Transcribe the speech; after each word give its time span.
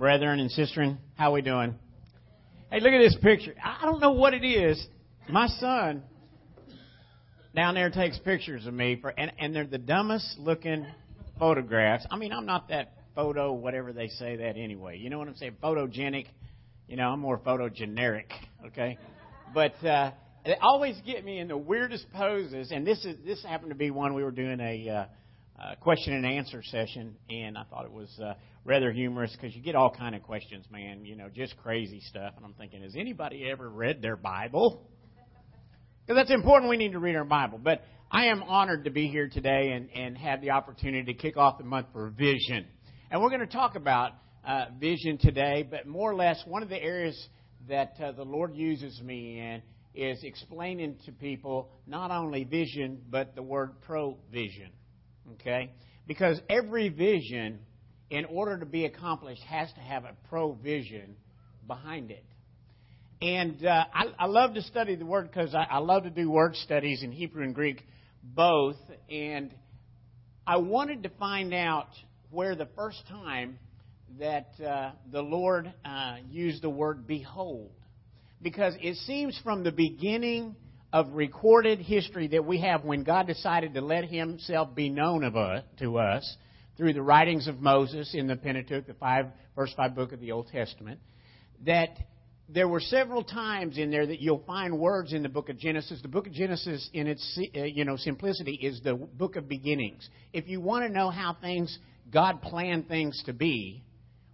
brethren 0.00 0.40
and 0.40 0.50
sistren. 0.50 0.96
How 1.14 1.34
we 1.34 1.42
doing? 1.42 1.74
Hey, 2.72 2.80
look 2.80 2.94
at 2.94 3.00
this 3.00 3.18
picture. 3.20 3.54
I 3.62 3.84
don't 3.84 4.00
know 4.00 4.12
what 4.12 4.32
it 4.32 4.42
is. 4.42 4.82
My 5.28 5.46
son 5.46 6.02
down 7.54 7.74
there 7.74 7.90
takes 7.90 8.18
pictures 8.18 8.66
of 8.66 8.72
me 8.72 8.98
for, 8.98 9.10
and, 9.10 9.30
and 9.38 9.54
they're 9.54 9.66
the 9.66 9.76
dumbest 9.76 10.38
looking 10.38 10.86
photographs. 11.38 12.06
I 12.10 12.16
mean, 12.16 12.32
I'm 12.32 12.46
not 12.46 12.70
that 12.70 12.94
photo, 13.14 13.52
whatever 13.52 13.92
they 13.92 14.08
say 14.08 14.36
that 14.36 14.56
anyway. 14.56 14.96
You 14.96 15.10
know 15.10 15.18
what 15.18 15.28
I'm 15.28 15.36
saying? 15.36 15.56
Photogenic. 15.62 16.28
You 16.88 16.96
know, 16.96 17.10
I'm 17.10 17.20
more 17.20 17.36
photogeneric. 17.36 18.30
Okay, 18.68 18.96
but 19.52 19.74
uh, 19.84 20.12
they 20.46 20.54
always 20.62 20.96
get 21.04 21.26
me 21.26 21.40
in 21.40 21.48
the 21.48 21.58
weirdest 21.58 22.06
poses, 22.14 22.72
and 22.72 22.86
this 22.86 23.04
is 23.04 23.16
this 23.26 23.44
happened 23.44 23.70
to 23.70 23.76
be 23.76 23.90
one 23.90 24.14
we 24.14 24.24
were 24.24 24.32
doing 24.32 24.60
a. 24.60 24.88
Uh, 24.88 25.04
uh, 25.60 25.74
question 25.74 26.14
and 26.14 26.24
answer 26.24 26.62
session, 26.62 27.14
and 27.28 27.58
I 27.58 27.64
thought 27.64 27.84
it 27.84 27.92
was 27.92 28.08
uh, 28.18 28.32
rather 28.64 28.92
humorous 28.92 29.32
because 29.32 29.54
you 29.54 29.62
get 29.62 29.74
all 29.74 29.90
kind 29.90 30.14
of 30.14 30.22
questions, 30.22 30.66
man. 30.70 31.04
You 31.04 31.16
know, 31.16 31.28
just 31.28 31.56
crazy 31.58 32.00
stuff. 32.00 32.34
And 32.36 32.44
I'm 32.44 32.54
thinking, 32.54 32.82
has 32.82 32.94
anybody 32.96 33.48
ever 33.50 33.68
read 33.68 34.02
their 34.02 34.16
Bible? 34.16 34.86
Because 36.06 36.16
that's 36.16 36.34
important. 36.34 36.70
We 36.70 36.76
need 36.76 36.92
to 36.92 36.98
read 36.98 37.16
our 37.16 37.24
Bible. 37.24 37.58
But 37.62 37.82
I 38.10 38.26
am 38.26 38.42
honored 38.42 38.84
to 38.84 38.90
be 38.90 39.08
here 39.08 39.28
today 39.28 39.72
and, 39.72 39.88
and 39.94 40.18
have 40.18 40.40
the 40.40 40.50
opportunity 40.50 41.12
to 41.12 41.18
kick 41.18 41.36
off 41.36 41.58
the 41.58 41.64
month 41.64 41.86
for 41.92 42.10
vision. 42.10 42.66
And 43.10 43.20
we're 43.20 43.28
going 43.28 43.40
to 43.40 43.46
talk 43.46 43.76
about 43.76 44.12
uh, 44.46 44.66
vision 44.78 45.18
today, 45.18 45.66
but 45.68 45.86
more 45.86 46.10
or 46.10 46.14
less, 46.14 46.42
one 46.46 46.62
of 46.62 46.68
the 46.68 46.82
areas 46.82 47.28
that 47.68 47.94
uh, 48.02 48.12
the 48.12 48.24
Lord 48.24 48.54
uses 48.54 49.00
me 49.02 49.38
in 49.38 49.62
is 49.94 50.22
explaining 50.22 50.96
to 51.04 51.12
people 51.12 51.70
not 51.86 52.10
only 52.10 52.44
vision, 52.44 53.00
but 53.10 53.34
the 53.34 53.42
word 53.42 53.80
provision. 53.82 54.70
Okay? 55.34 55.72
Because 56.06 56.40
every 56.48 56.88
vision, 56.88 57.60
in 58.10 58.24
order 58.24 58.58
to 58.58 58.66
be 58.66 58.84
accomplished, 58.84 59.42
has 59.42 59.72
to 59.72 59.80
have 59.80 60.04
a 60.04 60.14
provision 60.28 61.16
behind 61.66 62.10
it. 62.10 62.24
And 63.22 63.64
uh, 63.64 63.84
I, 63.92 64.06
I 64.18 64.26
love 64.26 64.54
to 64.54 64.62
study 64.62 64.96
the 64.96 65.06
word 65.06 65.30
because 65.30 65.54
I, 65.54 65.66
I 65.70 65.78
love 65.78 66.04
to 66.04 66.10
do 66.10 66.30
word 66.30 66.56
studies 66.56 67.02
in 67.02 67.12
Hebrew 67.12 67.44
and 67.44 67.54
Greek 67.54 67.82
both. 68.22 68.76
And 69.10 69.54
I 70.46 70.56
wanted 70.56 71.04
to 71.04 71.10
find 71.10 71.54
out 71.54 71.88
where 72.30 72.56
the 72.56 72.68
first 72.74 73.02
time 73.08 73.58
that 74.18 74.48
uh, 74.60 74.92
the 75.12 75.22
Lord 75.22 75.72
uh, 75.84 76.16
used 76.28 76.62
the 76.62 76.70
word 76.70 77.06
behold. 77.06 77.70
Because 78.42 78.74
it 78.80 78.96
seems 79.06 79.38
from 79.44 79.64
the 79.64 79.72
beginning 79.72 80.56
of 80.92 81.12
recorded 81.12 81.78
history 81.78 82.28
that 82.28 82.44
we 82.44 82.60
have 82.62 82.84
when 82.84 83.04
God 83.04 83.26
decided 83.26 83.74
to 83.74 83.80
let 83.82 84.06
Himself 84.06 84.74
be 84.74 84.88
known 84.88 85.24
of 85.24 85.36
us, 85.36 85.62
to 85.78 85.98
us 85.98 86.36
through 86.80 86.94
the 86.94 87.02
writings 87.02 87.46
of 87.46 87.60
Moses 87.60 88.14
in 88.14 88.26
the 88.26 88.36
Pentateuch, 88.36 88.86
the 88.86 88.94
five, 88.94 89.26
first 89.54 89.76
five 89.76 89.94
book 89.94 90.12
of 90.12 90.20
the 90.20 90.32
Old 90.32 90.48
Testament, 90.48 90.98
that 91.66 91.90
there 92.48 92.66
were 92.66 92.80
several 92.80 93.22
times 93.22 93.76
in 93.76 93.90
there 93.90 94.06
that 94.06 94.18
you'll 94.18 94.42
find 94.46 94.78
words 94.78 95.12
in 95.12 95.22
the 95.22 95.28
book 95.28 95.50
of 95.50 95.58
Genesis. 95.58 96.00
The 96.00 96.08
book 96.08 96.26
of 96.26 96.32
Genesis, 96.32 96.88
in 96.94 97.06
its 97.06 97.38
uh, 97.54 97.64
you 97.64 97.84
know 97.84 97.98
simplicity, 97.98 98.52
is 98.54 98.80
the 98.80 98.94
book 98.94 99.36
of 99.36 99.46
beginnings. 99.46 100.08
If 100.32 100.48
you 100.48 100.62
want 100.62 100.86
to 100.86 100.88
know 100.90 101.10
how 101.10 101.36
things 101.38 101.78
God 102.10 102.40
planned 102.40 102.88
things 102.88 103.22
to 103.26 103.34
be, 103.34 103.84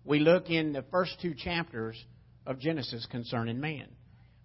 we 0.04 0.20
look 0.20 0.48
in 0.48 0.72
the 0.72 0.84
first 0.92 1.16
two 1.20 1.34
chapters 1.34 2.00
of 2.46 2.60
Genesis 2.60 3.08
concerning 3.10 3.58
man. 3.58 3.88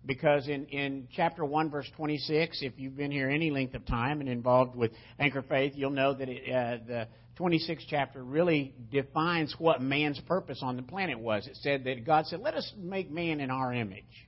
Because 0.06 0.48
in, 0.48 0.66
in 0.68 1.08
chapter 1.16 1.46
1, 1.46 1.70
verse 1.70 1.90
26, 1.96 2.60
if 2.62 2.74
you've 2.78 2.98
been 2.98 3.12
here 3.12 3.30
any 3.30 3.52
length 3.52 3.76
of 3.76 3.86
time 3.86 4.20
and 4.20 4.28
involved 4.28 4.76
with 4.76 4.92
Anchor 5.20 5.44
Faith, 5.44 5.74
you'll 5.76 5.92
know 5.92 6.14
that 6.14 6.28
it, 6.28 6.52
uh, 6.52 6.78
the 6.88 7.08
26th 7.40 7.86
chapter 7.88 8.24
really 8.24 8.74
defines 8.92 9.56
what 9.60 9.82
man's 9.82 10.20
purpose 10.22 10.60
on 10.64 10.76
the 10.76 10.82
planet 10.82 11.20
was. 11.20 11.46
It 11.46 11.58
said 11.58 11.84
that 11.84 12.06
God 12.06 12.26
said, 12.26 12.40
Let 12.40 12.56
us 12.56 12.72
make 12.78 13.12
man 13.12 13.40
in 13.40 13.52
our 13.52 13.74
image. 13.74 14.28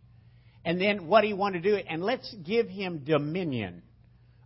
And 0.63 0.79
then 0.79 1.07
what 1.07 1.23
he 1.23 1.33
wanted 1.33 1.63
to 1.63 1.71
do, 1.71 1.75
and 1.75 2.03
let's 2.03 2.33
give 2.45 2.69
him 2.69 3.03
dominion 3.03 3.81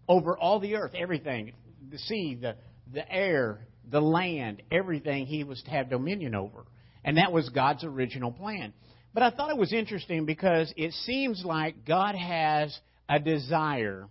over 0.08 0.38
all 0.38 0.60
the 0.60 0.76
earth, 0.76 0.94
everything 0.96 1.54
the 1.90 1.98
sea, 2.00 2.38
the, 2.42 2.56
the 2.92 3.10
air, 3.12 3.68
the 3.90 4.02
land, 4.02 4.62
everything 4.72 5.26
he 5.26 5.44
was 5.44 5.62
to 5.64 5.72
have 5.72 5.90
dominion 5.90 6.36
over. 6.36 6.66
And 7.04 7.18
that 7.18 7.32
was 7.32 7.50
God's 7.50 7.84
original 7.84 8.32
plan. 8.32 8.74
But 9.18 9.24
I 9.24 9.36
thought 9.36 9.50
it 9.50 9.58
was 9.58 9.74
interesting 9.74 10.28
because 10.28 10.72
it 10.78 10.94
seems 10.94 11.44
like 11.44 11.88
God 11.88 12.14
has 12.14 12.80
a 13.10 13.18
desire 13.18 14.10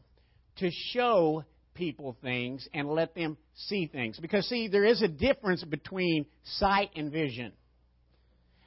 to 0.56 0.70
show 0.90 1.44
people 1.74 2.16
things 2.22 2.66
and 2.74 2.88
let 2.88 3.14
them 3.14 3.36
see 3.54 3.86
things. 3.86 4.18
Because, 4.18 4.48
see, 4.48 4.66
there 4.66 4.84
is 4.84 5.02
a 5.02 5.06
difference 5.06 5.62
between 5.62 6.26
sight 6.42 6.90
and 6.96 7.12
vision. 7.12 7.52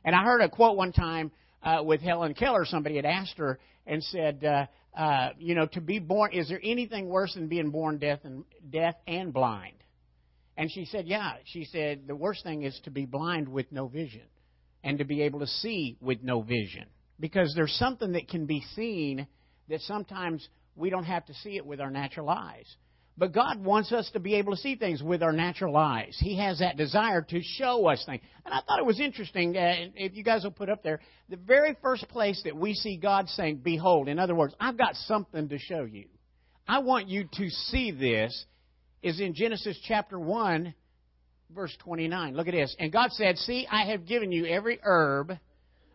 And 0.05 0.16
I 0.16 0.23
heard 0.23 0.39
a 0.39 0.47
quote 0.47 0.78
one 0.78 0.94
time 0.94 1.31
uh, 1.61 1.83
with 1.83 1.99
Helen 1.99 2.33
Keller. 2.33 2.63
Somebody 2.63 2.95
had 2.95 3.05
asked 3.05 3.38
her 3.38 3.59
and 3.85 4.01
said, 4.01 4.41
uh, 4.45 4.97
uh, 4.97 5.31
you 5.39 5.55
know, 5.55 5.66
to 5.73 5.81
be 5.81 5.99
born, 5.99 6.31
is 6.31 6.47
there 6.47 6.61
anything 6.63 7.09
worse 7.09 7.33
than 7.33 7.49
being 7.49 7.69
born 7.69 7.97
deaf 7.97 8.19
and, 8.23 8.45
deaf 8.69 8.95
and 9.05 9.33
blind? 9.33 9.75
And 10.55 10.72
she 10.72 10.85
said, 10.85 11.05
yeah. 11.05 11.33
She 11.44 11.66
said, 11.66 12.03
the 12.07 12.16
worst 12.16 12.45
thing 12.45 12.63
is 12.63 12.79
to 12.85 12.91
be 12.91 13.05
blind 13.05 13.49
with 13.49 13.69
no 13.73 13.89
vision 13.89 14.23
and 14.84 14.97
to 14.97 15.06
be 15.06 15.22
able 15.23 15.40
to 15.40 15.47
see 15.47 15.97
with 16.01 16.23
no 16.23 16.41
vision. 16.41 16.85
Because 17.19 17.53
there's 17.56 17.73
something 17.73 18.13
that 18.13 18.29
can 18.29 18.45
be 18.45 18.63
seen 18.75 19.28
that 19.67 19.81
sometimes 19.81 20.47
we 20.75 20.90
don't 20.90 21.03
have 21.03 21.25
to 21.25 21.34
see 21.35 21.57
it 21.57 21.66
with 21.66 21.81
our 21.81 21.91
natural 21.91 22.29
eyes. 22.29 22.66
But 23.17 23.34
God 23.34 23.62
wants 23.62 23.91
us 23.91 24.09
to 24.13 24.19
be 24.19 24.35
able 24.35 24.53
to 24.56 24.62
see 24.62 24.75
things 24.75 25.03
with 25.03 25.22
our 25.22 25.34
natural 25.34 25.75
eyes. 25.75 26.17
He 26.22 26.38
has 26.38 26.59
that 26.59 26.78
desire 26.78 27.22
to 27.22 27.41
show 27.44 27.85
us 27.88 28.01
things. 28.06 28.22
And 28.45 28.53
I 28.53 28.62
thought 28.62 28.79
it 28.79 28.85
was 28.85 29.01
interesting, 29.01 29.57
uh, 29.57 29.73
if 29.95 30.16
you 30.16 30.23
guys 30.23 30.45
will 30.45 30.51
put 30.51 30.69
up 30.69 30.84
there, 30.84 31.01
the 31.28 31.35
very 31.35 31.75
first 31.81 32.07
place 32.07 32.41
that 32.46 32.56
we 32.56 32.73
see 32.73 32.96
God 32.96 33.28
saying, 33.28 33.57
Behold, 33.57 34.07
in 34.07 34.19
other 34.19 34.35
words, 34.35 34.56
I've 34.57 34.78
got 34.78 34.96
something 34.96 35.50
to 35.50 35.59
show 35.59 35.84
you. 35.84 36.06
I 36.66 36.79
want 36.79 37.09
you 37.09 37.28
to 37.34 37.50
see 37.50 37.91
this, 37.91 38.46
is 39.01 39.19
in 39.19 39.34
Genesis 39.34 39.78
chapter 39.85 40.19
1, 40.19 40.73
verse 41.53 41.75
29. 41.83 42.35
Look 42.35 42.47
at 42.47 42.53
this. 42.53 42.75
And 42.79 42.91
God 42.91 43.11
said, 43.11 43.37
See, 43.37 43.67
I 43.69 43.85
have 43.91 44.05
given 44.05 44.31
you 44.31 44.45
every 44.45 44.79
herb 44.83 45.33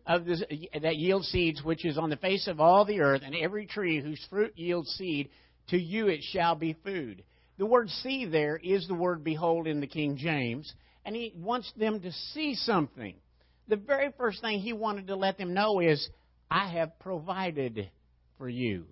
of 0.07 0.25
this, 0.25 0.43
that 0.83 0.97
yields 0.97 1.29
seeds, 1.29 1.63
which 1.63 1.85
is 1.85 1.97
on 1.97 2.11
the 2.11 2.17
face 2.17 2.47
of 2.47 2.61
all 2.61 2.85
the 2.85 3.01
earth, 3.01 3.23
and 3.25 3.35
every 3.35 3.67
tree 3.67 4.03
whose 4.03 4.25
fruit 4.29 4.53
yields 4.57 4.91
seed, 4.91 5.31
to 5.69 5.79
you 5.79 6.09
it 6.09 6.21
shall 6.23 6.55
be 6.55 6.77
food. 6.85 7.23
The 7.57 7.67
word 7.67 7.89
see 7.89 8.27
there 8.27 8.57
is 8.57 8.87
the 8.87 8.95
word 8.95 9.25
behold 9.25 9.67
in 9.67 9.81
the 9.81 9.87
King 9.87 10.17
James, 10.17 10.73
and 11.05 11.15
he 11.15 11.33
wants 11.37 11.73
them 11.77 12.01
to 12.01 12.13
see 12.33 12.55
something. 12.55 13.15
The 13.69 13.77
very 13.77 14.13
first 14.19 14.41
thing 14.41 14.59
he 14.59 14.73
wanted 14.73 15.07
to 15.07 15.17
let 15.17 15.39
them 15.39 15.55
know 15.55 15.81
is, 15.81 16.07
I 16.51 16.69
have 16.69 16.99
provided 16.99 17.91
for 18.37 18.49
you. 18.49 18.87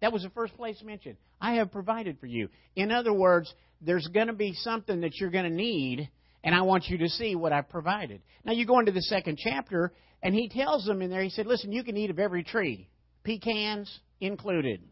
That 0.00 0.12
was 0.12 0.22
the 0.22 0.30
first 0.30 0.56
place 0.56 0.80
mentioned. 0.82 1.16
I 1.40 1.54
have 1.54 1.72
provided 1.72 2.18
for 2.20 2.26
you. 2.26 2.48
In 2.76 2.92
other 2.92 3.12
words, 3.12 3.52
there's 3.80 4.06
going 4.08 4.28
to 4.28 4.32
be 4.32 4.52
something 4.54 5.00
that 5.00 5.16
you're 5.16 5.30
going 5.30 5.50
to 5.50 5.56
need, 5.56 6.08
and 6.44 6.54
I 6.54 6.62
want 6.62 6.86
you 6.88 6.98
to 6.98 7.08
see 7.08 7.34
what 7.34 7.52
I've 7.52 7.68
provided. 7.68 8.22
Now, 8.44 8.52
you 8.52 8.66
go 8.66 8.78
into 8.78 8.92
the 8.92 9.02
second 9.02 9.38
chapter, 9.42 9.92
and 10.22 10.34
he 10.34 10.48
tells 10.48 10.84
them 10.84 11.02
in 11.02 11.10
there, 11.10 11.22
he 11.22 11.30
said, 11.30 11.46
Listen, 11.46 11.72
you 11.72 11.82
can 11.82 11.96
eat 11.96 12.10
of 12.10 12.18
every 12.18 12.44
tree, 12.44 12.88
pecans 13.24 13.92
included. 14.20 14.82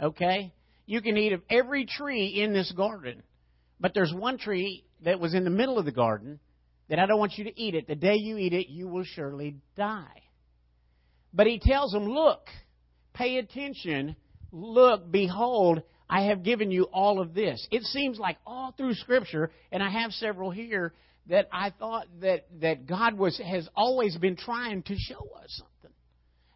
Okay? 0.00 0.52
You 0.86 1.00
can 1.02 1.16
eat 1.16 1.32
of 1.32 1.42
every 1.50 1.86
tree 1.86 2.40
in 2.40 2.52
this 2.52 2.72
garden. 2.72 3.22
But 3.80 3.92
there's 3.94 4.14
one 4.14 4.38
tree 4.38 4.84
that 5.04 5.20
was 5.20 5.34
in 5.34 5.44
the 5.44 5.50
middle 5.50 5.78
of 5.78 5.84
the 5.84 5.92
garden 5.92 6.38
that 6.88 6.98
I 6.98 7.06
don't 7.06 7.18
want 7.18 7.36
you 7.36 7.44
to 7.44 7.60
eat 7.60 7.74
it. 7.74 7.88
The 7.88 7.94
day 7.94 8.14
you 8.14 8.38
eat 8.38 8.52
it, 8.52 8.68
you 8.68 8.88
will 8.88 9.04
surely 9.04 9.56
die. 9.76 10.22
But 11.32 11.46
he 11.46 11.58
tells 11.58 11.92
them, 11.92 12.06
Look, 12.06 12.46
pay 13.16 13.38
attention, 13.38 14.14
look, 14.52 15.10
behold, 15.10 15.82
I 16.08 16.24
have 16.24 16.42
given 16.42 16.70
you 16.70 16.84
all 16.84 17.20
of 17.20 17.34
this. 17.34 17.66
It 17.70 17.82
seems 17.82 18.18
like 18.18 18.36
all 18.46 18.72
through 18.76 18.94
Scripture, 18.94 19.50
and 19.72 19.82
I 19.82 19.90
have 19.90 20.12
several 20.12 20.50
here, 20.50 20.92
that 21.28 21.48
I 21.52 21.70
thought 21.70 22.06
that, 22.20 22.46
that 22.60 22.86
God 22.86 23.14
was, 23.14 23.40
has 23.44 23.68
always 23.74 24.16
been 24.16 24.36
trying 24.36 24.82
to 24.84 24.94
show 24.96 25.28
us 25.42 25.48
something. 25.58 25.96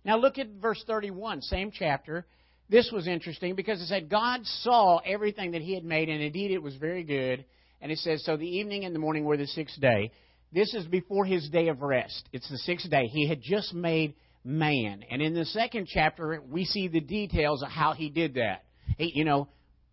Now 0.05 0.19
look 0.19 0.39
at 0.39 0.49
verse 0.61 0.83
31, 0.87 1.43
same 1.43 1.73
chapter. 1.73 2.27
This 2.69 2.91
was 2.93 3.09
interesting 3.09 3.57
because 3.57 3.81
it 3.81 3.87
said, 3.87 4.09
God 4.09 4.41
saw 4.45 4.99
everything 4.99 5.53
that 5.53 5.62
He 5.62 5.75
had 5.75 5.85
made, 5.85 6.09
and 6.09 6.23
indeed 6.23 6.53
it 6.53 6.62
was 6.62 6.77
very 6.77 7.03
good. 7.03 7.45
And 7.81 7.91
it 7.91 7.99
says, 7.99 8.25
So 8.25 8.37
the 8.37 8.47
evening 8.47 8.85
and 8.85 8.95
the 8.95 9.01
morning 9.01 9.25
were 9.25 9.37
the 9.37 9.47
sixth 9.47 9.81
day. 9.81 10.12
This 10.53 10.73
is 10.75 10.87
before 10.87 11.25
His 11.25 11.49
day 11.49 11.69
of 11.69 11.83
rest. 11.83 12.29
It's 12.33 12.49
the 12.49 12.59
sixth 12.59 12.89
day. 12.89 13.07
He 13.09 13.29
had 13.29 13.41
just 13.43 13.75
made 13.75 14.15
man. 14.45 15.05
And 15.11 15.21
in 15.21 15.35
the 15.35 15.45
second 15.45 15.89
chapter, 15.93 16.41
we 16.49 16.65
see 16.65 16.89
the 16.89 17.01
details 17.01 17.63
of 17.63 17.71
how 17.71 17.93
He 17.93 18.11
did 18.11 18.35
that 18.35 18.65
he, 18.99 19.13
you 19.15 19.25
know, 19.25 19.49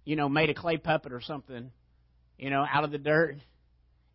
you 0.05 0.15
know, 0.15 0.29
made 0.29 0.49
a 0.49 0.53
clay 0.53 0.77
puppet 0.77 1.11
or 1.11 1.21
something, 1.21 1.71
you 2.37 2.49
know, 2.49 2.65
out 2.71 2.83
of 2.83 2.91
the 2.91 2.97
dirt, 2.97 3.37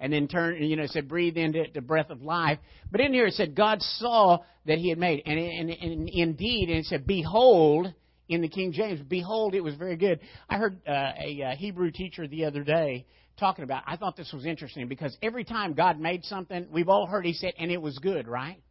and 0.00 0.12
then 0.12 0.28
turned, 0.28 0.64
you 0.64 0.76
know, 0.76 0.86
said 0.86 1.08
breathe 1.08 1.36
into 1.36 1.60
it 1.60 1.74
the 1.74 1.80
breath 1.80 2.10
of 2.10 2.22
life. 2.22 2.58
But 2.90 3.00
in 3.00 3.12
here 3.12 3.26
it 3.26 3.34
said 3.34 3.54
God 3.54 3.80
saw 3.82 4.38
that 4.66 4.78
He 4.78 4.88
had 4.88 4.98
made, 4.98 5.22
and, 5.26 5.38
and, 5.38 5.70
and 5.70 6.08
indeed, 6.08 6.68
and 6.68 6.78
it 6.78 6.86
said, 6.86 7.06
behold. 7.06 7.92
In 8.28 8.40
the 8.40 8.48
King 8.48 8.72
James, 8.72 9.00
behold, 9.02 9.54
it 9.54 9.60
was 9.60 9.74
very 9.74 9.96
good. 9.96 10.20
I 10.48 10.56
heard 10.56 10.78
uh, 10.88 11.10
a 11.22 11.42
uh, 11.42 11.56
Hebrew 11.56 11.90
teacher 11.90 12.26
the 12.26 12.46
other 12.46 12.62
day 12.62 13.04
talking 13.38 13.62
about, 13.62 13.82
I 13.86 13.96
thought 13.96 14.16
this 14.16 14.32
was 14.32 14.46
interesting 14.46 14.88
because 14.88 15.14
every 15.20 15.44
time 15.44 15.74
God 15.74 16.00
made 16.00 16.24
something, 16.24 16.66
we've 16.72 16.88
all 16.88 17.04
heard 17.04 17.26
He 17.26 17.34
said, 17.34 17.52
and 17.58 17.70
it 17.70 17.82
was 17.82 17.98
good, 17.98 18.26
right? 18.26 18.62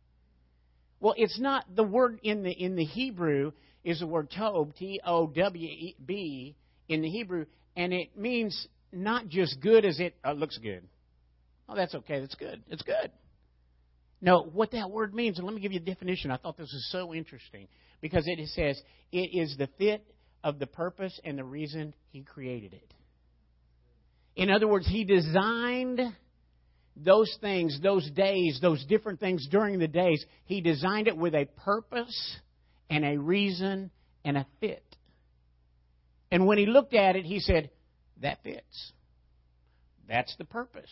Well, 1.02 1.16
it's 1.18 1.40
not 1.40 1.66
the 1.76 1.84
word 1.84 2.20
in 2.24 2.44
the 2.44 2.52
in 2.52 2.76
the 2.76 2.86
Hebrew 2.86 3.52
is 3.84 4.00
the 4.00 4.08
word 4.08 4.32
tob, 4.32 4.76
T 4.76 5.02
O 5.04 5.28
W 5.28 5.94
B 6.06 6.56
in 6.88 7.02
the 7.02 7.10
Hebrew, 7.10 7.46
and 7.76 7.92
it 7.92 8.16
means 8.16 8.68
not 8.94 9.28
just 9.28 9.60
good 9.60 9.84
as 9.84 10.00
it 10.00 10.16
uh, 10.24 10.34
looks 10.34 10.58
good. 10.60 10.84
Oh, 11.68 11.76
that's 11.76 11.96
okay. 11.96 12.20
That's 12.20 12.36
good. 12.36 12.62
It's 12.70 12.84
good. 12.84 13.12
No, 14.22 14.44
what 14.44 14.72
that 14.72 14.92
word 14.92 15.16
means, 15.16 15.40
and 15.40 15.48
let 15.48 15.56
me 15.56 15.62
give 15.62 15.72
you 15.72 15.80
a 15.80 15.84
definition. 15.84 16.30
I 16.30 16.38
thought 16.38 16.56
this 16.56 16.72
was 16.72 16.90
so 16.92 17.14
interesting 17.16 17.68
because 18.00 18.26
it 18.28 18.40
says 18.50 18.80
it 19.12 19.36
is 19.36 19.56
the 19.58 19.68
fit 19.80 20.06
of 20.44 20.60
the 20.60 20.68
purpose 20.68 21.20
and 21.24 21.38
the 21.38 21.44
reason 21.44 21.96
He 22.12 22.22
created 22.22 22.74
it. 22.74 22.94
In 24.36 24.52
other 24.52 24.68
words, 24.68 24.88
He 24.88 25.04
designed 25.04 26.00
those 26.96 27.36
things, 27.42 27.80
those 27.82 28.10
days, 28.12 28.60
those 28.62 28.84
different 28.86 29.20
things 29.20 29.48
during 29.50 29.80
the 29.80 29.88
days. 29.88 30.24
He 30.46 30.62
designed 30.62 31.08
it 31.08 31.18
with 31.18 31.34
a 31.34 31.46
purpose 31.64 32.38
and 32.90 33.06
a 33.06 33.18
reason 33.18 33.92
and 34.24 34.38
a 34.38 34.46
fit. 34.60 34.84
And 36.32 36.46
when 36.46 36.58
He 36.58 36.66
looked 36.66 36.94
at 36.94 37.16
it, 37.16 37.26
He 37.26 37.40
said, 37.40 37.70
That 38.22 38.44
fits. 38.44 38.94
That's 40.08 40.36
the 40.38 40.46
purpose. 40.46 40.92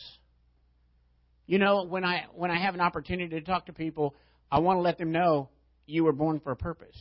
You 1.46 1.58
know, 1.58 1.84
when 1.84 2.06
I 2.06 2.26
when 2.34 2.52
I 2.52 2.60
have 2.60 2.76
an 2.76 2.82
opportunity 2.82 3.40
to 3.40 3.42
talk 3.42 3.66
to 3.66 3.74
people, 3.74 4.16
I 4.52 4.60
want 4.60 4.78
to 4.78 4.82
let 4.82 4.98
them 4.98 5.12
know 5.12 5.50
you 5.88 6.04
were 6.04 6.14
born 6.14 6.40
for 6.40 6.52
a 6.52 6.56
purpose. 6.56 6.96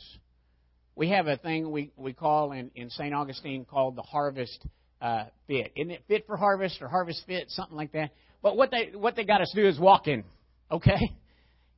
We 0.95 1.09
have 1.09 1.27
a 1.27 1.37
thing 1.37 1.71
we 1.71 1.91
we 1.95 2.13
call 2.13 2.51
in 2.51 2.71
in 2.75 2.89
St. 2.89 3.13
Augustine 3.13 3.63
called 3.63 3.95
the 3.95 4.01
harvest 4.01 4.65
uh, 5.01 5.25
fit. 5.47 5.71
Isn't 5.75 5.91
it 5.91 6.03
fit 6.07 6.25
for 6.27 6.35
harvest 6.35 6.81
or 6.81 6.87
harvest 6.87 7.23
fit, 7.25 7.49
something 7.49 7.77
like 7.77 7.91
that? 7.93 8.11
But 8.41 8.55
what 8.55 8.71
they 8.71 8.91
what 8.95 9.15
they 9.15 9.25
got 9.25 9.41
us 9.41 9.51
to 9.53 9.61
do 9.61 9.67
is 9.67 9.79
walk 9.79 10.07
in, 10.07 10.23
okay? 10.71 11.15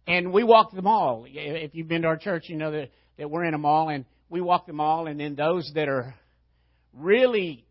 And 0.08 0.34
we 0.34 0.44
walk 0.44 0.72
the 0.74 0.82
mall. 0.82 1.26
If 1.28 1.76
you've 1.76 1.88
been 1.88 2.04
to 2.04 2.08
our 2.08 2.18
church, 2.18 2.46
you 2.48 2.58
know 2.58 2.72
that 2.72 2.90
that 3.18 3.30
we're 3.30 3.46
in 3.46 3.54
a 3.54 3.58
mall, 3.58 3.90
and 3.90 4.06
we 4.30 4.42
walk 4.42 4.68
the 4.68 4.74
mall, 4.74 5.08
and 5.08 5.20
then 5.20 5.36
those 5.36 5.72
that 5.76 5.88
are 5.88 6.16
really 6.94 7.66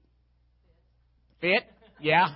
fit, 1.40 1.64
yeah, 2.00 2.34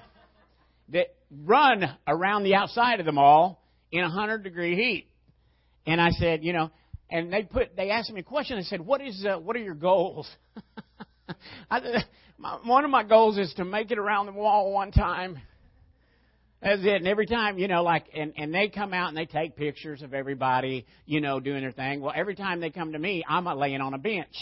that 0.90 1.14
run 1.30 1.84
around 2.06 2.44
the 2.44 2.54
outside 2.54 3.00
of 3.00 3.06
the 3.06 3.12
mall 3.12 3.62
in 3.90 4.00
a 4.00 4.08
100 4.08 4.42
degree 4.42 4.74
heat. 4.74 5.06
And 5.86 6.00
I 6.00 6.10
said, 6.10 6.42
you 6.42 6.52
know, 6.52 6.70
and 7.10 7.32
they 7.32 7.42
put 7.42 7.76
they 7.76 7.90
asked 7.90 8.10
me 8.10 8.20
a 8.20 8.24
question. 8.24 8.56
They 8.56 8.64
said, 8.64 8.80
"What 8.80 9.00
is 9.00 9.24
uh, 9.24 9.38
what 9.38 9.56
are 9.56 9.60
your 9.60 9.74
goals?" 9.74 10.28
I, 11.70 12.04
my, 12.38 12.58
one 12.64 12.84
of 12.84 12.90
my 12.90 13.04
goals 13.04 13.38
is 13.38 13.52
to 13.54 13.64
make 13.64 13.90
it 13.90 13.98
around 13.98 14.26
the 14.26 14.32
wall 14.32 14.72
one 14.72 14.90
time. 14.90 15.40
That's 16.64 16.80
it. 16.82 16.94
And 16.94 17.06
every 17.06 17.26
time, 17.26 17.58
you 17.58 17.68
know, 17.68 17.84
like, 17.84 18.06
and 18.12 18.32
and 18.36 18.52
they 18.52 18.68
come 18.68 18.92
out 18.92 19.08
and 19.08 19.16
they 19.16 19.26
take 19.26 19.54
pictures 19.54 20.02
of 20.02 20.14
everybody, 20.14 20.86
you 21.06 21.20
know, 21.20 21.38
doing 21.38 21.60
their 21.60 21.72
thing. 21.72 22.00
Well, 22.00 22.14
every 22.16 22.34
time 22.34 22.60
they 22.60 22.70
come 22.70 22.92
to 22.92 22.98
me, 22.98 23.22
I'm 23.28 23.44
laying 23.44 23.80
on 23.80 23.94
a 23.94 23.98
bench 23.98 24.34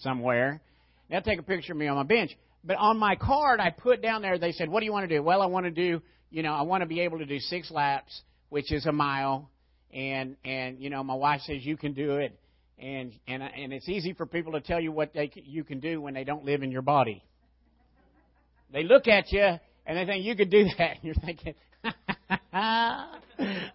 somewhere. 0.00 0.60
They'll 1.08 1.22
take 1.22 1.38
a 1.38 1.44
picture 1.44 1.72
of 1.72 1.78
me 1.78 1.86
on 1.86 1.96
my 1.96 2.02
bench. 2.02 2.32
But 2.64 2.76
on 2.76 2.98
my 2.98 3.14
card, 3.14 3.60
I 3.60 3.70
put 3.70 4.02
down 4.02 4.20
there. 4.20 4.36
They 4.36 4.52
said, 4.52 4.68
"What 4.68 4.80
do 4.80 4.86
you 4.86 4.92
want 4.92 5.08
to 5.08 5.16
do?" 5.16 5.22
Well, 5.22 5.40
I 5.40 5.46
want 5.46 5.64
to 5.64 5.70
do 5.70 6.02
you 6.34 6.42
know, 6.42 6.52
I 6.52 6.62
want 6.62 6.82
to 6.82 6.88
be 6.88 7.00
able 7.02 7.18
to 7.18 7.26
do 7.26 7.38
six 7.38 7.70
laps, 7.70 8.22
which 8.48 8.72
is 8.72 8.86
a 8.86 8.92
mile, 8.92 9.48
and 9.92 10.36
and 10.44 10.80
you 10.80 10.90
know, 10.90 11.04
my 11.04 11.14
wife 11.14 11.42
says 11.42 11.64
you 11.64 11.76
can 11.76 11.92
do 11.92 12.16
it, 12.16 12.36
and 12.76 13.12
and 13.28 13.40
and 13.40 13.72
it's 13.72 13.88
easy 13.88 14.14
for 14.14 14.26
people 14.26 14.52
to 14.54 14.60
tell 14.60 14.80
you 14.80 14.90
what 14.90 15.14
they 15.14 15.30
you 15.36 15.62
can 15.62 15.78
do 15.78 16.00
when 16.00 16.12
they 16.12 16.24
don't 16.24 16.44
live 16.44 16.64
in 16.64 16.72
your 16.72 16.82
body. 16.82 17.22
They 18.72 18.82
look 18.82 19.06
at 19.06 19.30
you 19.30 19.60
and 19.86 19.98
they 19.98 20.06
think 20.06 20.24
you 20.24 20.36
could 20.36 20.50
do 20.50 20.64
that, 20.78 20.96
and 20.96 21.04
you're 21.04 21.14
thinking, 21.14 21.54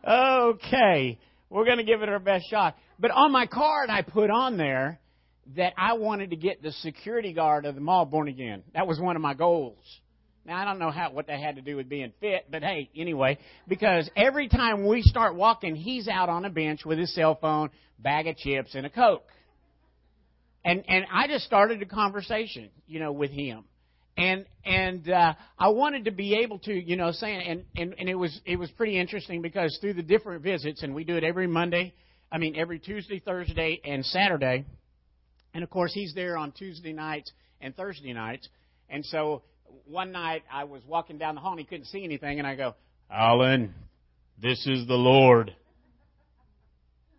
okay, 0.07 1.19
we're 1.50 1.65
going 1.65 1.77
to 1.77 1.83
give 1.83 2.01
it 2.01 2.09
our 2.09 2.19
best 2.19 2.50
shot. 2.50 2.75
But 3.00 3.11
on 3.11 3.31
my 3.31 3.45
card, 3.45 3.89
I 3.89 4.01
put 4.01 4.29
on 4.29 4.57
there 4.57 5.00
that 5.56 5.73
I 5.77 5.94
wanted 5.94 6.29
to 6.31 6.35
get 6.35 6.61
the 6.61 6.71
security 6.71 7.33
guard 7.33 7.65
of 7.65 7.75
the 7.75 7.81
mall 7.81 8.06
born 8.06 8.27
again. 8.27 8.63
That 8.73 8.88
was 8.88 9.00
one 9.00 9.15
of 9.15 9.21
my 9.21 9.33
goals. 9.33 9.77
Now 10.45 10.57
I 10.57 10.65
don't 10.65 10.79
know 10.79 10.91
how 10.91 11.11
what 11.11 11.27
that 11.27 11.39
had 11.39 11.56
to 11.57 11.61
do 11.61 11.75
with 11.75 11.89
being 11.89 12.11
fit, 12.19 12.47
but 12.50 12.63
hey, 12.63 12.89
anyway, 12.95 13.38
because 13.67 14.09
every 14.15 14.47
time 14.47 14.88
we 14.88 15.01
start 15.01 15.35
walking, 15.35 15.75
he's 15.75 16.07
out 16.07 16.29
on 16.29 16.45
a 16.45 16.50
bench 16.50 16.85
with 16.85 16.97
his 16.97 17.13
cell 17.13 17.38
phone, 17.39 17.69
bag 18.00 18.27
of 18.27 18.38
chips, 18.38 18.73
and 18.73 18.85
a 18.85 18.89
coke. 18.89 19.27
And 20.65 20.83
and 20.88 21.06
I 21.11 21.27
just 21.27 21.45
started 21.45 21.81
a 21.81 21.85
conversation, 21.85 22.69
you 22.88 23.00
know, 23.00 23.11
with 23.11 23.31
him. 23.31 23.63
And 24.19 24.45
and 24.66 25.10
uh, 25.10 25.33
I 25.57 25.69
wanted 25.69 26.06
to 26.06 26.12
be 26.12 26.42
able 26.44 26.60
to, 26.60 26.74
you 26.74 26.98
know, 26.98 27.13
say 27.13 27.33
and, 27.33 27.63
and 27.77 27.95
and 27.98 28.10
it 28.10 28.16
was 28.16 28.38
it 28.45 28.57
was 28.57 28.69
pretty 28.71 29.00
interesting 29.00 29.42
because 29.42 29.77
through 29.80 29.94
the 29.94 30.04
different 30.04 30.44
visits, 30.44 30.83
and 30.83 30.94
we 30.94 31.06
do 31.06 31.16
it 31.16 31.24
every 31.24 31.48
Monday, 31.48 31.94
I 32.30 32.38
mean 32.38 32.57
every 32.57 32.80
Tuesday, 32.80 33.19
Thursday, 33.19 33.80
and 33.86 34.06
Saturday, 34.06 34.66
and 35.54 35.63
of 35.63 35.69
course 35.69 35.94
he's 35.94 36.13
there 36.13 36.36
on 36.36 36.51
Tuesday 36.51 36.92
nights 36.92 37.31
and 37.62 37.74
Thursday 37.77 38.12
nights, 38.12 38.50
and 38.89 39.06
so 39.06 39.44
one 39.86 40.12
night 40.12 40.44
I 40.51 40.66
was 40.66 40.81
walking 40.86 41.18
down 41.18 41.36
the 41.36 41.42
hall 41.42 41.51
and 41.51 41.60
he 41.62 41.66
couldn't 41.66 41.86
see 41.86 42.04
anything, 42.04 42.39
and 42.39 42.48
I 42.48 42.56
go, 42.56 42.75
Alan, 43.10 43.74
this 44.42 44.68
is 44.68 44.86
the 44.86 44.95
Lord. 44.95 45.56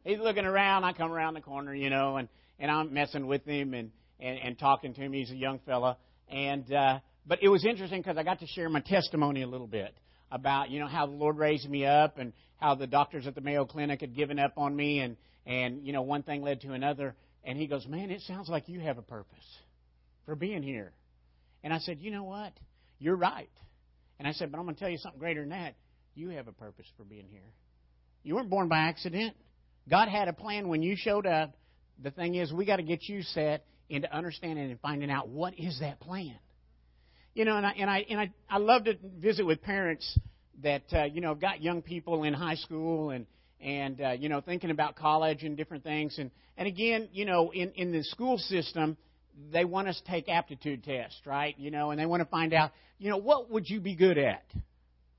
He's 0.04 0.18
looking 0.18 0.44
around. 0.44 0.84
I 0.84 0.92
come 0.92 1.12
around 1.12 1.32
the 1.32 1.40
corner, 1.40 1.74
you 1.74 1.88
know, 1.88 2.18
and 2.18 2.28
and 2.58 2.70
I'm 2.70 2.92
messing 2.92 3.26
with 3.26 3.46
him 3.46 3.72
and 3.72 3.90
and, 4.18 4.38
and 4.38 4.58
talking 4.58 4.92
to 4.92 5.00
him. 5.00 5.14
He's 5.14 5.30
a 5.30 5.36
young 5.36 5.60
fella, 5.64 5.96
and 6.30 6.72
uh, 6.72 7.00
but 7.26 7.42
it 7.42 7.48
was 7.48 7.64
interesting 7.64 8.00
because 8.00 8.16
I 8.16 8.22
got 8.22 8.40
to 8.40 8.46
share 8.46 8.68
my 8.68 8.80
testimony 8.80 9.42
a 9.42 9.46
little 9.46 9.66
bit 9.66 9.94
about 10.30 10.70
you 10.70 10.80
know 10.80 10.88
how 10.88 11.06
the 11.06 11.12
Lord 11.12 11.36
raised 11.36 11.68
me 11.68 11.84
up 11.84 12.18
and 12.18 12.32
how 12.56 12.74
the 12.74 12.86
doctors 12.86 13.26
at 13.26 13.34
the 13.34 13.40
Mayo 13.40 13.64
Clinic 13.64 14.00
had 14.00 14.14
given 14.14 14.38
up 14.38 14.54
on 14.56 14.74
me, 14.74 15.00
and 15.00 15.16
and 15.46 15.86
you 15.86 15.92
know 15.92 16.02
one 16.02 16.22
thing 16.22 16.42
led 16.42 16.60
to 16.62 16.72
another. 16.72 17.14
And 17.42 17.56
he 17.56 17.66
goes, 17.66 17.86
man, 17.86 18.10
it 18.10 18.20
sounds 18.22 18.50
like 18.50 18.68
you 18.68 18.80
have 18.80 18.98
a 18.98 19.02
purpose 19.02 19.38
for 20.26 20.36
being 20.36 20.62
here. 20.62 20.92
And 21.62 21.72
I 21.72 21.78
said, 21.78 21.98
You 22.00 22.10
know 22.10 22.24
what? 22.24 22.52
You're 22.98 23.16
right. 23.16 23.50
And 24.18 24.28
I 24.28 24.32
said, 24.32 24.52
But 24.52 24.58
I'm 24.58 24.64
going 24.64 24.74
to 24.74 24.80
tell 24.80 24.90
you 24.90 24.98
something 24.98 25.18
greater 25.18 25.40
than 25.40 25.50
that. 25.50 25.74
You 26.14 26.30
have 26.30 26.48
a 26.48 26.52
purpose 26.52 26.86
for 26.96 27.04
being 27.04 27.26
here. 27.30 27.40
You 28.22 28.34
weren't 28.34 28.50
born 28.50 28.68
by 28.68 28.78
accident. 28.78 29.34
God 29.88 30.08
had 30.08 30.28
a 30.28 30.32
plan 30.32 30.68
when 30.68 30.82
you 30.82 30.94
showed 30.96 31.26
up. 31.26 31.56
The 32.02 32.10
thing 32.10 32.34
is, 32.34 32.52
we 32.52 32.64
got 32.64 32.76
to 32.76 32.82
get 32.82 33.08
you 33.08 33.22
set 33.22 33.64
into 33.90 34.12
understanding 34.14 34.70
and 34.70 34.80
finding 34.80 35.10
out 35.10 35.28
what 35.28 35.58
is 35.58 35.80
that 35.80 36.00
plan. 36.00 36.38
You 37.34 37.44
know, 37.44 37.56
and 37.56 37.66
I 37.66 37.72
and 37.72 37.90
I 37.90 38.06
and 38.08 38.20
I, 38.20 38.32
I 38.48 38.58
love 38.58 38.84
to 38.84 38.94
visit 39.18 39.44
with 39.44 39.62
parents 39.62 40.18
that 40.62 40.82
uh, 40.92 41.04
you 41.04 41.20
know 41.20 41.34
got 41.34 41.62
young 41.62 41.82
people 41.82 42.24
in 42.24 42.32
high 42.34 42.56
school 42.56 43.10
and 43.10 43.26
and 43.60 44.00
uh, 44.00 44.10
you 44.10 44.28
know 44.28 44.40
thinking 44.40 44.70
about 44.70 44.96
college 44.96 45.42
and 45.42 45.56
different 45.56 45.84
things 45.84 46.18
and 46.18 46.30
and 46.56 46.66
again 46.66 47.08
you 47.12 47.24
know 47.24 47.52
in 47.52 47.70
in 47.72 47.92
the 47.92 48.02
school 48.02 48.38
system 48.38 48.96
they 49.52 49.64
want 49.64 49.88
us 49.88 50.00
to 50.04 50.10
take 50.10 50.28
aptitude 50.28 50.84
tests, 50.84 51.20
right? 51.24 51.54
You 51.58 51.70
know, 51.70 51.90
and 51.90 52.00
they 52.00 52.06
want 52.06 52.20
to 52.20 52.28
find 52.28 52.52
out, 52.52 52.72
you 52.98 53.10
know, 53.10 53.16
what 53.16 53.50
would 53.50 53.68
you 53.68 53.80
be 53.80 53.94
good 53.94 54.18
at? 54.18 54.44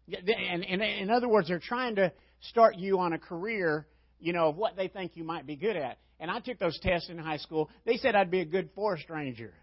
And, 0.07 0.65
and 0.65 0.81
in 0.81 1.09
other 1.09 1.27
words, 1.27 1.47
they're 1.47 1.59
trying 1.59 1.95
to 1.95 2.11
start 2.41 2.75
you 2.75 2.99
on 2.99 3.13
a 3.13 3.19
career, 3.19 3.87
you 4.21 4.33
know, 4.33 4.49
of 4.49 4.55
what 4.55 4.75
they 4.75 4.87
think 4.87 5.13
you 5.15 5.23
might 5.23 5.45
be 5.45 5.55
good 5.55 5.75
at. 5.75 5.97
And 6.19 6.29
I 6.29 6.39
took 6.39 6.59
those 6.59 6.79
tests 6.79 7.09
in 7.09 7.17
high 7.17 7.37
school. 7.37 7.69
They 7.85 7.97
said 7.97 8.15
I'd 8.15 8.31
be 8.31 8.41
a 8.41 8.45
good 8.45 8.69
forest 8.75 9.09
ranger. 9.09 9.53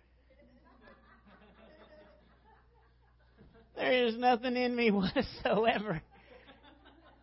there 3.76 4.06
is 4.06 4.16
nothing 4.16 4.56
in 4.56 4.74
me 4.74 4.90
whatsoever 4.90 6.02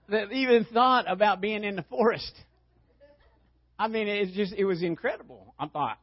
that 0.08 0.32
even 0.32 0.66
thought 0.66 1.06
about 1.12 1.42
being 1.42 1.64
in 1.64 1.76
the 1.76 1.84
forest. 1.84 2.32
I 3.78 3.90
mean, 3.90 4.08
it's 4.08 4.32
just, 4.32 4.54
it 4.54 4.64
was 4.64 4.82
incredible. 4.82 5.54
I 5.60 5.68
thought, 5.68 5.98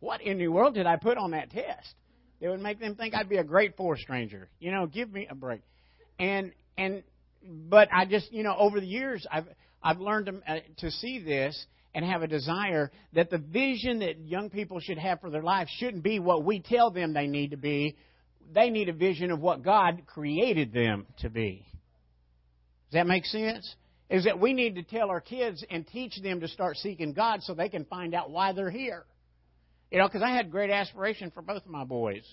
what 0.00 0.20
in 0.20 0.38
the 0.38 0.48
world 0.48 0.74
did 0.74 0.86
I 0.86 0.96
put 0.96 1.16
on 1.16 1.30
that 1.30 1.50
test? 1.50 1.94
It 2.40 2.48
would 2.48 2.60
make 2.60 2.78
them 2.78 2.94
think 2.94 3.14
I'd 3.14 3.30
be 3.30 3.38
a 3.38 3.44
great 3.44 3.76
forest 3.76 4.08
ranger. 4.10 4.50
You 4.60 4.70
know, 4.70 4.86
give 4.86 5.10
me 5.10 5.26
a 5.30 5.34
break. 5.34 5.62
And 6.18 6.52
and 6.76 7.02
but 7.42 7.88
I 7.92 8.04
just 8.04 8.30
you 8.32 8.42
know 8.42 8.54
over 8.58 8.80
the 8.80 8.86
years 8.86 9.26
I've 9.30 9.46
I've 9.84 10.00
learned 10.00 10.26
to, 10.26 10.40
uh, 10.50 10.60
to 10.78 10.90
see 10.90 11.18
this 11.18 11.66
and 11.94 12.04
have 12.04 12.22
a 12.22 12.26
desire 12.26 12.90
that 13.12 13.30
the 13.30 13.38
vision 13.38 14.00
that 14.00 14.18
young 14.18 14.48
people 14.48 14.80
should 14.80 14.98
have 14.98 15.20
for 15.20 15.30
their 15.30 15.42
life 15.42 15.68
shouldn't 15.78 16.02
be 16.02 16.18
what 16.18 16.42
we 16.42 16.60
tell 16.60 16.90
them 16.90 17.12
they 17.12 17.26
need 17.26 17.50
to 17.50 17.58
be. 17.58 17.96
They 18.52 18.70
need 18.70 18.88
a 18.88 18.94
vision 18.94 19.30
of 19.30 19.40
what 19.40 19.62
God 19.62 20.02
created 20.06 20.72
them 20.72 21.06
to 21.18 21.28
be. 21.28 21.64
Does 22.90 23.00
that 23.00 23.06
make 23.06 23.26
sense? 23.26 23.74
Is 24.10 24.24
that 24.24 24.40
we 24.40 24.54
need 24.54 24.74
to 24.76 24.82
tell 24.82 25.10
our 25.10 25.20
kids 25.20 25.64
and 25.70 25.86
teach 25.86 26.20
them 26.22 26.40
to 26.40 26.48
start 26.48 26.76
seeking 26.78 27.12
God 27.12 27.42
so 27.42 27.54
they 27.54 27.68
can 27.68 27.84
find 27.84 28.14
out 28.14 28.30
why 28.30 28.52
they're 28.52 28.70
here. 28.70 29.04
You 29.90 29.98
know, 29.98 30.08
because 30.08 30.22
I 30.22 30.30
had 30.30 30.50
great 30.50 30.70
aspiration 30.70 31.30
for 31.30 31.42
both 31.42 31.64
of 31.64 31.70
my 31.70 31.84
boys. 31.84 32.24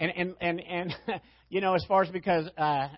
And 0.00 0.10
and 0.16 0.34
and 0.40 0.60
and 0.60 0.94
you 1.48 1.60
know, 1.60 1.74
as 1.74 1.84
far 1.84 2.02
as 2.02 2.10
because 2.10 2.46
uh, 2.58 2.88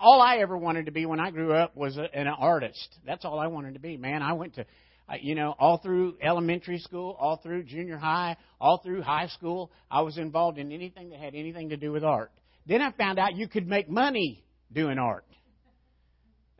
all 0.00 0.22
I 0.22 0.36
ever 0.36 0.56
wanted 0.56 0.86
to 0.86 0.92
be 0.92 1.06
when 1.06 1.18
I 1.18 1.32
grew 1.32 1.52
up 1.52 1.76
was 1.76 1.96
a, 1.96 2.14
an 2.14 2.28
artist. 2.28 2.98
That's 3.04 3.24
all 3.24 3.40
I 3.40 3.48
wanted 3.48 3.74
to 3.74 3.80
be. 3.80 3.96
Man, 3.96 4.22
I 4.22 4.34
went 4.34 4.54
to 4.54 4.66
uh, 5.10 5.14
you 5.20 5.34
know, 5.34 5.54
all 5.58 5.78
through 5.78 6.16
elementary 6.22 6.78
school, 6.78 7.16
all 7.18 7.38
through 7.38 7.64
junior 7.64 7.98
high, 7.98 8.36
all 8.60 8.78
through 8.78 9.02
high 9.02 9.26
school, 9.26 9.72
I 9.90 10.02
was 10.02 10.18
involved 10.18 10.58
in 10.58 10.70
anything 10.70 11.10
that 11.10 11.18
had 11.18 11.34
anything 11.34 11.70
to 11.70 11.76
do 11.76 11.90
with 11.90 12.04
art. 12.04 12.30
Then 12.66 12.80
I 12.80 12.92
found 12.92 13.18
out 13.18 13.34
you 13.34 13.48
could 13.48 13.66
make 13.66 13.88
money 13.88 14.44
doing 14.72 14.98
art. 14.98 15.24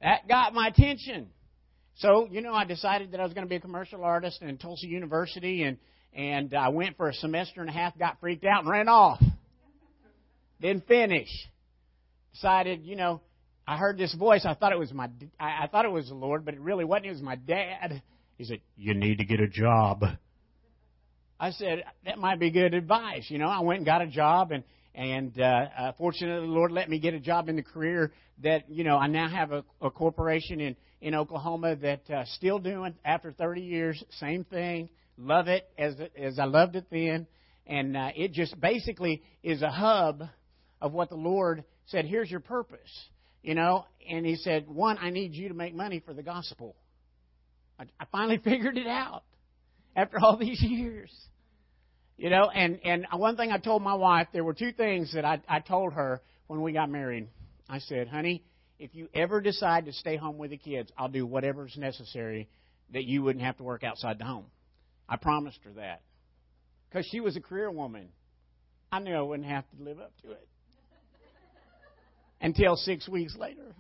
That 0.03 0.27
got 0.27 0.53
my 0.53 0.69
attention. 0.69 1.29
So, 1.97 2.27
you 2.31 2.41
know, 2.41 2.55
I 2.55 2.65
decided 2.65 3.13
that 3.13 3.21
I 3.21 3.25
was 3.25 3.35
going 3.35 3.45
to 3.45 3.49
be 3.49 3.57
a 3.57 3.61
commercial 3.61 4.03
artist 4.03 4.43
in 4.43 4.57
Tulsa 4.57 4.87
University, 4.87 5.63
and, 5.63 5.77
and 6.13 6.53
I 6.55 6.71
went 6.71 6.97
for 6.97 7.09
a 7.09 7.15
semester 7.15 7.61
and 7.61 7.71
a 7.71 7.73
half, 7.73 7.97
got 7.99 8.19
freaked 8.21 8.45
out, 8.45 8.63
and 8.63 8.71
ran 8.71 8.89
off. 8.89 9.21
Didn't 10.61 10.87
finish. 10.87 11.29
Decided, 12.33 12.85
you 12.85 12.97
know, 12.97 13.21
I 13.67 13.77
heard 13.77 13.97
this 13.97 14.15
voice. 14.15 14.45
I 14.45 14.55
thought 14.55 14.73
it 14.73 14.79
was 14.79 14.93
my, 14.93 15.09
I, 15.39 15.67
thought 15.69 15.85
it 15.85 15.91
was 15.91 16.09
the 16.09 16.15
Lord, 16.15 16.45
but 16.45 16.55
it 16.55 16.61
really 16.61 16.85
wasn't. 16.85 17.07
It 17.07 17.11
was 17.11 17.23
my 17.23 17.37
dad. 17.37 18.03
He 18.37 18.45
said, 18.45 18.61
"You 18.77 18.95
need 18.95 19.19
to 19.19 19.25
get 19.25 19.41
a 19.41 19.49
job." 19.49 20.05
I 21.39 21.51
said, 21.51 21.85
"That 22.05 22.19
might 22.19 22.39
be 22.39 22.51
good 22.51 22.75
advice." 22.75 23.27
You 23.29 23.39
know, 23.39 23.49
I 23.49 23.61
went 23.61 23.79
and 23.79 23.87
got 23.87 24.03
a 24.03 24.07
job, 24.07 24.53
and 24.53 24.65
and 24.95 25.39
uh, 25.41 25.45
uh, 25.45 25.93
fortunately, 25.99 26.47
the 26.47 26.53
Lord 26.53 26.73
let 26.73 26.89
me 26.89 26.99
get 26.99 27.15
a 27.15 27.21
job 27.21 27.49
in 27.49 27.57
the 27.57 27.63
career 27.63 28.13
that 28.43 28.69
you 28.69 28.85
know 28.85 28.97
I 28.97 29.07
now 29.07 29.29
have 29.29 29.53
a, 29.53 29.65
a 29.81 29.91
corporation 29.91 30.61
in 30.61 30.77
in 31.01 31.15
Oklahoma 31.15 31.77
that 31.77 32.11
uh, 32.11 32.25
still 32.37 32.59
doing 32.59 32.95
after 33.05 33.33
30 33.33 33.61
years, 33.63 34.03
same 34.19 34.45
thing. 34.45 34.91
Love 35.17 35.49
it 35.49 35.69
as 35.79 35.95
as 36.19 36.39
I 36.39 36.45
loved 36.45 36.77
it 36.77 36.87
then, 36.91 37.27
and 37.67 37.97
uh, 37.97 38.11
it 38.17 38.33
just 38.33 38.59
basically 38.61 39.23
is 39.43 39.63
a 39.63 39.71
hub 39.71 40.23
of 40.81 40.93
what 40.93 41.09
the 41.09 41.17
Lord 41.17 41.65
said. 41.87 42.05
Here's 42.05 42.31
your 42.31 42.41
purpose 42.41 43.09
you 43.43 43.55
know, 43.55 43.87
and 44.09 44.27
he 44.27 44.37
said, 44.37 44.69
One, 44.69 44.99
I 44.99 45.11
need 45.11 45.35
you 45.35 45.49
to 45.49 45.55
make 45.55 45.75
money 45.75 46.03
for 46.05 46.13
the 46.13 46.23
gospel. 46.23 46.77
I, 47.79 47.85
I 47.99 48.05
finally 48.13 48.39
figured 48.45 48.77
it 48.77 48.87
out 48.87 49.23
after 49.97 50.19
all 50.21 50.37
these 50.37 50.61
years. 50.63 51.11
You 52.17 52.29
know, 52.29 52.51
and, 52.51 52.81
and 52.85 53.07
one 53.15 53.37
thing 53.37 53.51
I 53.51 53.57
told 53.57 53.83
my 53.83 53.95
wife, 53.95 54.29
there 54.35 54.45
were 54.45 54.53
two 54.53 54.73
things 54.73 55.15
that 55.15 55.25
I, 55.25 55.41
I 55.49 55.61
told 55.61 55.95
her 55.95 56.21
when 56.49 56.61
we 56.61 56.73
got 56.73 56.91
married. 56.91 57.29
I 57.67 57.79
said, 57.79 58.09
honey, 58.09 58.45
if 58.79 58.95
you 58.95 59.09
ever 59.15 59.41
decide 59.41 59.87
to 59.87 59.93
stay 59.95 60.17
home 60.17 60.37
with 60.37 60.51
the 60.51 60.59
kids, 60.59 60.93
I'll 60.99 61.09
do 61.09 61.25
whatever's 61.25 61.75
necessary 61.79 62.51
that 62.93 63.05
you 63.05 63.23
wouldn't 63.23 63.43
have 63.43 63.57
to 63.57 63.63
work 63.63 63.85
outside 63.85 64.19
the 64.19 64.25
home. 64.25 64.47
I 65.09 65.17
promised 65.17 65.61
her 65.65 65.73
that. 65.77 66.03
Because 66.91 67.07
she 67.11 67.21
was 67.21 67.37
a 67.37 67.41
career 67.41 67.71
woman. 67.71 68.09
I 68.93 68.99
knew 68.99 69.15
I 69.15 69.23
wouldn't 69.23 69.49
have 69.49 69.65
to 69.71 69.83
live 69.83 69.99
up 69.99 70.13
to 70.23 70.33
it 70.33 70.47
until 72.41 72.77
six 72.77 73.09
weeks 73.09 73.37
later. 73.37 73.75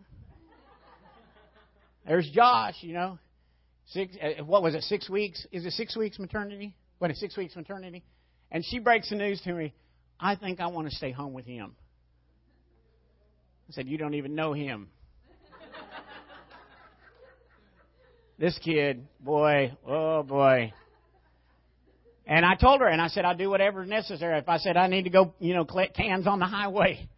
There's 2.07 2.29
Josh, 2.31 2.77
you 2.81 2.95
know. 2.95 3.19
Six, 3.87 4.17
uh, 4.23 4.45
what 4.45 4.63
was 4.63 4.75
it, 4.75 4.83
six 4.83 5.11
weeks? 5.11 5.47
Is 5.53 5.67
it 5.67 5.73
six 5.73 5.97
weeks 5.97 6.19
maternity? 6.19 6.75
What, 6.99 7.15
six 7.17 7.37
weeks 7.37 7.57
maternity? 7.57 8.05
And 8.51 8.65
she 8.65 8.79
breaks 8.79 9.11
the 9.11 9.17
news 9.17 9.41
to 9.43 9.53
me. 9.53 9.75
I 10.19 10.37
think 10.37 10.61
I 10.61 10.69
want 10.69 10.89
to 10.89 10.95
stay 10.95 11.11
home 11.11 11.33
with 11.33 11.47
him. 11.47 11.75
I 13.69 13.73
said, 13.73 13.89
You 13.89 13.99
don't 13.99 14.15
even 14.15 14.35
know 14.35 14.53
him. 14.53 14.89
this 18.39 18.59
kid, 18.65 19.07
boy, 19.21 19.77
oh 19.87 20.23
boy. 20.23 20.73
And 22.27 22.47
I 22.47 22.55
told 22.55 22.81
her, 22.81 22.87
and 22.87 23.01
I 23.01 23.09
said, 23.09 23.25
I'll 23.25 23.37
do 23.37 23.51
whatever 23.51 23.83
is 23.83 23.89
necessary. 23.89 24.39
If 24.39 24.49
I 24.49 24.59
said 24.59 24.77
I 24.77 24.87
need 24.87 25.03
to 25.03 25.11
go, 25.11 25.35
you 25.41 25.53
know, 25.53 25.65
collect 25.65 25.97
cans 25.97 26.27
on 26.27 26.39
the 26.39 26.47
highway, 26.47 27.09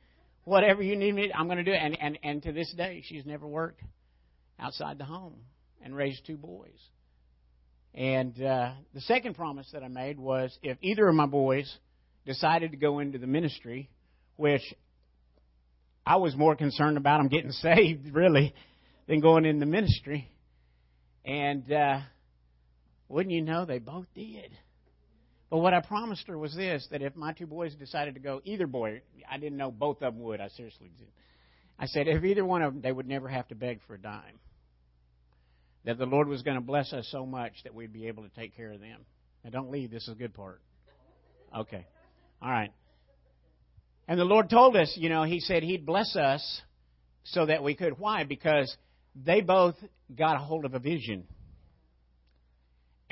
whatever 0.45 0.83
you 0.83 0.97
need 0.97 1.15
me, 1.15 1.33
I'm 1.33 1.47
going 1.47 1.59
to 1.59 1.65
do 1.65 1.73
it. 1.73 1.81
And, 1.81 1.99
and, 2.01 2.19
and 2.23 2.43
to 2.45 2.53
this 2.53 2.73
day, 2.77 3.03
she's 3.07 3.25
never 3.27 3.47
worked 3.47 3.81
outside 4.59 4.99
the 4.99 5.05
home 5.05 5.37
and 5.83 5.95
raised 5.95 6.27
two 6.27 6.37
boys. 6.37 6.79
And 7.95 8.41
uh, 8.43 8.73
the 8.95 9.01
second 9.03 9.35
promise 9.35 9.69
that 9.73 9.83
I 9.83 9.89
made 9.89 10.19
was 10.19 10.57
if 10.63 10.79
either 10.81 11.07
of 11.09 11.15
my 11.15 11.27
boys 11.27 11.71
decided 12.25 12.71
to 12.71 12.77
go 12.77 13.01
into 13.01 13.19
the 13.19 13.27
ministry, 13.27 13.91
which 14.37 14.63
I 16.07 16.17
was 16.17 16.35
more 16.35 16.57
concerned 16.57 16.97
about 16.97 17.19
them 17.19 17.29
getting 17.29 17.51
saved, 17.53 18.15
really, 18.15 18.55
than 19.07 19.21
going 19.21 19.45
in 19.45 19.59
the 19.59 19.67
ministry. 19.67 20.29
And 21.25 21.71
uh, 21.71 22.01
wouldn't 23.09 23.33
you 23.33 23.43
know, 23.43 23.65
they 23.65 23.79
both 23.79 24.07
did. 24.15 24.51
But 25.53 25.59
what 25.59 25.75
I 25.75 25.83
promised 25.83 26.29
her 26.29 26.39
was 26.39 26.55
this 26.55 26.89
that 26.93 27.03
if 27.03 27.15
my 27.15 27.35
two 27.35 27.47
boys 27.47 27.75
decided 27.75 28.15
to 28.15 28.21
go, 28.21 28.41
either 28.43 28.67
boy, 28.67 29.03
I 29.31 29.37
didn't 29.37 29.59
know 29.59 29.71
both 29.71 30.01
of 30.01 30.15
them 30.15 30.23
would, 30.23 30.41
I 30.41 30.49
seriously 30.49 30.91
did. 30.97 31.09
I 31.79 31.85
said, 31.85 32.09
if 32.09 32.25
either 32.25 32.43
one 32.43 32.63
of 32.63 32.73
them, 32.73 32.81
they 32.81 32.91
would 32.91 33.07
never 33.07 33.29
have 33.29 33.47
to 33.49 33.55
beg 33.55 33.81
for 33.87 33.93
a 33.93 34.01
dime. 34.01 34.39
That 35.85 35.99
the 35.99 36.07
Lord 36.07 36.27
was 36.27 36.41
going 36.41 36.55
to 36.55 36.63
bless 36.63 36.95
us 36.95 37.07
so 37.13 37.27
much 37.27 37.53
that 37.65 37.75
we'd 37.75 37.93
be 37.93 38.07
able 38.07 38.23
to 38.23 38.31
take 38.31 38.57
care 38.57 38.73
of 38.73 38.81
them. 38.81 39.01
Now, 39.45 39.51
don't 39.51 39.71
leave, 39.71 39.91
this 39.91 40.05
is 40.05 40.09
a 40.09 40.15
good 40.15 40.33
part. 40.33 40.63
Okay. 41.55 41.85
All 42.41 42.51
right. 42.51 42.73
And 44.09 44.19
the 44.19 44.25
Lord 44.25 44.49
told 44.49 44.75
us, 44.75 44.95
you 44.97 45.11
know, 45.11 45.25
He 45.25 45.41
said 45.41 45.63
He'd 45.63 45.85
bless 45.85 46.17
us 46.17 46.63
so 47.25 47.45
that 47.45 47.63
we 47.63 47.75
could. 47.75 47.99
Why? 47.99 48.25
Because 48.25 48.75
they 49.15 49.43
both 49.43 49.75
got 50.17 50.37
a 50.37 50.39
hold 50.39 50.65
of 50.65 50.73
a 50.73 50.79
vision 50.79 51.25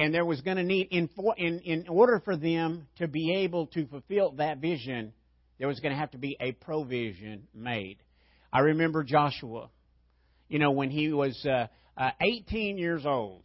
and 0.01 0.15
there 0.15 0.25
was 0.25 0.41
going 0.41 0.57
to 0.57 0.63
need 0.63 0.89
in, 0.91 1.09
for, 1.15 1.35
in 1.37 1.59
in 1.61 1.87
order 1.87 2.23
for 2.25 2.35
them 2.35 2.89
to 2.97 3.07
be 3.07 3.35
able 3.45 3.67
to 3.67 3.87
fulfill 3.87 4.33
that 4.33 4.59
vision 4.59 5.13
there 5.59 5.69
was 5.69 5.79
going 5.81 5.93
to 5.93 5.99
have 5.99 6.11
to 6.13 6.17
be 6.19 6.39
a 6.41 6.53
provision 6.53 7.47
made. 7.55 7.99
I 8.51 8.61
remember 8.61 9.05
joshua 9.05 9.69
you 10.49 10.59
know 10.59 10.71
when 10.71 10.91
he 10.91 11.13
was 11.13 11.39
uh, 11.47 11.67
uh, 11.99 12.11
18 12.21 12.79
years 12.79 13.05
old 13.05 13.43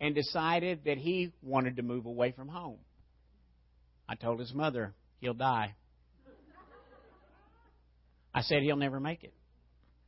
and 0.00 0.14
decided 0.14 0.84
that 0.86 0.96
he 0.96 1.32
wanted 1.42 1.76
to 1.76 1.82
move 1.82 2.06
away 2.06 2.32
from 2.32 2.48
home. 2.48 2.78
I 4.08 4.14
told 4.14 4.40
his 4.40 4.52
mother 4.52 4.94
he'll 5.20 5.34
die. 5.34 5.74
I 8.34 8.40
said 8.40 8.62
he'll 8.62 8.76
never 8.76 8.98
make 8.98 9.24
it. 9.24 9.34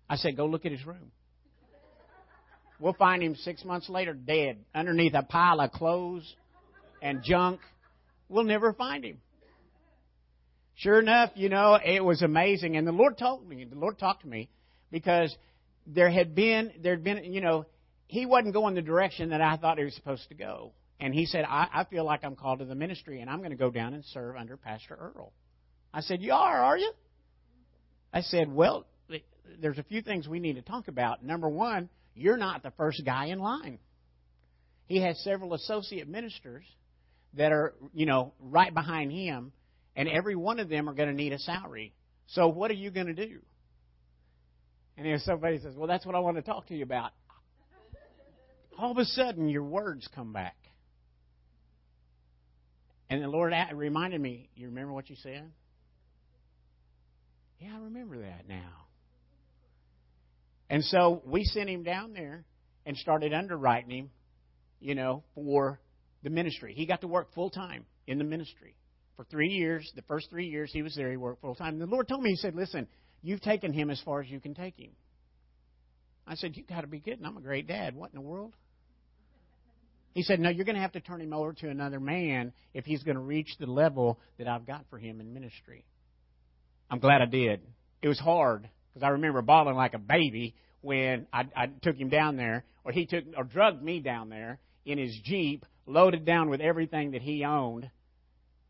I 0.09 0.17
said 0.17 0.35
go 0.35 0.47
look 0.47 0.65
at 0.65 0.73
his 0.73 0.85
room 0.87 1.13
We'll 2.81 2.95
find 2.95 3.23
him 3.23 3.37
six 3.37 3.65
months 3.65 3.89
later 3.89 4.15
dead 4.15 4.59
underneath 4.75 5.15
a 5.15 5.23
pile 5.23 5.61
of 5.61 5.71
clothes 5.73 6.35
and 7.01 7.23
junk. 7.23 7.61
We'll 8.29 8.45
never 8.45 8.73
find 8.73 9.05
him. 9.05 9.19
Sure 10.77 10.99
enough, 10.99 11.31
you 11.37 11.49
know, 11.49 11.79
it 11.83 12.05
was 12.05 12.23
amazing. 12.23 12.77
And 12.77 12.87
the 12.87 12.93
Lord 12.93 13.17
told 13.17 13.49
me, 13.49 13.65
the 13.65 13.77
Lord 13.77 13.99
talked 13.99 14.23
to 14.23 14.29
me 14.29 14.49
because 14.91 15.35
there 15.87 16.11
had 16.11 16.35
been, 16.35 16.73
there 16.83 16.95
had 16.95 17.05
been, 17.05 17.33
you 17.33 17.41
know, 17.41 17.67
he 18.07 18.27
wasn't 18.27 18.55
going 18.55 18.75
the 18.75 18.83
direction 18.83 19.31
that 19.31 19.41
I 19.41 19.57
thought 19.57 19.79
he 19.79 19.85
was 19.85 19.95
supposed 19.95 20.29
to 20.29 20.35
go. 20.35 20.73
And 20.99 21.15
he 21.15 21.27
said, 21.27 21.45
I, 21.49 21.69
I 21.73 21.85
feel 21.85 22.05
like 22.05 22.25
I'm 22.25 22.35
called 22.35 22.59
to 22.59 22.65
the 22.65 22.75
ministry 22.75 23.21
and 23.21 23.31
I'm 23.31 23.39
going 23.39 23.51
to 23.51 23.57
go 23.57 23.71
down 23.71 23.95
and 23.95 24.05
serve 24.07 24.37
under 24.37 24.57
Pastor 24.57 24.95
Earl. 24.95 25.33
I 25.93 26.01
said, 26.01 26.23
You 26.23 26.33
are, 26.33 26.65
are 26.65 26.79
you? 26.79 26.93
I 28.13 28.23
said, 28.23 28.53
Well, 28.53 28.87
there's 29.61 29.79
a 29.79 29.83
few 29.85 30.03
things 30.03 30.27
we 30.27 30.41
need 30.41 30.55
to 30.55 30.63
talk 30.63 30.89
about. 30.89 31.25
Number 31.25 31.49
one, 31.49 31.89
you're 32.15 32.37
not 32.37 32.63
the 32.63 32.71
first 32.73 33.03
guy 33.05 33.27
in 33.27 33.39
line. 33.39 33.79
He 34.87 35.01
has 35.01 35.19
several 35.25 35.55
associate 35.55 36.09
ministers 36.09 36.65
that 37.35 37.53
are, 37.53 37.75
you 37.93 38.07
know, 38.07 38.33
right 38.41 38.73
behind 38.73 39.11
him, 39.13 39.53
and 39.97 40.09
every 40.09 40.37
one 40.37 40.61
of 40.61 40.69
them 40.69 40.89
are 40.89 40.95
going 40.95 41.09
to 41.09 41.15
need 41.15 41.33
a 41.33 41.39
salary. 41.39 41.93
So 42.29 42.49
what 42.49 42.71
are 42.71 42.75
you 42.75 42.91
going 42.91 43.07
to 43.07 43.15
do? 43.15 43.41
And 44.97 45.07
if 45.07 45.23
somebody 45.23 45.59
says, 45.59 45.75
Well, 45.77 45.89
that's 45.89 46.07
what 46.07 46.15
I 46.15 46.21
want 46.21 46.37
to 46.37 46.43
talk 46.43 46.69
to 46.69 46.75
you 46.75 46.85
about, 46.85 47.11
all 48.79 48.91
of 48.91 48.99
a 48.99 49.05
sudden 49.05 49.49
your 49.49 49.65
words 49.65 50.09
come 50.15 50.33
back. 50.33 50.57
And 53.11 53.23
the 53.23 53.29
Lord 53.29 53.53
reminded 53.75 54.21
me, 54.21 54.49
You 54.55 54.69
remember 54.69 54.93
what 54.93 55.11
you 55.11 55.17
said? 55.23 55.51
Yeah, 57.61 57.75
I 57.75 57.81
remember 57.85 58.21
that 58.21 58.49
now. 58.49 58.84
And 60.75 60.83
so 60.83 61.23
we 61.25 61.45
sent 61.45 61.71
him 61.71 61.85
down 61.85 62.15
there 62.15 62.45
and 62.85 62.97
started 62.97 63.33
underwriting 63.33 63.91
him, 63.91 64.11
you 64.81 64.97
know, 64.97 65.23
for 65.37 65.79
the 66.25 66.31
ministry. 66.31 66.75
He 66.75 66.85
got 66.85 67.03
to 67.03 67.07
work 67.07 67.33
full 67.33 67.49
time 67.49 67.87
in 68.09 68.19
the 68.19 68.25
ministry 68.25 68.75
for 69.15 69.25
three 69.27 69.51
years. 69.51 69.89
The 69.95 70.03
first 70.03 70.31
three 70.31 70.49
years 70.49 70.73
he 70.73 70.83
was 70.83 70.97
there, 70.97 71.13
he 71.13 71.17
worked 71.17 71.43
full 71.43 71.55
time. 71.55 71.79
The 71.79 71.87
Lord 71.87 72.09
told 72.09 72.25
me, 72.25 72.31
He 72.31 72.37
said, 72.37 72.57
Listen, 72.57 72.89
you've 73.23 73.41
taken 73.41 73.73
him 73.73 73.89
as 73.89 74.03
far 74.05 74.21
as 74.21 74.29
you 74.29 74.41
can 74.41 74.53
take 74.53 74.77
him. 74.77 74.91
I 76.27 76.35
said, 76.35 76.57
You've 76.57 76.67
got 76.67 76.81
to 76.81 76.89
be 76.89 76.99
kidding. 76.99 77.25
I'm 77.25 77.37
a 77.37 77.41
great 77.41 77.69
dad. 77.69 77.95
What 77.95 78.11
in 78.11 78.17
the 78.17 78.27
world? 78.27 78.57
He 80.13 80.25
said, 80.25 80.41
No, 80.41 80.51
you're 80.51 80.65
going 80.65 80.75
to 80.75 80.83
have 80.83 80.95
to 80.95 81.01
turn 81.01 81.21
him 81.21 81.33
over 81.33 81.53
to 81.53 81.69
another 81.69 82.01
man 82.01 82.53
if 82.73 82.85
he's 82.85 83.05
going 83.05 83.17
to 83.17 83.23
reach 83.23 83.51
the 83.61 83.67
level 83.67 84.19
that 84.39 84.49
I've 84.49 84.67
got 84.67 84.87
for 84.91 84.99
him 84.99 85.21
in 85.21 85.35
ministry. 85.35 85.85
I'm 86.91 86.99
glad 86.99 87.23
I 87.23 87.27
did. 87.27 87.61
It 88.03 88.09
was 88.09 88.19
hard 88.19 88.69
because 88.95 89.05
I 89.05 89.11
remember 89.11 89.43
bawling 89.43 89.75
like 89.75 89.95
a 89.95 89.99
baby 89.99 90.55
when 90.81 91.27
I, 91.33 91.47
I 91.57 91.67
took 91.67 91.97
him 91.97 92.09
down 92.09 92.37
there, 92.37 92.65
or 92.85 92.93
he 92.93 93.07
took 93.07 93.25
or 93.37 93.45
drugged 93.45 93.83
me 93.83 94.01
down 94.01 94.29
there 94.29 94.61
in 94.87 94.99
his 94.99 95.19
jeep, 95.25 95.65
loaded 95.87 96.25
down 96.25 96.49
with 96.49 96.61
everything 96.61 97.13
that 97.13 97.23
he 97.23 97.45
owned, 97.45 97.91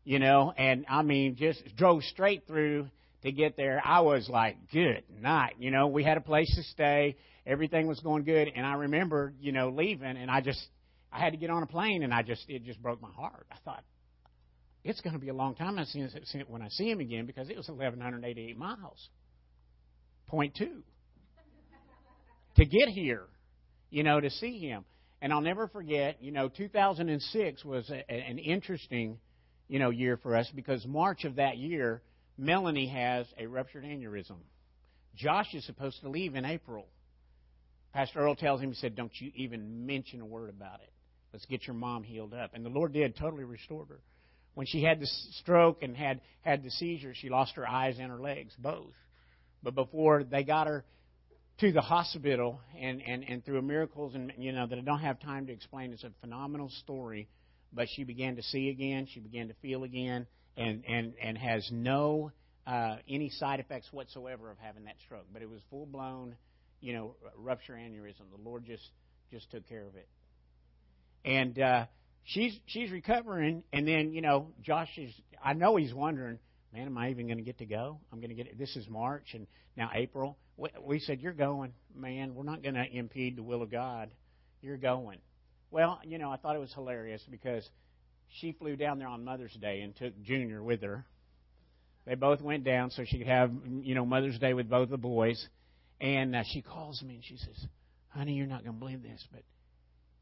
you 0.03 0.19
know, 0.19 0.53
and 0.57 0.85
I 0.89 1.03
mean 1.03 1.35
just 1.35 1.61
drove 1.75 2.03
straight 2.03 2.47
through 2.47 2.87
to 3.23 3.31
get 3.31 3.57
there. 3.57 3.81
I 3.83 4.01
was 4.01 4.27
like, 4.29 4.57
good 4.71 5.03
night, 5.21 5.55
you 5.59 5.71
know. 5.71 5.87
We 5.87 6.03
had 6.03 6.17
a 6.17 6.21
place 6.21 6.53
to 6.55 6.63
stay, 6.63 7.17
everything 7.45 7.87
was 7.87 7.99
going 7.99 8.23
good, 8.23 8.49
and 8.55 8.65
I 8.65 8.73
remember, 8.73 9.33
you 9.39 9.51
know, 9.51 9.69
leaving, 9.69 10.17
and 10.17 10.31
I 10.31 10.41
just 10.41 10.65
I 11.11 11.19
had 11.19 11.31
to 11.31 11.37
get 11.37 11.49
on 11.49 11.63
a 11.63 11.67
plane, 11.67 12.03
and 12.03 12.13
I 12.13 12.23
just 12.23 12.45
it 12.47 12.63
just 12.63 12.81
broke 12.81 13.01
my 13.01 13.11
heart. 13.11 13.45
I 13.51 13.57
thought, 13.63 13.83
it's 14.83 15.01
going 15.01 15.13
to 15.13 15.19
be 15.19 15.29
a 15.29 15.33
long 15.33 15.55
time 15.55 15.77
since 15.85 16.13
when 16.47 16.61
I 16.61 16.69
see 16.69 16.89
him 16.89 16.99
again 16.99 17.25
because 17.25 17.49
it 17.49 17.57
was 17.57 17.67
1,188 17.67 18.57
miles. 18.57 19.09
Point 20.27 20.55
two. 20.55 20.83
to 22.55 22.65
get 22.65 22.89
here, 22.89 23.23
you 23.89 24.03
know, 24.03 24.19
to 24.19 24.29
see 24.29 24.59
him. 24.59 24.85
And 25.21 25.31
I'll 25.33 25.41
never 25.41 25.67
forget, 25.67 26.17
you 26.21 26.31
know, 26.31 26.49
2006 26.49 27.65
was 27.65 27.89
a, 27.89 28.11
an 28.11 28.37
interesting, 28.37 29.17
you 29.67 29.79
know, 29.79 29.89
year 29.89 30.17
for 30.17 30.35
us 30.35 30.49
because 30.55 30.85
March 30.85 31.23
of 31.23 31.37
that 31.37 31.57
year, 31.57 32.01
Melanie 32.37 32.87
has 32.87 33.25
a 33.37 33.47
ruptured 33.47 33.83
aneurysm. 33.83 34.37
Josh 35.15 35.53
is 35.53 35.65
supposed 35.65 36.01
to 36.01 36.09
leave 36.09 36.35
in 36.35 36.45
April. 36.45 36.87
Pastor 37.93 38.19
Earl 38.19 38.35
tells 38.35 38.59
him, 38.59 38.69
he 38.69 38.75
said, 38.75 38.95
Don't 38.95 39.11
you 39.19 39.31
even 39.35 39.85
mention 39.85 40.19
a 40.19 40.25
word 40.25 40.49
about 40.49 40.81
it. 40.81 40.91
Let's 41.31 41.45
get 41.45 41.65
your 41.65 41.75
mom 41.75 42.03
healed 42.03 42.33
up. 42.33 42.51
And 42.53 42.65
the 42.65 42.69
Lord 42.69 42.93
did, 42.93 43.15
totally 43.15 43.45
restored 43.45 43.87
her. 43.89 43.99
When 44.53 44.67
she 44.67 44.83
had 44.83 44.99
the 44.99 45.07
stroke 45.41 45.81
and 45.81 45.95
had, 45.95 46.21
had 46.41 46.63
the 46.63 46.71
seizure, 46.71 47.13
she 47.13 47.29
lost 47.29 47.55
her 47.55 47.67
eyes 47.67 47.97
and 47.99 48.09
her 48.09 48.19
legs, 48.19 48.53
both. 48.57 48.93
But 49.65 49.73
before 49.73 50.23
they 50.23 50.43
got 50.43 50.67
her 50.67 50.85
to 51.59 51.71
the 51.71 51.81
hospital 51.81 52.61
and, 52.79 53.01
and, 53.01 53.23
and 53.27 53.43
through 53.43 53.63
miracles 53.63 54.13
and 54.13 54.31
you 54.37 54.51
know 54.51 54.67
that 54.67 54.77
I 54.77 54.81
don't 54.81 54.99
have 54.99 55.19
time 55.19 55.47
to 55.47 55.53
explain, 55.53 55.91
it's 55.91 56.03
a 56.03 56.11
phenomenal 56.21 56.69
story. 56.83 57.27
But 57.73 57.87
she 57.93 58.03
began 58.03 58.35
to 58.35 58.43
see 58.43 58.69
again, 58.69 59.07
she 59.11 59.19
began 59.19 59.47
to 59.47 59.55
feel 59.63 59.83
again, 59.83 60.27
and, 60.55 60.83
and, 60.87 61.13
and 61.21 61.37
has 61.37 61.67
no 61.71 62.31
uh, 62.67 62.97
any 63.09 63.31
side 63.31 63.59
effects 63.59 63.87
whatsoever 63.91 64.51
of 64.51 64.57
having 64.59 64.85
that 64.85 64.95
stroke. 65.03 65.25
But 65.33 65.41
it 65.41 65.49
was 65.49 65.59
full 65.71 65.87
blown, 65.87 66.35
you 66.79 66.93
know, 66.93 67.15
rupture 67.35 67.73
aneurysm. 67.73 68.29
The 68.31 68.41
Lord 68.47 68.65
just 68.65 68.87
just 69.31 69.49
took 69.49 69.67
care 69.67 69.85
of 69.87 69.95
it. 69.95 70.07
And 71.25 71.59
uh, 71.59 71.85
she's 72.23 72.55
she's 72.67 72.91
recovering, 72.91 73.63
and 73.73 73.87
then 73.87 74.13
you 74.13 74.21
know 74.21 74.49
Josh 74.61 74.89
is. 74.97 75.11
I 75.43 75.53
know 75.53 75.75
he's 75.75 75.93
wondering, 75.93 76.37
man, 76.73 76.87
am 76.87 76.97
I 76.97 77.09
even 77.09 77.27
going 77.27 77.37
to 77.37 77.43
get 77.43 77.59
to 77.59 77.65
go? 77.65 77.99
I'm 78.11 78.19
going 78.19 78.29
to 78.29 78.35
get. 78.35 78.57
This 78.57 78.75
is 78.75 78.87
March 78.89 79.33
and 79.33 79.47
now 79.75 79.89
April. 79.93 80.37
We, 80.57 80.69
we 80.81 80.99
said 80.99 81.21
you're 81.21 81.33
going, 81.33 81.73
man. 81.95 82.35
We're 82.35 82.43
not 82.43 82.61
going 82.61 82.75
to 82.75 82.85
impede 82.85 83.37
the 83.37 83.43
will 83.43 83.61
of 83.61 83.71
God. 83.71 84.09
You're 84.61 84.77
going. 84.77 85.19
Well, 85.71 85.99
you 86.03 86.17
know, 86.17 86.31
I 86.31 86.37
thought 86.37 86.55
it 86.55 86.59
was 86.59 86.73
hilarious 86.73 87.21
because 87.29 87.67
she 88.39 88.53
flew 88.53 88.75
down 88.75 88.99
there 88.99 89.07
on 89.07 89.23
Mother's 89.23 89.53
Day 89.53 89.81
and 89.81 89.95
took 89.95 90.19
Junior 90.23 90.63
with 90.63 90.81
her 90.81 91.05
they 92.05 92.15
both 92.15 92.41
went 92.41 92.63
down 92.63 92.91
so 92.91 93.03
she 93.05 93.17
could 93.17 93.27
have, 93.27 93.51
you 93.81 93.95
know, 93.95 94.05
Mother's 94.05 94.37
Day 94.37 94.53
with 94.53 94.69
both 94.69 94.89
the 94.89 94.97
boys. 94.97 95.43
And 95.99 96.35
uh, 96.35 96.43
she 96.45 96.61
calls 96.61 97.01
me 97.01 97.15
and 97.15 97.23
she 97.23 97.37
says, 97.37 97.67
"Honey, 98.09 98.33
you're 98.33 98.47
not 98.47 98.63
going 98.63 98.75
to 98.75 98.79
believe 98.79 99.01
this, 99.01 99.25
but 99.31 99.41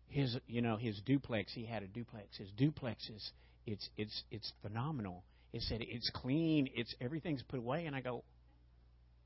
his, 0.08 0.38
you 0.48 0.62
know, 0.62 0.78
his 0.78 1.00
duplex. 1.06 1.52
He 1.54 1.66
had 1.66 1.84
a 1.84 1.88
duplex. 1.88 2.38
His 2.38 2.50
duplex 2.52 3.10
is, 3.10 3.32
it's, 3.66 3.90
it's, 3.98 4.24
it's 4.32 4.52
phenomenal. 4.62 5.24
It 5.54 5.62
said 5.62 5.80
it's 5.82 6.10
clean. 6.10 6.70
It's 6.76 6.94
everything's 7.00 7.44
put 7.44 7.60
away." 7.60 7.86
And 7.86 7.96
I 7.96 8.02
go, 8.02 8.24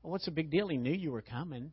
"Well, 0.02 0.12
what's 0.12 0.26
the 0.26 0.30
big 0.30 0.50
deal? 0.50 0.68
He 0.68 0.76
knew 0.76 0.92
you 0.92 1.10
were 1.10 1.22
coming." 1.22 1.72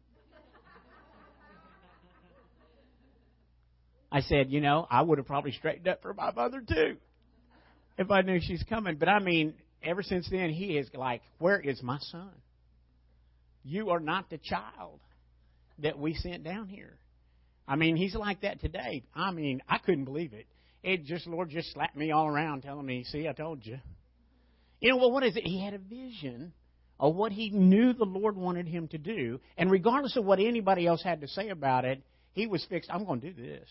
I 4.11 4.21
said, 4.21 4.49
"You 4.49 4.61
know, 4.61 4.87
I 4.89 5.01
would 5.01 5.17
have 5.17 5.27
probably 5.27 5.51
straightened 5.51 5.87
up 5.87 6.01
for 6.01 6.13
my 6.13 6.31
mother 6.31 6.61
too." 6.61 6.97
if 7.97 8.11
I 8.11 8.21
knew 8.21 8.39
she's 8.41 8.63
coming. 8.63 8.97
But 8.97 9.09
I 9.09 9.19
mean, 9.19 9.53
ever 9.83 10.03
since 10.03 10.27
then, 10.29 10.49
he 10.49 10.77
is 10.77 10.89
like, 10.93 11.21
Where 11.39 11.59
is 11.59 11.81
my 11.81 11.97
son? 11.99 12.31
You 13.63 13.89
are 13.89 13.99
not 13.99 14.29
the 14.29 14.37
child 14.37 14.99
that 15.79 15.97
we 15.97 16.13
sent 16.13 16.43
down 16.43 16.67
here. 16.67 16.97
I 17.67 17.75
mean, 17.75 17.95
he's 17.95 18.15
like 18.15 18.41
that 18.41 18.61
today. 18.61 19.03
I 19.15 19.31
mean, 19.31 19.61
I 19.67 19.79
couldn't 19.79 20.05
believe 20.05 20.33
it. 20.33 20.45
It 20.83 21.05
just, 21.05 21.25
Lord, 21.25 21.49
just 21.49 21.73
slapped 21.73 21.95
me 21.95 22.11
all 22.11 22.27
around 22.27 22.61
telling 22.61 22.85
me, 22.85 23.05
See, 23.05 23.27
I 23.27 23.33
told 23.33 23.65
you. 23.65 23.79
You 24.79 24.91
know, 24.91 24.97
well, 24.97 25.11
what 25.11 25.23
is 25.23 25.35
it? 25.35 25.45
He 25.45 25.63
had 25.63 25.73
a 25.73 25.77
vision 25.77 26.53
of 26.99 27.15
what 27.15 27.31
he 27.31 27.49
knew 27.49 27.93
the 27.93 28.05
Lord 28.05 28.35
wanted 28.35 28.67
him 28.67 28.87
to 28.89 28.97
do. 28.97 29.39
And 29.57 29.71
regardless 29.71 30.15
of 30.15 30.25
what 30.25 30.39
anybody 30.39 30.87
else 30.87 31.03
had 31.03 31.21
to 31.21 31.27
say 31.27 31.49
about 31.49 31.85
it, 31.85 32.01
he 32.33 32.47
was 32.47 32.65
fixed. 32.69 32.89
I'm 32.91 33.05
going 33.05 33.21
to 33.21 33.31
do 33.31 33.41
this. 33.41 33.69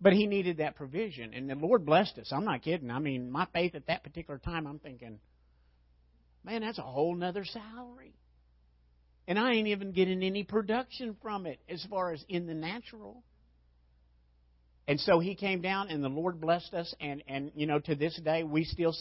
But 0.00 0.12
he 0.12 0.26
needed 0.26 0.58
that 0.58 0.76
provision, 0.76 1.32
and 1.32 1.48
the 1.48 1.54
Lord 1.54 1.86
blessed 1.86 2.18
us. 2.18 2.30
I'm 2.30 2.44
not 2.44 2.62
kidding. 2.62 2.90
I 2.90 2.98
mean, 2.98 3.30
my 3.30 3.46
faith 3.52 3.74
at 3.74 3.86
that 3.86 4.02
particular 4.02 4.38
time, 4.38 4.66
I'm 4.66 4.78
thinking, 4.78 5.18
man, 6.44 6.60
that's 6.60 6.78
a 6.78 6.82
whole 6.82 7.14
nother 7.14 7.46
salary. 7.46 8.12
And 9.26 9.38
I 9.38 9.52
ain't 9.52 9.68
even 9.68 9.92
getting 9.92 10.22
any 10.22 10.44
production 10.44 11.16
from 11.22 11.46
it 11.46 11.60
as 11.68 11.84
far 11.88 12.12
as 12.12 12.22
in 12.28 12.46
the 12.46 12.54
natural. 12.54 13.22
And 14.86 15.00
so 15.00 15.18
he 15.18 15.34
came 15.34 15.62
down, 15.62 15.88
and 15.88 16.04
the 16.04 16.08
Lord 16.08 16.40
blessed 16.40 16.74
us. 16.74 16.94
And, 17.00 17.22
and 17.26 17.50
you 17.54 17.66
know, 17.66 17.80
to 17.80 17.94
this 17.94 18.20
day, 18.22 18.44
we 18.44 18.64
still, 18.64 18.94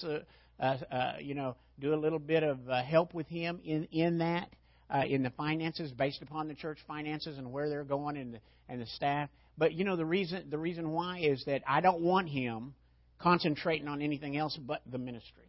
uh, 0.59 0.77
uh, 0.91 1.13
you 1.19 1.35
know, 1.35 1.55
do 1.79 1.93
a 1.93 1.97
little 1.97 2.19
bit 2.19 2.43
of 2.43 2.57
uh, 2.69 2.83
help 2.83 3.13
with 3.13 3.27
him 3.27 3.59
in, 3.63 3.85
in 3.91 4.19
that, 4.19 4.49
uh, 4.89 5.03
in 5.07 5.23
the 5.23 5.31
finances, 5.31 5.91
based 5.91 6.21
upon 6.21 6.47
the 6.47 6.53
church 6.53 6.77
finances 6.87 7.37
and 7.37 7.51
where 7.51 7.69
they're 7.69 7.83
going 7.83 8.17
and 8.17 8.35
the, 8.35 8.39
and 8.69 8.81
the 8.81 8.85
staff. 8.87 9.29
But 9.57 9.73
you 9.73 9.85
know 9.85 9.95
the 9.95 10.05
reason 10.05 10.47
the 10.49 10.57
reason 10.57 10.91
why 10.91 11.19
is 11.19 11.43
that 11.45 11.63
I 11.67 11.81
don't 11.81 12.01
want 12.01 12.29
him 12.29 12.73
concentrating 13.19 13.87
on 13.87 14.01
anything 14.01 14.35
else 14.35 14.57
but 14.57 14.81
the 14.89 14.97
ministry. 14.97 15.43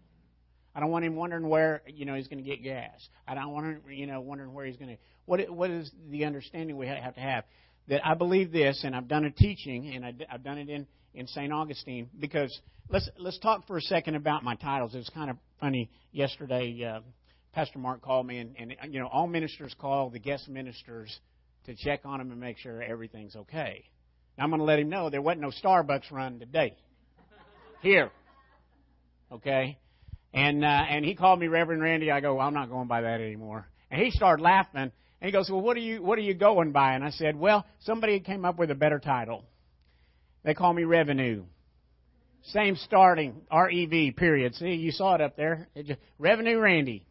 I 0.74 0.80
don't 0.80 0.90
want 0.90 1.04
him 1.04 1.16
wondering 1.16 1.48
where 1.48 1.82
you 1.86 2.04
know 2.04 2.14
he's 2.14 2.28
going 2.28 2.42
to 2.42 2.48
get 2.48 2.62
gas. 2.62 3.08
I 3.26 3.34
don't 3.34 3.52
want 3.52 3.66
him 3.66 3.82
you 3.90 4.06
know 4.06 4.20
wondering 4.20 4.52
where 4.52 4.64
he's 4.66 4.76
going 4.76 4.90
to. 4.90 4.96
What 5.24 5.50
what 5.50 5.70
is 5.70 5.90
the 6.10 6.24
understanding 6.24 6.76
we 6.76 6.86
have 6.86 7.14
to 7.14 7.20
have? 7.20 7.44
That 7.88 8.06
I 8.06 8.14
believe 8.14 8.52
this, 8.52 8.82
and 8.84 8.94
I've 8.94 9.08
done 9.08 9.24
a 9.24 9.30
teaching, 9.30 9.94
and 9.94 10.04
I've 10.30 10.42
done 10.42 10.58
it 10.58 10.68
in 10.68 10.86
in 11.16 11.26
St. 11.26 11.52
Augustine 11.52 12.08
because 12.20 12.56
let's 12.88 13.08
let's 13.18 13.38
talk 13.40 13.66
for 13.66 13.76
a 13.78 13.82
second 13.82 14.14
about 14.14 14.44
my 14.44 14.54
titles. 14.54 14.94
It 14.94 14.98
was 14.98 15.10
kind 15.12 15.30
of 15.30 15.36
funny 15.60 15.90
yesterday. 16.12 16.84
Uh, 16.84 17.00
Pastor 17.52 17.78
Mark 17.78 18.02
called 18.02 18.26
me, 18.26 18.38
and, 18.38 18.54
and 18.58 18.92
you 18.92 19.00
know 19.00 19.06
all 19.06 19.26
ministers 19.26 19.74
call 19.80 20.10
the 20.10 20.18
guest 20.18 20.48
ministers 20.48 21.18
to 21.64 21.74
check 21.74 22.00
on 22.04 22.18
them 22.18 22.30
and 22.30 22.40
make 22.40 22.58
sure 22.58 22.82
everything's 22.82 23.34
okay. 23.34 23.84
Now, 24.36 24.44
I'm 24.44 24.50
going 24.50 24.60
to 24.60 24.64
let 24.64 24.78
him 24.78 24.90
know 24.90 25.08
there 25.08 25.22
wasn't 25.22 25.40
no 25.40 25.50
Starbucks 25.64 26.10
run 26.12 26.38
today. 26.38 26.76
Here. 27.80 28.10
Okay? 29.32 29.78
And 30.34 30.64
uh, 30.64 30.68
and 30.68 31.04
he 31.04 31.14
called 31.14 31.40
me 31.40 31.48
Reverend 31.48 31.82
Randy. 31.82 32.10
I 32.10 32.20
go, 32.20 32.34
well, 32.34 32.46
I'm 32.46 32.54
not 32.54 32.68
going 32.68 32.88
by 32.88 33.00
that 33.00 33.20
anymore. 33.20 33.66
And 33.90 34.02
he 34.02 34.10
started 34.10 34.42
laughing. 34.42 34.80
And 34.80 34.92
he 35.20 35.30
goes, 35.30 35.48
well, 35.50 35.62
what 35.62 35.76
are 35.76 35.80
you 35.80 36.02
what 36.02 36.18
are 36.18 36.22
you 36.22 36.34
going 36.34 36.72
by? 36.72 36.92
And 36.92 37.02
I 37.02 37.10
said, 37.10 37.36
well, 37.36 37.64
somebody 37.80 38.20
came 38.20 38.44
up 38.44 38.58
with 38.58 38.70
a 38.70 38.74
better 38.74 38.98
title. 38.98 39.44
They 40.46 40.54
call 40.54 40.72
me 40.72 40.84
Revenue. 40.84 41.42
Same 42.44 42.76
starting 42.76 43.42
R 43.50 43.68
E 43.68 43.84
V 43.86 44.12
period. 44.12 44.54
See, 44.54 44.74
you 44.74 44.92
saw 44.92 45.16
it 45.16 45.20
up 45.20 45.36
there. 45.36 45.68
It 45.74 45.86
just, 45.86 45.98
Revenue 46.20 46.60
Randy. 46.60 47.04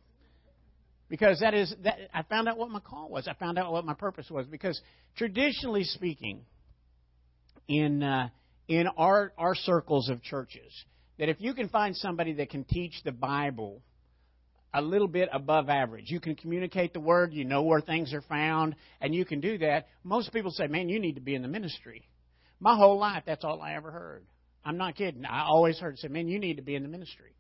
Because 1.09 1.41
that 1.41 1.53
is 1.53 1.75
that 1.83 1.97
I 2.13 2.23
found 2.23 2.47
out 2.47 2.57
what 2.57 2.69
my 2.69 2.79
call 2.79 3.09
was. 3.09 3.27
I 3.27 3.33
found 3.33 3.59
out 3.59 3.73
what 3.73 3.83
my 3.83 3.93
purpose 3.93 4.29
was. 4.31 4.47
Because 4.47 4.81
traditionally 5.17 5.83
speaking, 5.83 6.45
in 7.67 8.01
uh, 8.01 8.29
in 8.69 8.87
our 8.97 9.33
our 9.37 9.53
circles 9.53 10.07
of 10.07 10.23
churches 10.23 10.71
that 11.19 11.27
if 11.27 11.35
you 11.41 11.53
can 11.53 11.67
find 11.67 11.93
somebody 11.93 12.33
that 12.33 12.49
can 12.49 12.63
teach 12.63 12.93
the 13.03 13.11
Bible 13.11 13.81
a 14.73 14.81
little 14.81 15.09
bit 15.09 15.27
above 15.33 15.67
average, 15.67 16.05
you 16.07 16.21
can 16.21 16.35
communicate 16.35 16.93
the 16.93 17.01
word, 17.01 17.33
you 17.33 17.43
know 17.43 17.63
where 17.63 17.81
things 17.81 18.13
are 18.13 18.21
found, 18.21 18.77
and 19.01 19.13
you 19.13 19.25
can 19.25 19.41
do 19.41 19.57
that. 19.57 19.87
Most 20.05 20.31
people 20.31 20.51
say, 20.51 20.67
"Man, 20.67 20.87
you 20.87 21.01
need 21.01 21.15
to 21.15 21.21
be 21.21 21.35
in 21.35 21.41
the 21.41 21.49
ministry." 21.49 22.07
My 22.59 22.75
whole 22.75 22.97
life, 22.97 23.23
that's 23.25 23.43
all 23.43 23.61
I 23.61 23.73
ever 23.73 23.91
heard. 23.91 24.25
I'm 24.63 24.77
not 24.77 24.95
kidding. 24.95 25.25
I 25.25 25.43
always 25.43 25.77
heard 25.77 25.99
say, 25.99 26.07
"Man, 26.07 26.27
you 26.27 26.39
need 26.39 26.55
to 26.55 26.63
be 26.63 26.75
in 26.75 26.83
the 26.83 26.89
ministry." 26.89 27.35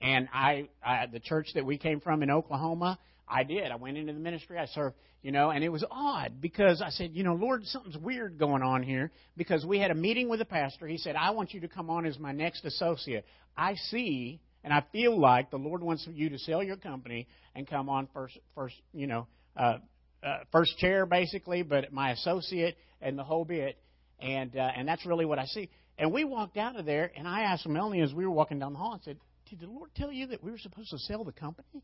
And 0.00 0.28
I, 0.32 0.68
I 0.84 1.06
the 1.06 1.20
church 1.20 1.48
that 1.54 1.64
we 1.64 1.76
came 1.76 2.00
from 2.00 2.22
in 2.22 2.30
Oklahoma, 2.30 2.98
I 3.26 3.44
did. 3.44 3.70
I 3.70 3.76
went 3.76 3.96
into 3.96 4.12
the 4.12 4.18
ministry. 4.18 4.58
I 4.58 4.66
served, 4.66 4.94
you 5.22 5.32
know, 5.32 5.50
and 5.50 5.64
it 5.64 5.70
was 5.70 5.84
odd 5.90 6.40
because 6.40 6.80
I 6.80 6.90
said, 6.90 7.10
you 7.14 7.24
know, 7.24 7.34
Lord, 7.34 7.64
something's 7.66 7.98
weird 7.98 8.38
going 8.38 8.62
on 8.62 8.82
here 8.82 9.10
because 9.36 9.66
we 9.66 9.78
had 9.78 9.90
a 9.90 9.94
meeting 9.94 10.28
with 10.28 10.38
the 10.38 10.44
pastor. 10.44 10.86
He 10.86 10.98
said, 10.98 11.16
I 11.16 11.30
want 11.30 11.52
you 11.52 11.60
to 11.60 11.68
come 11.68 11.90
on 11.90 12.06
as 12.06 12.18
my 12.18 12.32
next 12.32 12.64
associate. 12.64 13.24
I 13.56 13.74
see 13.74 14.40
and 14.64 14.72
I 14.72 14.84
feel 14.92 15.18
like 15.18 15.50
the 15.50 15.56
Lord 15.56 15.82
wants 15.82 16.06
you 16.12 16.30
to 16.30 16.38
sell 16.38 16.62
your 16.62 16.76
company 16.76 17.26
and 17.54 17.66
come 17.66 17.88
on 17.88 18.08
first, 18.12 18.38
first, 18.54 18.74
you 18.92 19.06
know, 19.06 19.26
uh, 19.56 19.78
uh, 20.22 20.38
first 20.52 20.76
chair 20.78 21.06
basically, 21.06 21.62
but 21.62 21.92
my 21.92 22.12
associate 22.12 22.76
and 23.00 23.18
the 23.18 23.24
whole 23.24 23.44
bit. 23.44 23.78
And 24.20 24.56
uh, 24.56 24.70
and 24.76 24.88
that's 24.88 25.06
really 25.06 25.24
what 25.24 25.38
I 25.38 25.46
see. 25.46 25.70
And 25.96 26.12
we 26.12 26.24
walked 26.24 26.56
out 26.56 26.76
of 26.76 26.86
there, 26.86 27.10
and 27.16 27.26
I 27.26 27.42
asked 27.42 27.66
Melanie 27.66 28.02
as 28.02 28.12
we 28.12 28.24
were 28.24 28.32
walking 28.32 28.58
down 28.58 28.72
the 28.72 28.78
hall, 28.78 28.94
and 28.94 29.02
said, 29.02 29.18
"Did 29.50 29.60
the 29.60 29.66
Lord 29.66 29.90
tell 29.94 30.12
you 30.12 30.28
that 30.28 30.42
we 30.42 30.50
were 30.50 30.58
supposed 30.58 30.90
to 30.90 30.98
sell 30.98 31.24
the 31.24 31.32
company?" 31.32 31.82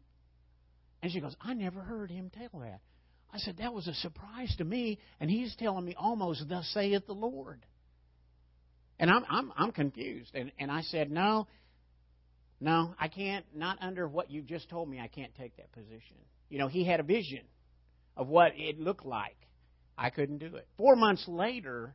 And 1.05 1.13
she 1.13 1.21
goes, 1.21 1.37
I 1.39 1.53
never 1.53 1.83
heard 1.83 2.11
him 2.11 2.31
tell 2.31 2.63
that. 2.63 2.81
I 3.31 3.37
said, 3.37 3.59
That 3.59 3.75
was 3.75 3.87
a 3.87 3.93
surprise 3.93 4.55
to 4.57 4.65
me, 4.65 4.99
and 5.21 5.29
he's 5.29 5.55
telling 5.57 5.85
me 5.85 5.95
almost, 5.99 6.49
Thus 6.49 6.67
saith 6.73 7.07
the 7.07 7.13
Lord. 7.13 7.67
And 8.99 9.11
I'm, 9.11 9.23
I'm, 9.29 9.53
I'm 9.55 9.71
confused. 9.71 10.31
And, 10.35 10.51
and 10.59 10.71
I 10.71 10.81
said, 10.81 11.11
No, 11.11 11.47
no, 12.59 12.95
I 12.99 13.09
can't, 13.09 13.45
not 13.55 13.77
under 13.83 14.09
what 14.09 14.31
you've 14.31 14.47
just 14.47 14.71
told 14.71 14.89
me, 14.89 14.99
I 14.99 15.09
can't 15.09 15.35
take 15.35 15.55
that 15.59 15.71
position. 15.73 16.17
You 16.49 16.59
know, 16.59 16.69
he 16.69 16.85
had 16.87 17.01
a 17.01 17.03
vision 17.03 17.43
of 18.17 18.29
what 18.29 18.53
it 18.57 18.81
looked 18.81 19.05
like. 19.05 19.37
I 19.99 20.09
couldn't 20.09 20.39
do 20.39 20.57
it. 20.57 20.67
Four 20.79 20.97
months 20.97 21.29
later, 21.29 21.95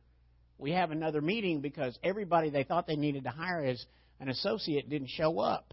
we 0.60 0.72
have 0.72 0.90
another 0.90 1.20
meeting 1.20 1.60
because 1.60 1.98
everybody 2.02 2.50
they 2.50 2.64
thought 2.64 2.86
they 2.86 2.96
needed 2.96 3.24
to 3.24 3.30
hire 3.30 3.64
as 3.64 3.84
an 4.20 4.28
associate 4.28 4.88
didn't 4.88 5.08
show 5.08 5.38
up. 5.38 5.72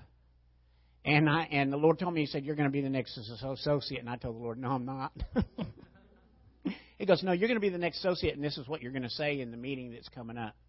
And 1.05 1.29
I 1.29 1.43
and 1.51 1.71
the 1.71 1.77
Lord 1.77 1.99
told 1.99 2.13
me, 2.13 2.21
He 2.21 2.27
said, 2.27 2.43
You're 2.43 2.55
going 2.55 2.69
to 2.69 2.71
be 2.71 2.81
the 2.81 2.89
next 2.89 3.17
associate. 3.17 4.01
And 4.01 4.09
I 4.09 4.17
told 4.17 4.35
the 4.35 4.39
Lord, 4.39 4.59
No, 4.59 4.71
I'm 4.71 4.85
not. 4.85 5.13
he 6.97 7.05
goes, 7.05 7.23
No, 7.23 7.31
you're 7.31 7.47
going 7.47 7.59
to 7.59 7.61
be 7.61 7.69
the 7.69 7.77
next 7.77 7.99
associate, 7.99 8.35
and 8.35 8.43
this 8.43 8.57
is 8.57 8.67
what 8.67 8.81
you're 8.81 8.91
going 8.91 9.03
to 9.03 9.09
say 9.09 9.39
in 9.39 9.51
the 9.51 9.57
meeting 9.57 9.91
that's 9.91 10.09
coming 10.09 10.37
up. 10.37 10.55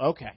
Okay. 0.00 0.30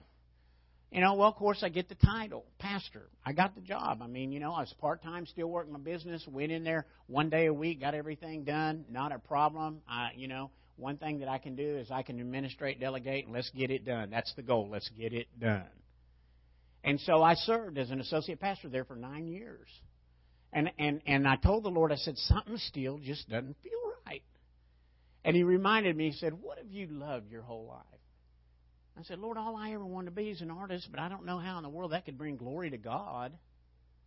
You 0.90 1.00
know, 1.00 1.14
well, 1.14 1.28
of 1.28 1.36
course, 1.36 1.62
I 1.62 1.68
get 1.70 1.88
the 1.88 1.94
title, 1.94 2.44
pastor. 2.58 3.08
I 3.24 3.32
got 3.32 3.54
the 3.54 3.62
job. 3.62 4.02
I 4.02 4.08
mean, 4.08 4.30
you 4.30 4.40
know, 4.40 4.52
I 4.52 4.60
was 4.60 4.74
part 4.78 5.02
time, 5.02 5.24
still 5.24 5.46
working 5.46 5.72
my 5.72 5.78
business. 5.78 6.22
Went 6.26 6.52
in 6.52 6.64
there 6.64 6.84
one 7.06 7.30
day 7.30 7.46
a 7.46 7.54
week, 7.54 7.80
got 7.80 7.94
everything 7.94 8.44
done. 8.44 8.84
Not 8.90 9.10
a 9.10 9.18
problem. 9.18 9.80
I, 9.88 10.10
you 10.16 10.28
know, 10.28 10.50
one 10.82 10.98
thing 10.98 11.20
that 11.20 11.28
I 11.28 11.38
can 11.38 11.56
do 11.56 11.78
is 11.78 11.90
I 11.90 12.02
can 12.02 12.20
administrate, 12.20 12.80
delegate, 12.80 13.24
and 13.24 13.34
let's 13.34 13.50
get 13.50 13.70
it 13.70 13.84
done. 13.84 14.10
That's 14.10 14.32
the 14.34 14.42
goal. 14.42 14.68
Let's 14.70 14.90
get 14.90 15.12
it 15.12 15.28
done. 15.40 15.64
And 16.84 17.00
so 17.00 17.22
I 17.22 17.34
served 17.34 17.78
as 17.78 17.90
an 17.90 18.00
associate 18.00 18.40
pastor 18.40 18.68
there 18.68 18.84
for 18.84 18.96
nine 18.96 19.28
years. 19.28 19.68
And 20.52 20.70
and 20.78 21.00
and 21.06 21.26
I 21.26 21.36
told 21.36 21.64
the 21.64 21.70
Lord, 21.70 21.92
I 21.92 21.96
said, 21.96 22.18
something 22.18 22.58
still 22.58 22.98
just 22.98 23.28
doesn't 23.30 23.56
feel 23.62 23.72
right. 24.06 24.22
And 25.24 25.34
He 25.34 25.44
reminded 25.44 25.96
me. 25.96 26.10
He 26.10 26.16
said, 26.18 26.34
"What 26.34 26.58
have 26.58 26.70
you 26.70 26.88
loved 26.90 27.30
your 27.30 27.42
whole 27.42 27.66
life?" 27.66 28.00
I 28.98 29.02
said, 29.04 29.18
Lord, 29.18 29.38
all 29.38 29.56
I 29.56 29.72
ever 29.72 29.86
wanted 29.86 30.10
to 30.10 30.16
be 30.16 30.28
is 30.28 30.42
an 30.42 30.50
artist, 30.50 30.88
but 30.90 31.00
I 31.00 31.08
don't 31.08 31.24
know 31.24 31.38
how 31.38 31.56
in 31.56 31.62
the 31.62 31.70
world 31.70 31.92
that 31.92 32.04
could 32.04 32.18
bring 32.18 32.36
glory 32.36 32.70
to 32.70 32.76
God. 32.76 33.32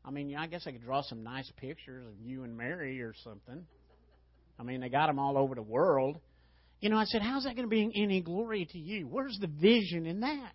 I 0.04 0.12
mean, 0.12 0.36
I 0.36 0.46
guess 0.46 0.68
I 0.68 0.72
could 0.72 0.84
draw 0.84 1.02
some 1.02 1.24
nice 1.24 1.52
pictures 1.58 2.06
of 2.06 2.22
you 2.22 2.44
and 2.44 2.56
Mary 2.56 3.02
or 3.02 3.16
something. 3.24 3.66
I 4.60 4.64
mean, 4.64 4.82
they 4.82 4.90
got 4.90 5.08
them 5.08 5.18
all 5.18 5.38
over 5.38 5.56
the 5.56 5.64
world. 5.64 6.20
You 6.80 6.90
know, 6.90 6.98
I 6.98 7.06
said, 7.06 7.22
how's 7.22 7.44
that 7.44 7.56
going 7.56 7.66
to 7.66 7.70
bring 7.70 7.94
any 7.96 8.22
glory 8.22 8.68
to 8.72 8.78
you? 8.78 9.08
Where's 9.08 9.38
the 9.40 9.48
vision 9.48 10.06
in 10.06 10.20
that? 10.22 10.54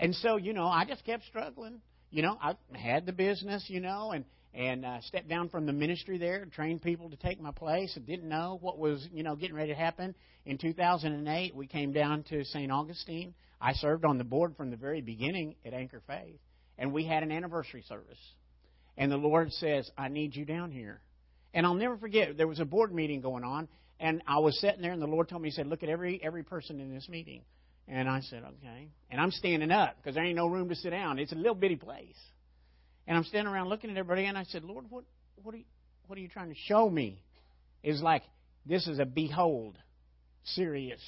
And 0.00 0.14
so, 0.16 0.36
you 0.36 0.52
know, 0.52 0.66
I 0.66 0.84
just 0.84 1.04
kept 1.04 1.24
struggling. 1.24 1.80
You 2.10 2.22
know, 2.22 2.38
I 2.40 2.54
had 2.76 3.06
the 3.06 3.12
business, 3.12 3.64
you 3.68 3.80
know, 3.80 4.12
and 4.12 4.24
and 4.54 4.84
uh, 4.84 5.00
stepped 5.00 5.28
down 5.28 5.48
from 5.48 5.66
the 5.66 5.72
ministry 5.72 6.16
there, 6.16 6.46
trained 6.46 6.80
people 6.80 7.10
to 7.10 7.16
take 7.16 7.40
my 7.40 7.50
place. 7.50 7.92
I 7.96 8.00
didn't 8.00 8.28
know 8.28 8.58
what 8.60 8.78
was, 8.78 9.06
you 9.12 9.24
know, 9.24 9.34
getting 9.34 9.56
ready 9.56 9.72
to 9.72 9.78
happen. 9.78 10.14
In 10.46 10.58
2008, 10.58 11.56
we 11.56 11.66
came 11.66 11.92
down 11.92 12.22
to 12.30 12.44
St. 12.44 12.70
Augustine. 12.70 13.34
I 13.60 13.72
served 13.72 14.04
on 14.04 14.16
the 14.16 14.24
board 14.24 14.56
from 14.56 14.70
the 14.70 14.76
very 14.76 15.00
beginning 15.00 15.56
at 15.64 15.74
Anchor 15.74 16.02
Faith, 16.06 16.38
and 16.78 16.92
we 16.92 17.04
had 17.04 17.24
an 17.24 17.32
anniversary 17.32 17.82
service. 17.88 18.18
And 18.96 19.10
the 19.10 19.16
Lord 19.16 19.52
says, 19.52 19.90
"I 19.98 20.08
need 20.08 20.36
you 20.36 20.44
down 20.44 20.70
here." 20.70 21.00
And 21.52 21.66
I'll 21.66 21.74
never 21.74 21.96
forget. 21.96 22.36
There 22.36 22.48
was 22.48 22.60
a 22.60 22.64
board 22.64 22.94
meeting 22.94 23.20
going 23.20 23.42
on, 23.42 23.68
and 24.00 24.22
I 24.26 24.38
was 24.38 24.58
sitting 24.60 24.82
there, 24.82 24.92
and 24.92 25.00
the 25.00 25.06
Lord 25.06 25.28
told 25.28 25.42
me, 25.42 25.48
He 25.48 25.54
said, 25.54 25.66
"Look 25.66 25.82
at 25.82 25.88
every 25.88 26.20
every 26.22 26.42
person 26.42 26.80
in 26.80 26.92
this 26.92 27.08
meeting." 27.08 27.42
And 27.86 28.08
I 28.08 28.20
said, 28.20 28.42
"Okay." 28.42 28.88
And 29.10 29.20
I'm 29.20 29.30
standing 29.30 29.70
up 29.70 29.96
because 29.96 30.14
there 30.14 30.24
ain't 30.24 30.36
no 30.36 30.46
room 30.46 30.68
to 30.68 30.74
sit 30.74 30.90
down. 30.90 31.18
It's 31.18 31.32
a 31.32 31.36
little 31.36 31.54
bitty 31.54 31.76
place. 31.76 32.16
And 33.06 33.16
I'm 33.16 33.24
standing 33.24 33.52
around 33.52 33.68
looking 33.68 33.90
at 33.90 33.96
everybody, 33.96 34.26
and 34.26 34.38
I 34.38 34.44
said, 34.44 34.64
Lord, 34.64 34.86
what, 34.88 35.04
what, 35.42 35.54
are, 35.54 35.58
you, 35.58 35.64
what 36.06 36.18
are 36.18 36.22
you 36.22 36.28
trying 36.28 36.48
to 36.48 36.54
show 36.66 36.88
me? 36.88 37.22
Is 37.82 38.00
like, 38.00 38.22
this 38.64 38.86
is 38.88 38.98
a 38.98 39.04
behold, 39.04 39.76
serious. 40.44 41.00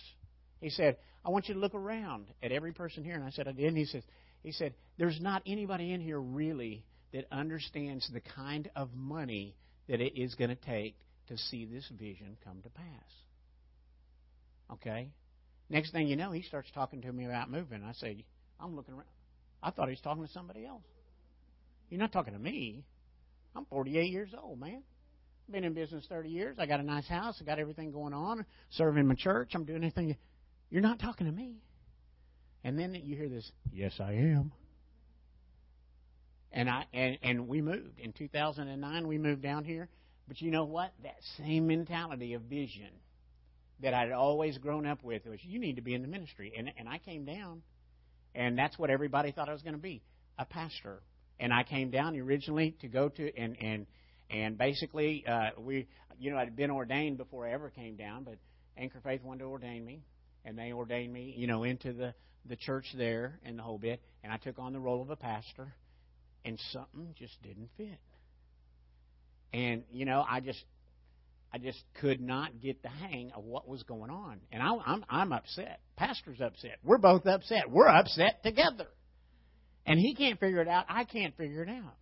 He 0.60 0.68
said, 0.68 0.98
I 1.24 1.30
want 1.30 1.48
you 1.48 1.54
to 1.54 1.60
look 1.60 1.74
around 1.74 2.26
at 2.42 2.52
every 2.52 2.72
person 2.72 3.02
here. 3.02 3.14
And 3.14 3.24
I 3.24 3.30
said, 3.30 3.48
I 3.48 3.52
did. 3.52 3.66
And 3.66 3.78
he 3.78 3.86
said, 3.86 4.02
he 4.42 4.52
said, 4.52 4.74
there's 4.98 5.18
not 5.20 5.42
anybody 5.46 5.92
in 5.92 6.00
here 6.00 6.20
really 6.20 6.84
that 7.12 7.24
understands 7.32 8.08
the 8.12 8.20
kind 8.20 8.70
of 8.76 8.94
money 8.94 9.56
that 9.88 10.00
it 10.00 10.20
is 10.20 10.34
going 10.34 10.50
to 10.50 10.56
take 10.56 10.96
to 11.28 11.36
see 11.36 11.64
this 11.64 11.88
vision 11.98 12.36
come 12.44 12.62
to 12.62 12.70
pass. 12.70 12.84
Okay? 14.72 15.10
Next 15.68 15.92
thing 15.92 16.06
you 16.06 16.16
know, 16.16 16.32
he 16.32 16.42
starts 16.42 16.70
talking 16.74 17.02
to 17.02 17.12
me 17.12 17.24
about 17.24 17.50
moving. 17.50 17.82
I 17.82 17.92
say, 17.92 18.24
I'm 18.60 18.76
looking 18.76 18.94
around. 18.94 19.06
I 19.62 19.70
thought 19.70 19.88
he 19.88 19.92
was 19.92 20.00
talking 20.00 20.24
to 20.24 20.32
somebody 20.32 20.64
else. 20.64 20.84
You're 21.88 22.00
not 22.00 22.12
talking 22.12 22.34
to 22.34 22.38
me. 22.38 22.84
I'm 23.54 23.64
48 23.66 24.10
years 24.10 24.30
old, 24.40 24.60
man. 24.60 24.82
Been 25.50 25.64
in 25.64 25.74
business 25.74 26.04
30 26.08 26.28
years. 26.28 26.56
I 26.58 26.66
got 26.66 26.80
a 26.80 26.82
nice 26.82 27.06
house. 27.06 27.38
I 27.40 27.44
got 27.44 27.58
everything 27.58 27.92
going 27.92 28.12
on. 28.12 28.44
Serving 28.70 29.06
my 29.06 29.14
church. 29.14 29.52
I'm 29.54 29.64
doing 29.64 29.82
anything. 29.82 30.16
You're 30.70 30.82
not 30.82 30.98
talking 30.98 31.26
to 31.26 31.32
me. 31.32 31.56
And 32.64 32.78
then 32.78 32.94
you 32.94 33.16
hear 33.16 33.28
this, 33.28 33.48
yes, 33.72 33.92
I 34.00 34.12
am. 34.12 34.52
And 36.50 36.68
I 36.68 36.86
and, 36.92 37.18
and 37.22 37.48
we 37.48 37.60
moved 37.60 38.00
in 38.00 38.12
2009. 38.12 39.06
We 39.06 39.18
moved 39.18 39.42
down 39.42 39.64
here. 39.64 39.88
But 40.28 40.40
you 40.40 40.50
know 40.50 40.64
what? 40.64 40.92
That 41.02 41.16
same 41.38 41.66
mentality 41.66 42.34
of 42.34 42.42
vision 42.42 42.90
that 43.80 43.94
I'd 43.94 44.12
always 44.12 44.58
grown 44.58 44.86
up 44.86 45.04
with 45.04 45.26
was 45.26 45.38
you 45.42 45.58
need 45.58 45.76
to 45.76 45.82
be 45.82 45.94
in 45.94 46.02
the 46.02 46.08
ministry. 46.08 46.52
And 46.56 46.70
and 46.78 46.88
I 46.88 46.98
came 46.98 47.24
down, 47.24 47.62
and 48.34 48.58
that's 48.58 48.78
what 48.78 48.90
everybody 48.90 49.32
thought 49.32 49.48
I 49.48 49.52
was 49.52 49.62
going 49.62 49.76
to 49.76 49.80
be, 49.80 50.02
a 50.38 50.44
pastor 50.44 51.02
and 51.38 51.52
I 51.52 51.62
came 51.64 51.90
down 51.90 52.16
originally 52.16 52.76
to 52.80 52.88
go 52.88 53.08
to 53.08 53.36
and 53.36 53.56
and 53.60 53.86
and 54.30 54.58
basically 54.58 55.24
uh, 55.26 55.50
we 55.58 55.86
you 56.18 56.30
know 56.30 56.38
I'd 56.38 56.56
been 56.56 56.70
ordained 56.70 57.18
before 57.18 57.46
I 57.46 57.52
ever 57.52 57.70
came 57.70 57.96
down, 57.96 58.24
but 58.24 58.36
Anchor 58.76 59.00
Faith 59.02 59.22
wanted 59.22 59.40
to 59.40 59.46
ordain 59.46 59.84
me, 59.84 60.02
and 60.44 60.58
they 60.58 60.72
ordained 60.72 61.12
me 61.12 61.34
you 61.36 61.46
know 61.46 61.64
into 61.64 61.92
the 61.92 62.14
the 62.48 62.56
church 62.56 62.86
there 62.96 63.38
and 63.44 63.58
the 63.58 63.62
whole 63.62 63.78
bit, 63.78 64.00
and 64.22 64.32
I 64.32 64.36
took 64.36 64.58
on 64.58 64.72
the 64.72 64.80
role 64.80 65.02
of 65.02 65.10
a 65.10 65.16
pastor, 65.16 65.74
and 66.44 66.58
something 66.72 67.14
just 67.18 67.40
didn't 67.42 67.68
fit, 67.76 67.98
and 69.52 69.84
you 69.90 70.04
know 70.04 70.24
I 70.28 70.40
just 70.40 70.62
I 71.52 71.58
just 71.58 71.82
could 72.00 72.20
not 72.20 72.60
get 72.60 72.82
the 72.82 72.88
hang 72.88 73.32
of 73.34 73.44
what 73.44 73.68
was 73.68 73.82
going 73.84 74.10
on, 74.10 74.40
and 74.52 74.62
I, 74.62 74.74
I'm 74.86 75.04
I'm 75.08 75.32
upset. 75.32 75.80
Pastor's 75.96 76.40
upset. 76.40 76.78
We're 76.84 76.98
both 76.98 77.26
upset. 77.26 77.70
We're 77.70 77.88
upset 77.88 78.42
together. 78.42 78.86
And 79.86 80.00
he 80.00 80.14
can't 80.14 80.38
figure 80.40 80.60
it 80.60 80.68
out. 80.68 80.84
I 80.88 81.04
can't 81.04 81.36
figure 81.36 81.62
it 81.62 81.68
out. 81.68 81.94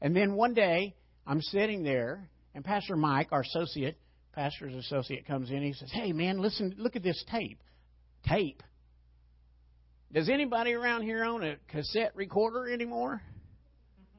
And 0.00 0.16
then 0.16 0.34
one 0.34 0.54
day, 0.54 0.94
I'm 1.26 1.42
sitting 1.42 1.82
there, 1.82 2.28
and 2.54 2.64
Pastor 2.64 2.96
Mike, 2.96 3.28
our 3.32 3.42
associate, 3.42 3.98
pastor's 4.32 4.74
associate, 4.74 5.26
comes 5.26 5.50
in. 5.50 5.62
He 5.62 5.74
says, 5.74 5.90
Hey, 5.92 6.12
man, 6.12 6.38
listen, 6.38 6.74
look 6.78 6.96
at 6.96 7.02
this 7.02 7.22
tape. 7.30 7.62
Tape. 8.26 8.62
Does 10.12 10.30
anybody 10.30 10.72
around 10.72 11.02
here 11.02 11.24
own 11.24 11.44
a 11.44 11.56
cassette 11.68 12.12
recorder 12.14 12.68
anymore? 12.68 13.20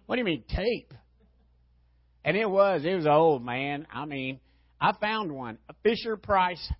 What 0.06 0.16
do 0.16 0.20
you 0.20 0.26
mean, 0.26 0.44
tape? 0.48 0.94
And 2.24 2.36
it 2.36 2.50
was, 2.50 2.84
it 2.84 2.96
was 2.96 3.08
old, 3.08 3.44
man. 3.44 3.88
I 3.94 4.06
mean, 4.06 4.40
I 4.80 4.94
found 4.94 5.32
one, 5.32 5.58
a 5.70 5.74
Fisher 5.84 6.18
Price 6.18 6.72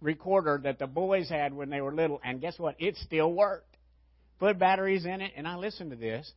recorder 0.00 0.60
that 0.64 0.78
the 0.78 0.86
boys 0.86 1.28
had 1.28 1.54
when 1.54 1.70
they 1.70 1.80
were 1.80 1.94
little, 1.94 2.20
and 2.24 2.40
guess 2.40 2.58
what? 2.58 2.76
It 2.78 2.96
still 2.96 3.32
worked 3.32 3.72
put 4.42 4.58
batteries 4.58 5.04
in 5.04 5.20
it, 5.20 5.30
and 5.36 5.46
I 5.46 5.54
listened 5.54 5.90
to 5.92 5.96
this, 5.96 6.28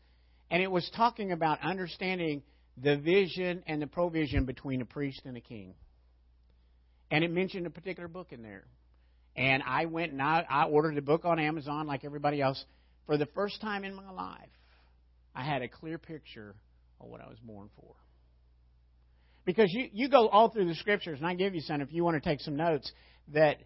and 0.52 0.62
it 0.62 0.70
was 0.70 0.88
talking 0.96 1.32
about 1.32 1.60
understanding 1.64 2.44
the 2.78 2.98
vision 2.98 3.64
and 3.66 3.82
the 3.82 3.88
provision 3.88 4.46
between 4.46 4.82
a 4.82 4.86
priest 4.86 5.22
and 5.26 5.36
a 5.36 5.42
king. 5.42 5.74
And 7.10 7.24
it 7.24 7.32
mentioned 7.32 7.66
a 7.66 7.72
particular 7.72 8.08
book 8.08 8.28
in 8.32 8.44
there. 8.44 8.66
And 9.36 9.64
I 9.66 9.86
went 9.86 10.12
and 10.12 10.22
I, 10.22 10.46
I 10.48 10.66
ordered 10.66 10.96
the 10.96 11.02
book 11.02 11.26
on 11.26 11.40
Amazon 11.40 11.88
like 11.88 12.06
everybody 12.06 12.44
else. 12.44 12.64
For 13.08 13.18
the 13.18 13.26
first 13.28 13.60
time 13.60 13.84
in 13.84 13.96
my 13.96 14.12
life, 14.12 14.50
I 15.34 15.44
had 15.44 15.64
a 15.64 15.68
clear 15.68 15.98
picture 15.98 16.54
of 17.02 17.08
what 17.08 17.22
I 17.22 17.28
was 17.28 17.40
born 17.40 17.70
for. 17.76 17.96
Because 19.46 19.72
you, 19.72 19.90
you 19.94 20.10
go 20.10 20.28
all 20.28 20.50
through 20.50 20.68
the 20.68 20.76
scriptures, 20.76 21.20
and 21.20 21.28
I 21.28 21.36
give 21.36 21.54
you 21.54 21.62
some 21.62 21.82
if 21.82 21.94
you 21.94 22.04
want 22.04 22.22
to 22.22 22.30
take 22.30 22.42
some 22.42 22.56
notes, 22.56 22.92
that 23.34 23.58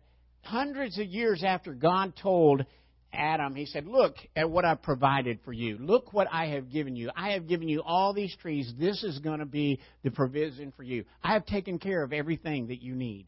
hundreds 0.42 1.00
of 1.00 1.08
years 1.08 1.44
after 1.44 1.74
God 1.74 2.14
told 2.22 2.66
Adam, 3.12 3.56
he 3.56 3.66
said, 3.66 3.88
Look 3.88 4.16
at 4.36 4.50
what 4.50 4.66
I've 4.66 4.82
provided 4.82 5.40
for 5.44 5.54
you. 5.54 5.78
Look 5.80 6.14
what 6.14 6.28
I 6.32 6.48
have 6.48 6.70
given 6.70 6.96
you. 6.96 7.10
I 7.16 7.32
have 7.32 7.48
given 7.48 7.68
you 7.68 7.82
all 7.82 8.14
these 8.14 8.36
trees. 8.42 8.72
This 8.78 9.04
is 9.04 9.20
going 9.20 9.40
to 9.40 9.46
be 9.46 9.80
the 10.04 10.12
provision 10.12 10.74
for 10.76 10.84
you. 10.84 11.06
I 11.24 11.34
have 11.34 11.46
taken 11.46 11.80
care 11.80 12.04
of 12.04 12.14
everything 12.14 12.68
that 12.68 12.82
you 12.82 12.94
need. 12.94 13.28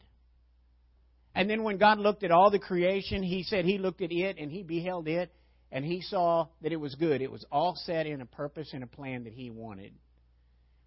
And 1.34 1.48
then 1.48 1.62
when 1.62 1.78
God 1.78 1.98
looked 1.98 2.22
at 2.24 2.30
all 2.30 2.50
the 2.50 2.58
creation, 2.58 3.22
he 3.22 3.42
said 3.42 3.64
he 3.64 3.78
looked 3.78 4.02
at 4.02 4.12
it 4.12 4.36
and 4.38 4.50
he 4.50 4.62
beheld 4.62 5.08
it 5.08 5.32
and 5.72 5.84
he 5.84 6.02
saw 6.02 6.48
that 6.60 6.72
it 6.72 6.76
was 6.76 6.94
good. 6.94 7.22
It 7.22 7.32
was 7.32 7.44
all 7.50 7.74
set 7.74 8.06
in 8.06 8.20
a 8.20 8.26
purpose 8.26 8.70
and 8.74 8.84
a 8.84 8.86
plan 8.86 9.24
that 9.24 9.32
he 9.32 9.50
wanted. 9.50 9.94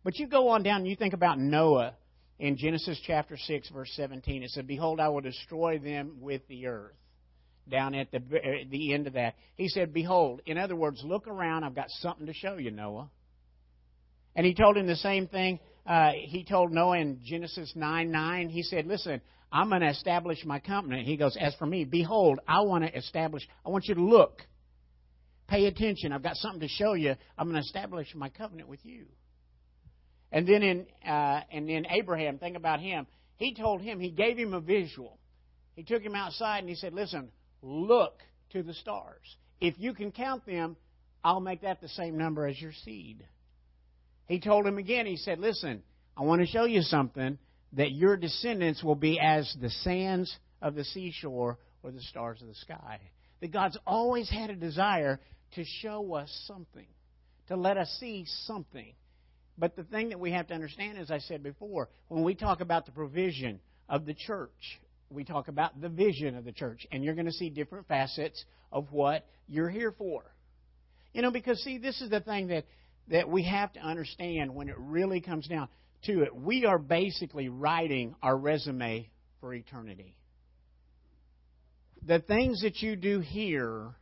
But 0.05 0.19
you 0.19 0.27
go 0.27 0.49
on 0.49 0.61
down 0.61 0.81
and 0.81 0.87
you 0.87 0.95
think 0.95 1.15
about 1.15 1.39
Noah 1.39 1.95
in 2.37 2.57
Genesis 2.57 3.01
chapter 3.07 3.37
6, 3.37 3.69
verse 3.71 3.91
17. 3.95 4.43
It 4.43 4.51
said, 4.51 4.67
Behold, 4.67 4.99
I 4.99 5.09
will 5.09 5.21
destroy 5.21 5.79
them 5.79 6.17
with 6.21 6.47
the 6.47 6.67
earth 6.67 6.93
down 7.67 7.95
at 7.95 8.11
the, 8.11 8.17
at 8.17 8.69
the 8.69 8.93
end 8.93 9.07
of 9.07 9.13
that. 9.13 9.33
He 9.55 9.67
said, 9.67 9.95
Behold, 9.95 10.41
in 10.45 10.59
other 10.59 10.75
words, 10.75 11.01
look 11.03 11.27
around. 11.27 11.63
I've 11.63 11.73
got 11.73 11.89
something 11.89 12.27
to 12.27 12.33
show 12.33 12.57
you, 12.57 12.69
Noah. 12.69 13.09
And 14.35 14.45
he 14.45 14.53
told 14.53 14.77
him 14.77 14.85
the 14.85 14.95
same 14.95 15.27
thing. 15.27 15.59
Uh, 15.87 16.11
he 16.13 16.43
told 16.43 16.71
Noah 16.71 16.99
in 16.99 17.21
Genesis 17.25 17.73
9 17.75 18.11
9, 18.11 18.49
he 18.49 18.61
said, 18.61 18.85
Listen, 18.85 19.21
I'm 19.51 19.69
going 19.69 19.81
to 19.81 19.89
establish 19.89 20.45
my 20.45 20.59
covenant. 20.59 21.07
He 21.07 21.17
goes, 21.17 21.35
As 21.35 21.55
for 21.55 21.65
me, 21.65 21.83
behold, 21.83 22.39
I 22.47 22.61
want 22.61 22.83
to 22.83 22.95
establish, 22.95 23.41
I 23.65 23.69
want 23.69 23.85
you 23.87 23.95
to 23.95 24.03
look. 24.03 24.43
Pay 25.47 25.65
attention. 25.65 26.11
I've 26.11 26.21
got 26.21 26.35
something 26.35 26.61
to 26.61 26.67
show 26.67 26.93
you. 26.93 27.15
I'm 27.39 27.47
going 27.49 27.55
to 27.55 27.65
establish 27.65 28.13
my 28.13 28.29
covenant 28.29 28.69
with 28.69 28.85
you. 28.85 29.05
And 30.31 30.47
then 30.47 30.63
in 30.63 30.85
uh, 31.07 31.41
and 31.51 31.69
then 31.69 31.85
Abraham, 31.89 32.37
think 32.37 32.57
about 32.57 32.79
him. 32.79 33.07
He 33.37 33.53
told 33.53 33.81
him, 33.81 33.99
he 33.99 34.11
gave 34.11 34.37
him 34.37 34.53
a 34.53 34.59
visual. 34.59 35.19
He 35.75 35.83
took 35.83 36.01
him 36.01 36.15
outside 36.15 36.59
and 36.59 36.69
he 36.69 36.75
said, 36.75 36.93
Listen, 36.93 37.29
look 37.61 38.19
to 38.51 38.63
the 38.63 38.73
stars. 38.73 39.37
If 39.59 39.75
you 39.77 39.93
can 39.93 40.11
count 40.11 40.45
them, 40.45 40.77
I'll 41.23 41.41
make 41.41 41.61
that 41.61 41.81
the 41.81 41.89
same 41.89 42.17
number 42.17 42.47
as 42.47 42.59
your 42.59 42.71
seed. 42.83 43.25
He 44.27 44.39
told 44.39 44.65
him 44.65 44.77
again, 44.77 45.05
he 45.05 45.17
said, 45.17 45.39
Listen, 45.39 45.83
I 46.17 46.23
want 46.23 46.41
to 46.41 46.47
show 46.47 46.65
you 46.65 46.81
something 46.81 47.37
that 47.73 47.91
your 47.91 48.17
descendants 48.17 48.83
will 48.83 48.95
be 48.95 49.19
as 49.19 49.53
the 49.59 49.69
sands 49.69 50.35
of 50.61 50.75
the 50.75 50.83
seashore 50.83 51.57
or 51.83 51.91
the 51.91 52.01
stars 52.01 52.41
of 52.41 52.47
the 52.47 52.55
sky. 52.55 52.99
That 53.41 53.51
God's 53.51 53.77
always 53.85 54.29
had 54.29 54.49
a 54.49 54.55
desire 54.55 55.19
to 55.55 55.63
show 55.81 56.13
us 56.15 56.29
something, 56.47 56.87
to 57.47 57.55
let 57.55 57.77
us 57.77 57.89
see 57.99 58.25
something. 58.45 58.93
But 59.57 59.75
the 59.75 59.83
thing 59.83 60.09
that 60.09 60.19
we 60.19 60.31
have 60.31 60.47
to 60.47 60.53
understand, 60.53 60.97
as 60.97 61.11
I 61.11 61.19
said 61.19 61.41
before, 61.41 61.89
when 62.09 62.23
we 62.23 62.35
talk 62.35 62.61
about 62.61 62.85
the 62.85 62.91
provision 62.91 63.59
of 63.87 64.05
the 64.05 64.13
church, 64.13 64.79
we 65.09 65.23
talk 65.23 65.47
about 65.47 65.79
the 65.79 65.89
vision 65.89 66.35
of 66.35 66.43
the 66.43 66.51
church, 66.51 66.85
and 66.91 67.03
you're 67.03 67.13
going 67.13 67.27
to 67.27 67.31
see 67.31 67.49
different 67.49 67.87
facets 67.87 68.43
of 68.71 68.91
what 68.91 69.25
you're 69.47 69.69
here 69.69 69.93
for. 69.97 70.23
You 71.13 71.21
know, 71.21 71.31
because 71.31 71.63
see, 71.63 71.77
this 71.77 72.01
is 72.01 72.09
the 72.09 72.19
thing 72.19 72.47
that 72.47 72.65
that 73.09 73.29
we 73.29 73.43
have 73.43 73.71
to 73.73 73.79
understand 73.79 74.53
when 74.53 74.67
it 74.67 74.75
really 74.77 75.21
comes 75.21 75.47
down 75.47 75.67
to 76.05 76.23
it. 76.23 76.35
We 76.35 76.65
are 76.65 76.79
basically 76.79 77.49
writing 77.49 78.15
our 78.21 78.35
resume 78.35 79.09
for 79.39 79.53
eternity. 79.53 80.17
The 82.05 82.19
things 82.19 82.61
that 82.61 82.81
you 82.81 82.95
do 82.95 83.19
here 83.19 83.95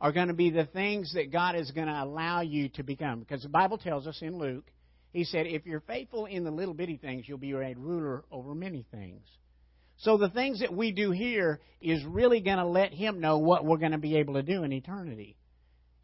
are 0.00 0.12
going 0.12 0.28
to 0.28 0.34
be 0.34 0.50
the 0.50 0.66
things 0.66 1.12
that 1.14 1.32
God 1.32 1.56
is 1.56 1.70
going 1.70 1.86
to 1.86 2.02
allow 2.02 2.42
you 2.42 2.68
to 2.70 2.82
become. 2.82 3.20
Because 3.20 3.42
the 3.42 3.48
Bible 3.48 3.78
tells 3.78 4.06
us 4.06 4.18
in 4.20 4.36
Luke, 4.36 4.64
He 5.12 5.24
said, 5.24 5.46
if 5.46 5.66
you're 5.66 5.80
faithful 5.80 6.26
in 6.26 6.44
the 6.44 6.50
little 6.50 6.74
bitty 6.74 6.96
things, 6.96 7.24
you'll 7.26 7.38
be 7.38 7.52
made 7.52 7.78
ruler 7.78 8.24
over 8.30 8.54
many 8.54 8.84
things. 8.90 9.22
So 9.98 10.18
the 10.18 10.28
things 10.28 10.60
that 10.60 10.74
we 10.74 10.92
do 10.92 11.10
here 11.10 11.60
is 11.80 12.04
really 12.04 12.40
going 12.40 12.58
to 12.58 12.66
let 12.66 12.92
Him 12.92 13.20
know 13.20 13.38
what 13.38 13.64
we're 13.64 13.78
going 13.78 13.92
to 13.92 13.98
be 13.98 14.16
able 14.16 14.34
to 14.34 14.42
do 14.42 14.62
in 14.62 14.72
eternity. 14.72 15.36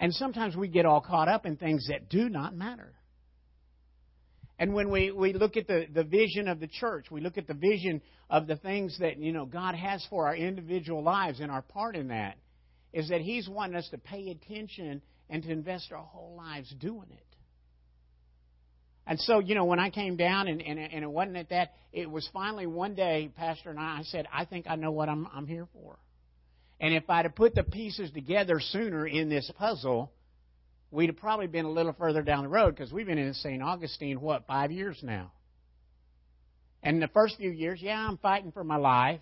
And 0.00 0.12
sometimes 0.14 0.56
we 0.56 0.68
get 0.68 0.86
all 0.86 1.00
caught 1.00 1.28
up 1.28 1.46
in 1.46 1.56
things 1.56 1.86
that 1.88 2.08
do 2.08 2.28
not 2.28 2.56
matter. 2.56 2.94
And 4.58 4.74
when 4.74 4.90
we, 4.90 5.10
we 5.10 5.32
look 5.32 5.56
at 5.56 5.66
the, 5.66 5.86
the 5.92 6.04
vision 6.04 6.48
of 6.48 6.60
the 6.60 6.66
church, 6.66 7.06
we 7.10 7.20
look 7.20 7.36
at 7.36 7.46
the 7.46 7.54
vision 7.54 8.00
of 8.30 8.46
the 8.46 8.56
things 8.56 8.96
that, 9.00 9.18
you 9.18 9.32
know, 9.32 9.44
God 9.44 9.74
has 9.74 10.06
for 10.08 10.26
our 10.26 10.36
individual 10.36 11.02
lives 11.02 11.40
and 11.40 11.50
our 11.50 11.62
part 11.62 11.96
in 11.96 12.08
that, 12.08 12.36
is 12.92 13.08
that 13.08 13.20
He's 13.20 13.48
wanting 13.48 13.76
us 13.76 13.88
to 13.90 13.98
pay 13.98 14.30
attention 14.30 15.02
and 15.28 15.42
to 15.42 15.50
invest 15.50 15.92
our 15.92 16.04
whole 16.04 16.36
lives 16.36 16.72
doing 16.78 17.08
it. 17.10 17.32
And 19.06 19.18
so, 19.18 19.40
you 19.40 19.54
know, 19.54 19.64
when 19.64 19.80
I 19.80 19.90
came 19.90 20.16
down, 20.16 20.46
and, 20.46 20.62
and, 20.62 20.78
and 20.78 21.02
it 21.02 21.10
wasn't 21.10 21.36
at 21.36 21.48
that, 21.48 21.72
it 21.92 22.08
was 22.08 22.28
finally 22.32 22.66
one 22.66 22.94
day, 22.94 23.30
Pastor 23.36 23.70
and 23.70 23.78
I, 23.78 23.98
I 23.98 24.02
said, 24.04 24.26
I 24.32 24.44
think 24.44 24.66
I 24.68 24.76
know 24.76 24.92
what 24.92 25.08
I'm, 25.08 25.26
I'm 25.34 25.46
here 25.46 25.66
for. 25.72 25.98
And 26.80 26.94
if 26.94 27.08
I'd 27.08 27.24
have 27.24 27.34
put 27.34 27.54
the 27.54 27.64
pieces 27.64 28.10
together 28.12 28.60
sooner 28.60 29.06
in 29.06 29.28
this 29.28 29.50
puzzle, 29.56 30.12
we'd 30.90 31.08
have 31.08 31.16
probably 31.16 31.48
been 31.48 31.64
a 31.64 31.70
little 31.70 31.92
further 31.92 32.22
down 32.22 32.44
the 32.44 32.48
road 32.48 32.76
because 32.76 32.92
we've 32.92 33.06
been 33.06 33.18
in 33.18 33.34
St. 33.34 33.62
Augustine, 33.62 34.20
what, 34.20 34.46
five 34.46 34.70
years 34.70 34.98
now? 35.02 35.32
And 36.82 37.00
the 37.00 37.08
first 37.08 37.36
few 37.36 37.50
years, 37.50 37.80
yeah, 37.80 37.98
I'm 37.98 38.18
fighting 38.18 38.52
for 38.52 38.64
my 38.64 38.76
life. 38.76 39.20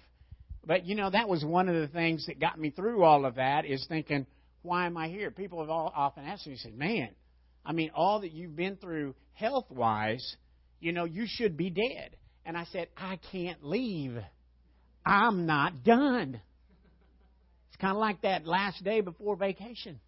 But, 0.67 0.87
you 0.87 0.95
know, 0.95 1.11
that 1.11 1.29
was 1.29 1.45
one 1.45 1.69
of 1.69 1.75
the 1.75 1.89
things 1.89 2.27
that 2.27 2.39
got 2.39 2.59
me 2.59 2.71
through 2.71 3.03
all 3.03 3.25
of 3.25 3.37
that 3.37 3.65
is 3.65 3.85
thinking, 3.89 4.27
why 4.63 4.87
am 4.87 4.97
I 4.97 5.09
here? 5.09 5.31
People 5.31 5.61
have 5.61 5.71
all, 5.71 5.93
often 5.95 6.25
asked 6.25 6.47
me, 6.47 6.57
said, 6.57 6.77
man, 6.77 7.09
I 7.65 7.73
mean, 7.73 7.91
all 7.95 8.21
that 8.21 8.33
you've 8.33 8.57
been 8.57 8.77
through 8.77 9.15
health 9.33 9.71
wise, 9.71 10.37
you 10.81 10.93
know, 10.93 11.05
you 11.05 11.25
should 11.27 11.57
be 11.57 11.71
dead. 11.71 12.17
And 12.45 12.57
I 12.57 12.65
said, 12.73 12.89
I 12.97 13.19
can't 13.33 13.65
leave. 13.65 14.17
I'm 15.05 15.47
not 15.47 15.83
done. 15.83 16.41
It's 17.69 17.77
kind 17.81 17.93
of 17.93 18.01
like 18.01 18.23
that 18.23 18.47
last 18.47 18.85
day 18.85 19.01
before 19.01 19.37
vacation. 19.37 19.99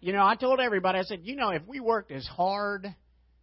You 0.00 0.12
know, 0.12 0.24
I 0.24 0.36
told 0.36 0.60
everybody, 0.60 0.98
I 0.98 1.02
said, 1.02 1.20
you 1.24 1.34
know, 1.34 1.50
if 1.50 1.66
we 1.66 1.80
worked 1.80 2.12
as 2.12 2.24
hard 2.26 2.86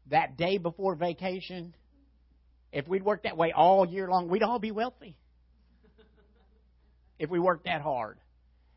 that 0.09 0.37
day 0.37 0.57
before 0.57 0.95
vacation, 0.95 1.73
if 2.75 2.87
we'd 2.87 3.03
worked 3.03 3.23
that 3.23 3.37
way 3.37 3.51
all 3.51 3.87
year 3.87 4.07
long, 4.07 4.29
we'd 4.29 4.43
all 4.43 4.59
be 4.59 4.71
wealthy. 4.71 5.17
if 7.17 7.29
we 7.29 7.39
worked 7.39 7.65
that 7.65 7.81
hard. 7.81 8.19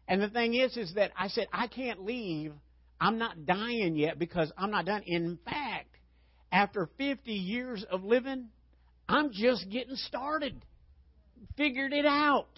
And 0.07 0.23
the 0.23 0.31
thing 0.31 0.55
is, 0.55 0.77
is 0.77 0.95
that 0.95 1.11
I 1.17 1.29
said, 1.29 1.49
I 1.53 1.67
can't 1.67 2.05
leave 2.05 2.55
I'm 3.01 3.19
not 3.19 3.47
dying 3.47 3.97
yet 3.97 4.19
because 4.19 4.53
I'm 4.57 4.71
not 4.71 4.85
done. 4.85 5.03
In 5.07 5.39
fact, 5.45 5.97
after 6.51 6.89
50 6.99 7.33
years 7.33 7.85
of 7.91 8.03
living, 8.03 8.49
I'm 9.09 9.31
just 9.33 9.69
getting 9.71 9.97
started. 9.97 10.65
Figured 11.57 11.93
it 11.93 12.07
out. 12.07 12.49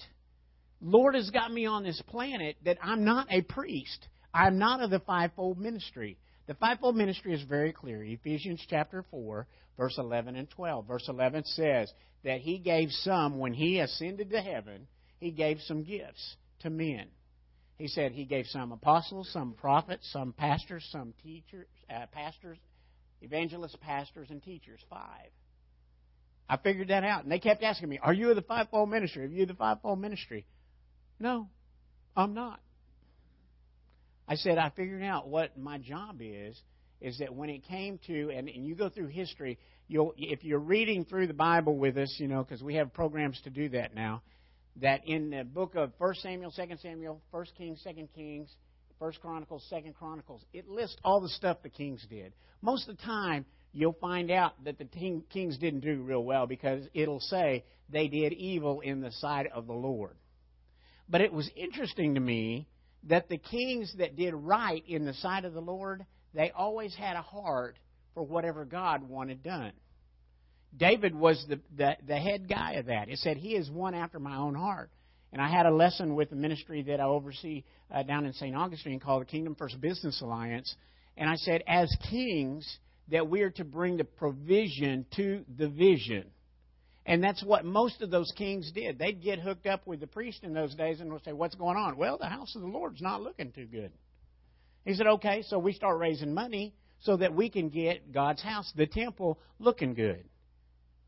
Lord 0.81 1.15
has 1.15 1.31
got 1.31 1.53
me 1.53 1.67
on 1.67 1.85
this 1.85 2.01
planet 2.09 2.57
that 2.65 2.79
I'm 2.83 3.05
not 3.05 3.27
a 3.31 3.43
priest. 3.43 4.09
I'm 4.33 4.59
not 4.59 4.81
of 4.81 4.91
the 4.91 5.01
fivefold 5.01 5.59
ministry. 5.59 6.17
The 6.47 6.55
fivefold 6.55 6.97
ministry 6.97 7.35
is 7.35 7.43
very 7.43 7.73
clear. 7.73 8.03
Ephesians 8.03 8.65
chapter 8.69 9.05
4, 9.11 9.47
verse 9.77 9.97
11 9.99 10.37
and 10.37 10.49
12. 10.51 10.87
Verse 10.87 11.07
11 11.09 11.45
says 11.45 11.93
that 12.25 12.41
he 12.41 12.59
gave 12.59 12.91
some, 12.91 13.39
when 13.39 13.55
he 13.55 13.81
ascended 13.81 14.31
to 14.31 14.41
heaven, 14.41 14.87
he 15.19 15.31
gave 15.31 15.59
some 15.67 15.83
gifts 15.83 16.37
to 16.61 16.71
men. 16.71 17.07
He 17.77 17.89
said 17.89 18.13
he 18.13 18.27
gave 18.27 18.47
some 18.47 18.73
apostles, 18.73 19.31
some 19.33 19.55
prophets, 19.55 20.09
some 20.13 20.35
pastors, 20.35 20.87
some 20.93 21.15
teachers, 21.23 21.67
uh, 21.89 22.07
pastors, 22.13 22.59
evangelists, 23.23 23.77
pastors, 23.81 24.29
and 24.31 24.43
teachers. 24.43 24.81
Five. 24.91 25.31
I 26.47 26.57
figured 26.57 26.89
that 26.89 27.05
out. 27.05 27.23
And 27.23 27.33
they 27.33 27.39
kept 27.39 27.63
asking 27.63 27.89
me, 27.89 27.99
Are 28.03 28.13
you 28.13 28.31
of 28.31 28.37
the 28.37 28.43
fivefold 28.43 28.91
ministry? 28.91 29.25
Are 29.25 29.29
you 29.29 29.47
the 29.47 29.55
fivefold 29.55 29.99
ministry? 30.01 30.47
No, 31.19 31.49
I'm 32.17 32.35
not. 32.35 32.61
I 34.27 34.35
said, 34.35 34.59
I 34.59 34.71
figured 34.71 35.03
out 35.03 35.29
what 35.29 35.59
my 35.59 35.79
job 35.79 36.17
is, 36.21 36.61
is 37.01 37.19
that 37.19 37.35
when 37.35 37.51
it 37.51 37.65
came 37.65 37.99
to, 38.07 38.31
and, 38.31 38.49
and 38.49 38.67
you 38.67 38.75
go 38.75 38.89
through 38.89 39.09
history, 39.09 39.59
you'll, 39.89 40.15
if 40.17 40.45
you're 40.45 40.59
reading 40.59 41.05
through 41.05 41.27
the 41.27 41.35
Bible 41.35 41.77
with 41.77 41.97
us, 41.97 42.15
you 42.19 42.29
know, 42.29 42.43
because 42.43 42.63
we 42.63 42.75
have 42.75 42.93
programs 42.93 43.41
to 43.43 43.51
do 43.51 43.69
that 43.71 43.95
now, 43.95 44.23
that 44.77 45.07
in 45.07 45.31
the 45.31 45.45
book 45.45 45.75
of 45.75 45.93
1 45.99 46.15
Samuel, 46.17 46.53
2 46.53 46.63
Samuel, 46.83 47.21
1 47.31 47.47
Kings, 47.57 47.85
2 47.85 48.09
Kings, 48.15 48.55
1 48.99 49.13
Chronicles, 49.23 49.65
2 49.71 49.93
Chronicles, 49.99 50.43
it 50.53 50.69
lists 50.69 50.97
all 51.03 51.21
the 51.21 51.29
stuff 51.31 51.59
the 51.63 51.71
kings 51.71 52.07
did. 52.11 52.33
Most 52.61 52.89
of 52.89 52.97
the 52.97 53.03
time, 53.03 53.47
you'll 53.73 53.97
find 54.01 54.31
out 54.31 54.63
that 54.65 54.79
the 54.79 55.23
kings 55.31 55.57
didn't 55.59 55.81
do 55.81 56.03
real 56.03 56.23
well 56.23 56.47
because 56.47 56.85
it'll 56.93 57.21
say 57.21 57.65
they 57.89 58.09
did 58.09 58.33
evil 58.35 58.81
in 58.81 59.01
the 59.01 59.13
sight 59.13 59.47
of 59.53 59.67
the 59.67 59.73
Lord. 59.73 60.17
But 61.09 61.23
it 61.23 61.33
was 61.33 61.51
interesting 61.57 62.15
to 62.15 62.21
me 62.21 62.69
that 63.05 63.29
the 63.29 63.39
kings 63.39 63.95
that 63.99 64.17
did 64.17 64.35
right 64.35 64.85
in 64.87 65.05
the 65.05 65.15
sight 65.15 65.45
of 65.45 65.55
the 65.55 65.61
Lord, 65.61 66.05
they 66.35 66.51
always 66.51 66.95
had 66.95 67.17
a 67.17 67.23
heart 67.23 67.77
for 68.15 68.23
whatever 68.23 68.65
God 68.65 69.03
wanted 69.09 69.43
done. 69.43 69.73
David 70.77 71.15
was 71.15 71.45
the, 71.49 71.61
the, 71.77 71.97
the 72.07 72.17
head 72.17 72.49
guy 72.49 72.75
of 72.75 72.87
that. 72.87 73.09
It 73.09 73.19
said, 73.19 73.37
He 73.37 73.55
is 73.57 73.71
one 73.71 73.95
after 73.95 74.21
my 74.21 74.37
own 74.37 74.55
heart. 74.55 74.91
And 75.33 75.41
I 75.41 75.49
had 75.49 75.67
a 75.67 75.71
lesson 75.71 76.17
with 76.17 76.31
the 76.31 76.37
ministry 76.37 76.83
that 76.85 77.01
I 77.01 77.05
oversee 77.05 77.65
uh, 77.93 78.03
down 78.03 78.27
in 78.27 78.33
St. 78.33 78.55
Augustine 78.55 78.99
called 78.99 79.23
the 79.23 79.27
Kingdom 79.27 79.55
First 79.55 79.81
Business 79.81 80.21
Alliance. 80.23 80.75
And 81.17 81.29
I 81.29 81.37
said, 81.37 81.63
as 81.69 81.95
kings, 82.11 82.79
that 83.11 83.29
we 83.29 83.43
are 83.43 83.51
to 83.51 83.65
bring 83.65 83.97
the 83.97 84.05
provision 84.05 85.07
to 85.17 85.45
the 85.57 85.69
vision. 85.69 86.25
And 87.07 87.23
that's 87.23 87.43
what 87.45 87.65
most 87.65 88.03
of 88.03 88.11
those 88.11 88.33
kings 88.37 88.71
did. 88.73 88.99
They'd 88.99 89.23
get 89.23 89.39
hooked 89.39 89.67
up 89.67 89.87
with 89.87 90.01
the 90.01 90.07
priest 90.07 90.41
in 90.43 90.53
those 90.53 90.75
days 90.75 91.01
and 91.01 91.13
would 91.13 91.25
say, 91.25 91.33
What's 91.33 91.55
going 91.55 91.77
on? 91.77 91.97
Well, 91.97 92.19
the 92.19 92.27
house 92.27 92.55
of 92.55 92.63
the 92.63 92.69
Lord's 92.69 93.01
not 93.01 93.23
looking 93.23 93.53
too 93.53 93.67
good. 93.67 93.93
He 94.85 94.95
said, 94.95 95.07
Okay, 95.07 95.43
so 95.49 95.59
we 95.59 95.73
start 95.73 95.99
raising 95.99 96.33
money 96.35 96.75
so 97.01 97.17
that 97.17 97.35
we 97.35 97.51
can 97.51 97.69
get 97.69 98.13
God's 98.13 98.43
house, 98.43 98.71
the 98.77 98.87
temple, 98.87 99.39
looking 99.59 99.95
good. 99.95 100.25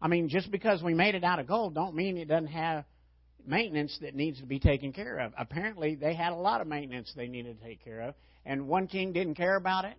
I 0.01 0.09
mean, 0.09 0.29
just 0.29 0.51
because 0.51 0.83
we 0.83 0.95
made 0.95 1.15
it 1.15 1.25
out 1.25 1.39
of 1.39 1.47
gold 1.47 1.75
don't 1.75 1.95
mean 1.95 2.17
it 2.17 2.29
doesn't 2.29 2.49
have 2.49 2.85
maintenance 3.47 3.97
that 4.03 4.15
needs 4.15 4.41
to 4.41 4.47
be 4.47 4.59
taken 4.59 4.93
care 4.93 5.19
of. 5.19 5.33
Apparently, 5.39 5.95
they 5.95 6.15
had 6.15 6.33
a 6.33 6.37
lot 6.37 6.61
of 6.61 6.67
maintenance 6.67 7.13
they 7.15 7.29
needed 7.29 7.61
to 7.61 7.67
take 7.67 7.85
care 7.85 8.01
of, 8.03 8.15
and 8.45 8.67
one 8.67 8.87
king 8.87 9.13
didn't 9.13 9.35
care 9.35 9.57
about 9.57 9.85
it 9.85 9.97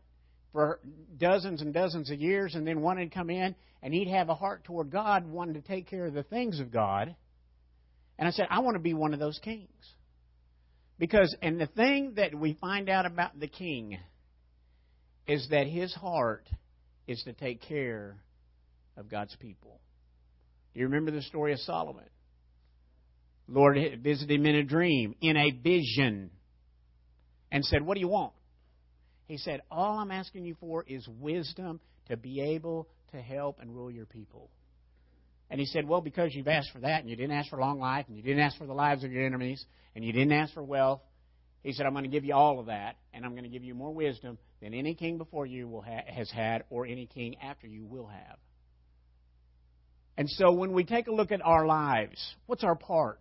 for 0.52 0.80
dozens 1.18 1.62
and 1.62 1.74
dozens 1.74 2.12
of 2.12 2.20
years, 2.20 2.56
and 2.56 2.66
then 2.66 2.82
one 2.82 2.98
would 2.98 3.12
come 3.12 3.30
in 3.30 3.56
and 3.82 3.94
he'd 3.94 4.08
have 4.08 4.30
a 4.30 4.36
heart 4.36 4.64
toward 4.64 4.90
God, 4.92 5.26
wanting 5.28 5.56
to 5.56 5.62
take 5.62 5.88
care 5.90 6.06
of 6.06 6.14
the 6.14 6.24
things 6.24 6.60
of 6.60 6.72
God. 6.72 7.14
And 8.18 8.28
I 8.28 8.32
said, 8.32 8.48
I 8.50 8.60
want 8.60 8.76
to 8.76 8.80
be 8.80 8.94
one 8.94 9.14
of 9.14 9.20
those 9.20 9.40
kings. 9.40 9.68
Because, 11.00 11.36
and 11.42 11.60
the 11.60 11.68
thing 11.68 12.14
that 12.16 12.36
we 12.36 12.54
find 12.54 12.90
out 12.90 13.06
about 13.06 13.40
the 13.40 13.48
king 13.48 13.98
is 15.28 15.48
that 15.50 15.68
his 15.68 15.94
heart 15.94 16.48
is 17.08 17.22
to 17.24 17.34
take 17.34 17.62
care 17.62 18.18
of 18.98 19.10
God's 19.10 19.36
people. 19.38 19.80
Do 20.74 20.80
you 20.80 20.86
remember 20.88 21.12
the 21.12 21.22
story 21.22 21.54
of 21.54 21.60
Solomon? 21.60 22.06
Lord 23.48 23.78
visited 24.02 24.40
him 24.40 24.46
in 24.46 24.56
a 24.56 24.64
dream, 24.64 25.16
in 25.22 25.36
a 25.36 25.52
vision, 25.52 26.32
and 27.52 27.66
said, 27.66 27.86
What 27.86 27.96
do 27.96 28.00
you 28.00 28.08
want? 28.08 28.34
He 29.28 29.38
said, 29.38 29.62
All 29.70 30.00
I'm 30.00 30.12
asking 30.12 30.46
you 30.46 30.56
for 30.60 30.84
is 30.88 31.08
wisdom 31.20 31.80
to 32.08 32.18
be 32.18 32.42
able 32.42 32.88
to 33.12 33.22
help 33.22 33.60
and 33.60 33.76
rule 33.76 33.92
your 33.92 34.06
people. 34.06 34.50
And 35.50 35.60
he 35.60 35.66
said, 35.66 35.88
Well, 35.88 36.02
because 36.02 36.34
you've 36.34 36.48
asked 36.48 36.72
for 36.72 36.80
that, 36.80 37.02
and 37.02 37.10
you 37.10 37.16
didn't 37.16 37.36
ask 37.36 37.50
for 37.50 37.60
long 37.60 37.80
life, 37.80 38.06
and 38.08 38.18
you 38.18 38.24
didn't 38.24 38.40
ask 38.40 38.58
for 38.58 38.66
the 38.66 38.74
lives 38.74 39.04
of 39.04 39.12
your 39.12 39.26
enemies, 39.26 39.64
and 39.96 40.04
you 40.04 40.12
didn't 40.12 40.32
ask 40.32 40.54
for 40.54 40.64
wealth, 40.64 41.02
he 41.64 41.72
said, 41.72 41.86
I'm 41.86 41.94
going 41.94 42.04
to 42.04 42.10
give 42.10 42.26
you 42.26 42.34
all 42.34 42.60
of 42.60 42.66
that, 42.66 42.98
and 43.14 43.26
I'm 43.26 43.32
going 43.32 43.44
to 43.44 43.50
give 43.50 43.64
you 43.64 43.74
more 43.74 43.94
wisdom 43.94 44.38
than 44.62 44.74
any 44.74 44.96
king 44.96 45.18
before 45.18 45.46
you 45.46 45.68
will 45.68 45.82
ha- 45.82 46.04
has 46.08 46.30
had, 46.30 46.66
or 46.70 46.86
any 46.86 47.06
king 47.06 47.38
after 47.42 47.68
you 47.68 47.86
will 47.86 48.08
have. 48.08 48.38
And 50.18 50.30
so 50.30 50.52
when 50.52 50.74
we 50.74 50.84
take 50.84 51.08
a 51.08 51.12
look 51.12 51.32
at 51.32 51.42
our 51.42 51.66
lives, 51.66 52.36
what's 52.46 52.64
our 52.64 52.76
part? 52.76 53.20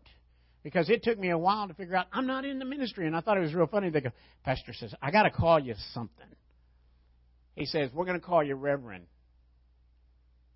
Because 0.63 0.91
it 0.91 1.03
took 1.03 1.19
me 1.19 1.31
a 1.31 1.39
while 1.39 1.69
to 1.69 1.75
figure 1.75 1.97
out 1.97 2.07
I'm 2.13 2.27
not 2.27 2.45
in 2.45 2.59
the 2.59 2.65
ministry, 2.65 3.07
and 3.07 3.17
I 3.17 3.21
thought 3.21 3.37
it 3.37 3.41
was 3.41 3.55
real 3.55 3.67
funny. 3.67 3.91
They 3.91 4.01
go, 4.01 4.11
Pastor 4.45 4.73
says, 4.73 4.93
I 5.01 5.11
got 5.11 5.23
to 5.23 5.31
call 5.31 5.59
you 5.59 5.75
something. 5.95 6.27
He 7.55 7.67
says, 7.67 7.91
We're 7.93 8.05
going 8.05 8.21
to 8.21 8.25
call 8.25 8.43
you 8.43 8.55
Reverend. 8.55 9.07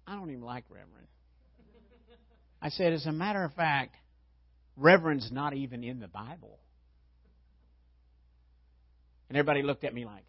I 0.06 0.14
don't 0.14 0.30
even 0.30 0.42
like 0.42 0.64
Reverend. 0.68 1.08
I 2.66 2.68
said, 2.70 2.92
As 2.92 3.06
a 3.06 3.12
matter 3.12 3.44
of 3.44 3.54
fact, 3.54 3.94
Reverend's 4.76 5.30
not 5.30 5.54
even 5.54 5.84
in 5.84 6.00
the 6.00 6.08
Bible. 6.08 6.58
And 9.28 9.38
everybody 9.38 9.62
looked 9.62 9.84
at 9.84 9.94
me 9.94 10.04
like, 10.04 10.24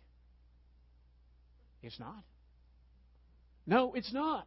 It's 1.82 2.00
not. 2.00 2.23
No, 3.65 3.95
it's 3.95 4.13
not. 4.13 4.45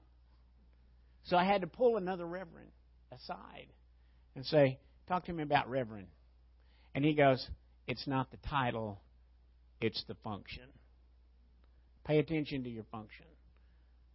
So 1.24 1.37
I 1.37 1.42
had 1.42 1.62
to 1.62 1.66
pull 1.66 1.96
another 1.96 2.24
Reverend 2.24 2.70
aside 3.11 3.66
and 4.37 4.46
say, 4.46 4.79
Talk 5.09 5.24
to 5.24 5.33
me 5.33 5.42
about 5.42 5.68
Reverend. 5.68 6.07
And 6.94 7.05
he 7.05 7.14
goes, 7.14 7.44
It's 7.88 8.07
not 8.07 8.31
the 8.31 8.38
title, 8.48 9.00
it's 9.81 10.05
the 10.07 10.14
function. 10.22 10.68
Pay 12.05 12.20
attention 12.20 12.62
to 12.62 12.70
your 12.70 12.85
function. 12.92 13.26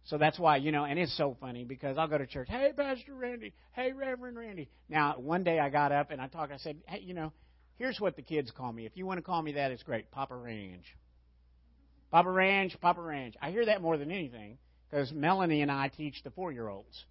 So 0.06 0.18
that's 0.18 0.38
why, 0.38 0.58
you 0.58 0.70
know, 0.70 0.84
and 0.84 1.00
it's 1.00 1.16
so 1.16 1.36
funny 1.40 1.64
because 1.64 1.98
I'll 1.98 2.06
go 2.06 2.16
to 2.16 2.26
church, 2.26 2.46
hey, 2.48 2.72
Pastor 2.76 3.12
Randy, 3.14 3.52
hey, 3.72 3.92
Reverend 3.92 4.36
Randy. 4.36 4.68
Now, 4.88 5.16
one 5.18 5.42
day 5.42 5.58
I 5.58 5.68
got 5.68 5.90
up 5.90 6.12
and 6.12 6.20
I 6.20 6.28
talked, 6.28 6.52
I 6.52 6.58
said, 6.58 6.76
hey, 6.86 7.00
you 7.00 7.12
know, 7.12 7.32
here's 7.76 8.00
what 8.00 8.14
the 8.14 8.22
kids 8.22 8.52
call 8.56 8.72
me. 8.72 8.86
If 8.86 8.92
you 8.96 9.04
want 9.04 9.18
to 9.18 9.22
call 9.22 9.42
me 9.42 9.52
that, 9.52 9.72
it's 9.72 9.82
great. 9.82 10.12
Papa 10.12 10.36
Range. 10.36 10.84
Papa 12.12 12.30
Range, 12.30 12.76
Papa 12.80 13.00
Range. 13.00 13.34
I 13.42 13.50
hear 13.50 13.66
that 13.66 13.82
more 13.82 13.96
than 13.96 14.12
anything 14.12 14.58
because 14.88 15.10
Melanie 15.12 15.62
and 15.62 15.72
I 15.72 15.88
teach 15.88 16.22
the 16.22 16.30
four 16.30 16.52
year 16.52 16.68
olds. 16.68 17.04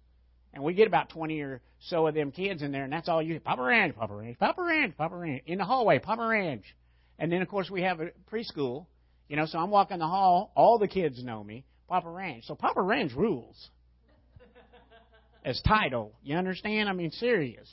And 0.54 0.64
we 0.64 0.72
get 0.72 0.86
about 0.86 1.10
20 1.10 1.38
or 1.42 1.60
so 1.80 2.06
of 2.06 2.14
them 2.14 2.32
kids 2.32 2.62
in 2.62 2.72
there, 2.72 2.84
and 2.84 2.92
that's 2.92 3.10
all 3.10 3.20
you 3.20 3.38
Papa 3.40 3.60
Ranch, 3.60 3.94
Papa 3.94 4.14
Ranch, 4.14 4.38
Papa 4.38 4.62
Ranch, 4.62 4.96
Papa 4.96 5.14
Ranch. 5.14 5.42
In 5.44 5.58
the 5.58 5.64
hallway, 5.64 5.98
Papa 5.98 6.26
Ranch. 6.26 6.64
And 7.18 7.30
then, 7.30 7.42
of 7.42 7.48
course, 7.48 7.70
we 7.70 7.82
have 7.82 8.00
a 8.00 8.12
preschool. 8.32 8.86
You 9.28 9.36
know, 9.36 9.44
so 9.44 9.58
I'm 9.58 9.70
walking 9.70 9.98
the 9.98 10.06
hall. 10.06 10.52
All 10.56 10.78
the 10.78 10.88
kids 10.88 11.22
know 11.22 11.44
me. 11.44 11.66
Papa 11.88 12.08
Ranch. 12.08 12.44
So 12.44 12.54
Papa 12.54 12.80
Ranch 12.80 13.12
rules. 13.14 13.70
As 15.44 15.60
title. 15.66 16.12
You 16.22 16.36
understand? 16.36 16.88
I 16.88 16.92
mean, 16.92 17.10
serious. 17.12 17.68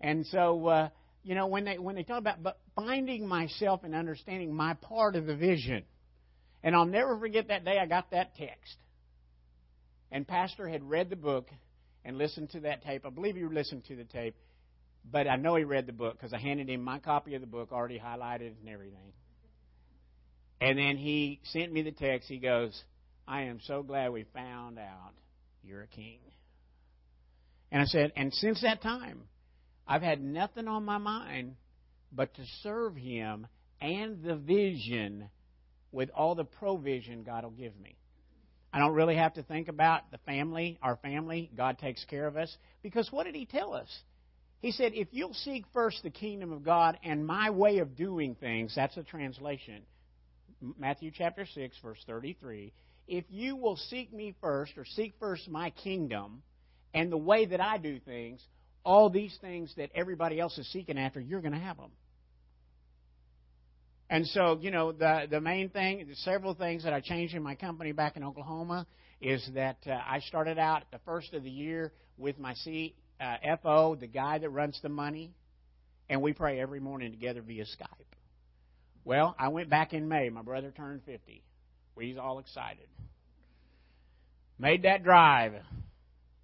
And 0.00 0.26
so, 0.26 0.66
uh, 0.66 0.88
you 1.22 1.34
know, 1.34 1.46
when 1.46 1.64
they 1.64 1.78
when 1.78 1.94
they 1.94 2.02
talk 2.02 2.18
about 2.18 2.42
but 2.42 2.58
finding 2.74 3.26
myself 3.26 3.84
and 3.84 3.94
understanding 3.94 4.54
my 4.54 4.74
part 4.74 5.16
of 5.16 5.26
the 5.26 5.36
vision, 5.36 5.84
and 6.62 6.74
I'll 6.74 6.86
never 6.86 7.18
forget 7.18 7.48
that 7.48 7.64
day 7.64 7.78
I 7.78 7.86
got 7.86 8.10
that 8.10 8.34
text. 8.36 8.76
And 10.10 10.26
Pastor 10.26 10.68
had 10.68 10.82
read 10.82 11.10
the 11.10 11.16
book 11.16 11.48
and 12.04 12.18
listened 12.18 12.50
to 12.50 12.60
that 12.60 12.82
tape. 12.82 13.06
I 13.06 13.10
believe 13.10 13.36
he 13.36 13.44
listened 13.44 13.84
to 13.86 13.96
the 13.96 14.04
tape, 14.04 14.34
but 15.10 15.28
I 15.28 15.36
know 15.36 15.54
he 15.56 15.64
read 15.64 15.86
the 15.86 15.92
book 15.92 16.14
because 16.14 16.32
I 16.32 16.38
handed 16.38 16.68
him 16.68 16.82
my 16.82 16.98
copy 16.98 17.34
of 17.34 17.40
the 17.40 17.46
book, 17.46 17.70
already 17.70 17.98
highlighted 17.98 18.54
and 18.60 18.68
everything. 18.68 19.12
And 20.60 20.78
then 20.78 20.96
he 20.96 21.40
sent 21.44 21.72
me 21.72 21.82
the 21.82 21.92
text. 21.92 22.28
He 22.28 22.38
goes, 22.38 22.82
I 23.26 23.42
am 23.42 23.60
so 23.66 23.82
glad 23.82 24.12
we 24.12 24.24
found 24.34 24.78
out 24.78 25.12
you're 25.62 25.82
a 25.82 25.86
king. 25.86 26.18
And 27.72 27.80
I 27.80 27.84
said, 27.84 28.12
and 28.16 28.32
since 28.34 28.62
that 28.62 28.82
time, 28.82 29.22
I've 29.86 30.02
had 30.02 30.22
nothing 30.22 30.68
on 30.68 30.84
my 30.84 30.98
mind 30.98 31.56
but 32.12 32.34
to 32.34 32.42
serve 32.62 32.96
him 32.96 33.46
and 33.80 34.22
the 34.22 34.36
vision 34.36 35.28
with 35.92 36.10
all 36.10 36.34
the 36.34 36.44
provision 36.44 37.22
God 37.22 37.44
will 37.44 37.50
give 37.50 37.78
me. 37.78 37.96
I 38.72 38.78
don't 38.78 38.94
really 38.94 39.16
have 39.16 39.34
to 39.34 39.42
think 39.42 39.68
about 39.68 40.10
the 40.12 40.18
family, 40.18 40.78
our 40.82 40.96
family. 40.96 41.50
God 41.56 41.78
takes 41.78 42.04
care 42.04 42.26
of 42.26 42.36
us. 42.36 42.56
Because 42.82 43.10
what 43.10 43.24
did 43.24 43.34
He 43.34 43.46
tell 43.46 43.74
us? 43.74 43.88
He 44.60 44.70
said, 44.70 44.92
if 44.94 45.08
you'll 45.10 45.34
seek 45.34 45.64
first 45.72 46.02
the 46.02 46.10
kingdom 46.10 46.52
of 46.52 46.62
God 46.62 46.98
and 47.02 47.26
my 47.26 47.50
way 47.50 47.78
of 47.78 47.96
doing 47.96 48.34
things, 48.34 48.74
that's 48.76 48.96
a 48.96 49.02
translation. 49.02 49.82
Matthew 50.78 51.10
chapter 51.12 51.46
6, 51.52 51.76
verse 51.82 51.98
33. 52.06 52.72
If 53.10 53.24
you 53.28 53.56
will 53.56 53.76
seek 53.76 54.12
me 54.12 54.36
first, 54.40 54.78
or 54.78 54.84
seek 54.84 55.14
first 55.18 55.48
my 55.48 55.70
kingdom 55.70 56.42
and 56.94 57.10
the 57.10 57.16
way 57.16 57.44
that 57.44 57.60
I 57.60 57.76
do 57.76 57.98
things, 57.98 58.40
all 58.84 59.10
these 59.10 59.36
things 59.40 59.74
that 59.76 59.90
everybody 59.96 60.38
else 60.38 60.56
is 60.58 60.70
seeking 60.72 60.96
after, 60.96 61.20
you're 61.20 61.40
going 61.40 61.52
to 61.52 61.58
have 61.58 61.76
them. 61.76 61.90
And 64.08 64.24
so, 64.28 64.60
you 64.60 64.70
know, 64.70 64.92
the 64.92 65.26
the 65.28 65.40
main 65.40 65.70
thing, 65.70 66.06
several 66.18 66.54
things 66.54 66.84
that 66.84 66.92
I 66.92 67.00
changed 67.00 67.34
in 67.34 67.42
my 67.42 67.56
company 67.56 67.90
back 67.90 68.16
in 68.16 68.22
Oklahoma 68.22 68.86
is 69.20 69.44
that 69.54 69.78
uh, 69.88 69.90
I 69.90 70.20
started 70.20 70.58
out 70.58 70.84
the 70.92 71.00
first 71.04 71.34
of 71.34 71.42
the 71.42 71.50
year 71.50 71.92
with 72.16 72.38
my 72.38 72.54
CFO, 72.64 72.92
uh, 73.20 73.98
the 73.98 74.06
guy 74.06 74.38
that 74.38 74.50
runs 74.50 74.78
the 74.84 74.88
money, 74.88 75.32
and 76.08 76.22
we 76.22 76.32
pray 76.32 76.60
every 76.60 76.78
morning 76.78 77.10
together 77.10 77.42
via 77.42 77.64
Skype. 77.64 78.14
Well, 79.04 79.34
I 79.36 79.48
went 79.48 79.68
back 79.68 79.92
in 79.94 80.08
May. 80.08 80.28
My 80.28 80.42
brother 80.42 80.72
turned 80.76 81.02
50. 81.06 81.42
We's 82.00 82.16
all 82.16 82.38
excited. 82.38 82.88
Made 84.58 84.84
that 84.84 85.04
drive. 85.04 85.52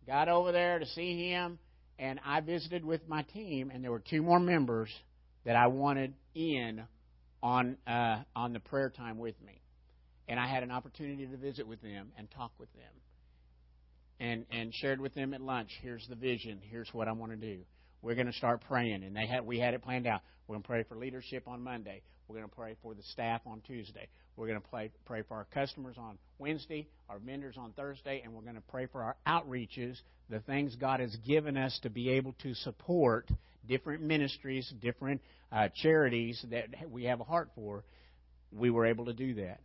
Got 0.06 0.28
over 0.28 0.52
there 0.52 0.78
to 0.78 0.84
see 0.84 1.30
him, 1.30 1.58
and 1.98 2.20
I 2.26 2.40
visited 2.40 2.84
with 2.84 3.08
my 3.08 3.22
team, 3.22 3.70
and 3.72 3.82
there 3.82 3.90
were 3.90 4.02
two 4.06 4.20
more 4.20 4.38
members 4.38 4.90
that 5.46 5.56
I 5.56 5.68
wanted 5.68 6.12
in 6.34 6.82
on 7.42 7.78
uh, 7.86 8.18
on 8.36 8.52
the 8.52 8.60
prayer 8.60 8.90
time 8.90 9.16
with 9.16 9.34
me, 9.46 9.62
and 10.28 10.38
I 10.38 10.46
had 10.46 10.62
an 10.62 10.70
opportunity 10.70 11.26
to 11.26 11.38
visit 11.38 11.66
with 11.66 11.80
them 11.80 12.12
and 12.18 12.30
talk 12.32 12.52
with 12.58 12.68
them, 12.74 12.92
and 14.20 14.44
and 14.50 14.74
shared 14.74 15.00
with 15.00 15.14
them 15.14 15.32
at 15.32 15.40
lunch. 15.40 15.70
Here's 15.80 16.06
the 16.06 16.16
vision. 16.16 16.60
Here's 16.70 16.90
what 16.92 17.08
I 17.08 17.12
want 17.12 17.32
to 17.32 17.38
do. 17.38 17.60
We're 18.02 18.14
going 18.14 18.26
to 18.26 18.34
start 18.34 18.62
praying, 18.68 19.04
and 19.04 19.16
they 19.16 19.26
had 19.26 19.46
we 19.46 19.58
had 19.58 19.72
it 19.72 19.82
planned 19.82 20.06
out. 20.06 20.20
We're 20.46 20.56
going 20.56 20.64
to 20.64 20.68
pray 20.68 20.82
for 20.82 20.98
leadership 20.98 21.48
on 21.48 21.62
Monday. 21.62 22.02
We're 22.28 22.36
going 22.36 22.48
to 22.48 22.56
pray 22.56 22.76
for 22.82 22.94
the 22.94 23.02
staff 23.04 23.40
on 23.46 23.60
Tuesday. 23.60 24.08
We're 24.36 24.48
going 24.48 24.60
to 24.60 24.68
pray, 24.68 24.90
pray 25.04 25.22
for 25.22 25.34
our 25.36 25.46
customers 25.54 25.96
on 25.98 26.18
Wednesday, 26.38 26.88
our 27.08 27.18
vendors 27.18 27.56
on 27.56 27.72
Thursday, 27.72 28.20
and 28.24 28.34
we're 28.34 28.42
going 28.42 28.56
to 28.56 28.62
pray 28.68 28.86
for 28.86 29.02
our 29.02 29.16
outreaches, 29.26 29.96
the 30.28 30.40
things 30.40 30.74
God 30.76 31.00
has 31.00 31.14
given 31.26 31.56
us 31.56 31.78
to 31.82 31.90
be 31.90 32.10
able 32.10 32.34
to 32.42 32.54
support 32.54 33.30
different 33.66 34.02
ministries, 34.02 34.72
different 34.80 35.20
uh, 35.52 35.68
charities 35.82 36.44
that 36.50 36.66
we 36.90 37.04
have 37.04 37.20
a 37.20 37.24
heart 37.24 37.50
for, 37.54 37.84
we 38.52 38.70
were 38.70 38.86
able 38.86 39.06
to 39.06 39.12
do 39.12 39.34
that. 39.34 39.60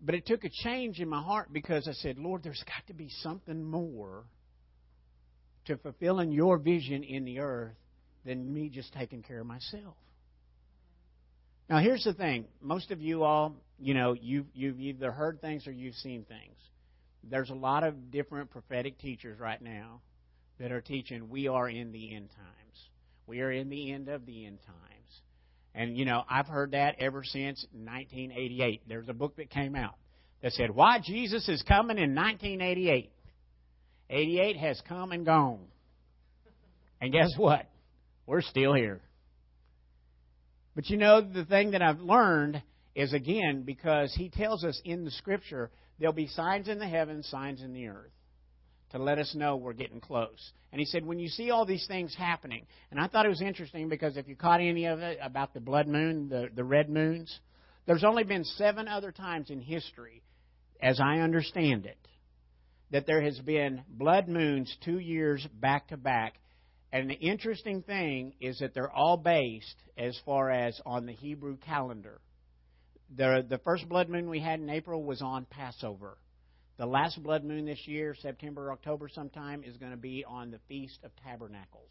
But 0.00 0.14
it 0.14 0.26
took 0.26 0.44
a 0.44 0.50
change 0.62 1.00
in 1.00 1.08
my 1.08 1.22
heart 1.22 1.52
because 1.52 1.88
I 1.88 1.92
said, 1.92 2.18
Lord, 2.18 2.42
there's 2.42 2.62
got 2.66 2.86
to 2.88 2.94
be 2.94 3.08
something 3.22 3.64
more 3.64 4.24
to 5.66 5.78
fulfilling 5.78 6.30
your 6.30 6.58
vision 6.58 7.02
in 7.02 7.24
the 7.24 7.38
earth 7.38 7.74
than 8.24 8.52
me 8.52 8.68
just 8.68 8.92
taking 8.92 9.22
care 9.22 9.40
of 9.40 9.46
myself. 9.46 9.94
Now, 11.68 11.78
here's 11.78 12.04
the 12.04 12.12
thing. 12.12 12.46
Most 12.60 12.90
of 12.90 13.00
you 13.00 13.24
all, 13.24 13.56
you 13.78 13.94
know, 13.94 14.12
you've, 14.12 14.46
you've 14.54 14.80
either 14.80 15.10
heard 15.10 15.40
things 15.40 15.66
or 15.66 15.72
you've 15.72 15.94
seen 15.96 16.24
things. 16.24 16.56
There's 17.22 17.50
a 17.50 17.54
lot 17.54 17.84
of 17.84 18.10
different 18.10 18.50
prophetic 18.50 18.98
teachers 18.98 19.40
right 19.40 19.60
now 19.60 20.00
that 20.60 20.72
are 20.72 20.82
teaching 20.82 21.30
we 21.30 21.48
are 21.48 21.68
in 21.68 21.92
the 21.92 22.14
end 22.14 22.30
times. 22.30 22.88
We 23.26 23.40
are 23.40 23.50
in 23.50 23.70
the 23.70 23.92
end 23.92 24.08
of 24.08 24.26
the 24.26 24.46
end 24.46 24.58
times. 24.66 25.20
And, 25.74 25.96
you 25.96 26.04
know, 26.04 26.22
I've 26.28 26.46
heard 26.46 26.72
that 26.72 26.96
ever 27.00 27.24
since 27.24 27.66
1988. 27.72 28.82
There's 28.86 29.08
a 29.08 29.14
book 29.14 29.36
that 29.36 29.50
came 29.50 29.74
out 29.74 29.94
that 30.42 30.52
said, 30.52 30.70
Why 30.70 31.00
Jesus 31.02 31.48
is 31.48 31.62
Coming 31.62 31.98
in 31.98 32.14
1988. 32.14 33.10
88 34.10 34.56
has 34.58 34.80
come 34.86 35.12
and 35.12 35.24
gone. 35.24 35.64
And 37.00 37.12
guess 37.12 37.32
what? 37.36 37.66
We're 38.26 38.42
still 38.42 38.74
here. 38.74 39.00
But 40.74 40.88
you 40.90 40.96
know, 40.96 41.20
the 41.20 41.44
thing 41.44 41.72
that 41.72 41.82
I've 41.82 42.00
learned 42.00 42.62
is 42.94 43.12
again, 43.12 43.62
because 43.64 44.14
he 44.14 44.28
tells 44.28 44.64
us 44.64 44.80
in 44.84 45.04
the 45.04 45.10
scripture, 45.10 45.70
there'll 45.98 46.12
be 46.12 46.26
signs 46.28 46.68
in 46.68 46.78
the 46.78 46.88
heavens, 46.88 47.28
signs 47.28 47.62
in 47.62 47.72
the 47.72 47.88
earth 47.88 48.12
to 48.90 48.98
let 48.98 49.18
us 49.18 49.34
know 49.34 49.56
we're 49.56 49.72
getting 49.72 50.00
close. 50.00 50.52
And 50.70 50.78
he 50.78 50.86
said, 50.86 51.04
when 51.04 51.18
you 51.18 51.28
see 51.28 51.50
all 51.50 51.66
these 51.66 51.84
things 51.88 52.14
happening, 52.16 52.64
and 52.92 53.00
I 53.00 53.08
thought 53.08 53.26
it 53.26 53.30
was 53.30 53.42
interesting 53.42 53.88
because 53.88 54.16
if 54.16 54.28
you 54.28 54.36
caught 54.36 54.60
any 54.60 54.86
of 54.86 55.00
it 55.00 55.18
about 55.20 55.52
the 55.52 55.60
blood 55.60 55.88
moon, 55.88 56.28
the, 56.28 56.48
the 56.54 56.62
red 56.62 56.88
moons, 56.88 57.40
there's 57.86 58.04
only 58.04 58.22
been 58.22 58.44
seven 58.44 58.86
other 58.86 59.10
times 59.10 59.50
in 59.50 59.60
history, 59.60 60.22
as 60.80 61.00
I 61.00 61.18
understand 61.18 61.86
it, 61.86 61.98
that 62.92 63.04
there 63.06 63.20
has 63.20 63.38
been 63.40 63.82
blood 63.88 64.28
moons 64.28 64.74
two 64.84 64.98
years 65.00 65.44
back 65.60 65.88
to 65.88 65.96
back. 65.96 66.34
And 66.94 67.10
the 67.10 67.14
interesting 67.14 67.82
thing 67.82 68.34
is 68.40 68.60
that 68.60 68.72
they're 68.72 68.88
all 68.88 69.16
based 69.16 69.74
as 69.98 70.16
far 70.24 70.48
as 70.48 70.80
on 70.86 71.06
the 71.06 71.12
Hebrew 71.12 71.56
calendar. 71.56 72.20
The, 73.16 73.44
the 73.48 73.58
first 73.58 73.88
blood 73.88 74.08
moon 74.08 74.30
we 74.30 74.38
had 74.38 74.60
in 74.60 74.70
April 74.70 75.02
was 75.02 75.20
on 75.20 75.44
Passover. 75.50 76.16
The 76.78 76.86
last 76.86 77.20
blood 77.20 77.42
moon 77.42 77.64
this 77.64 77.80
year, 77.88 78.14
September, 78.22 78.70
October 78.70 79.08
sometime, 79.12 79.64
is 79.64 79.76
going 79.76 79.90
to 79.90 79.98
be 79.98 80.24
on 80.24 80.52
the 80.52 80.60
Feast 80.68 81.00
of 81.02 81.10
Tabernacles. 81.24 81.90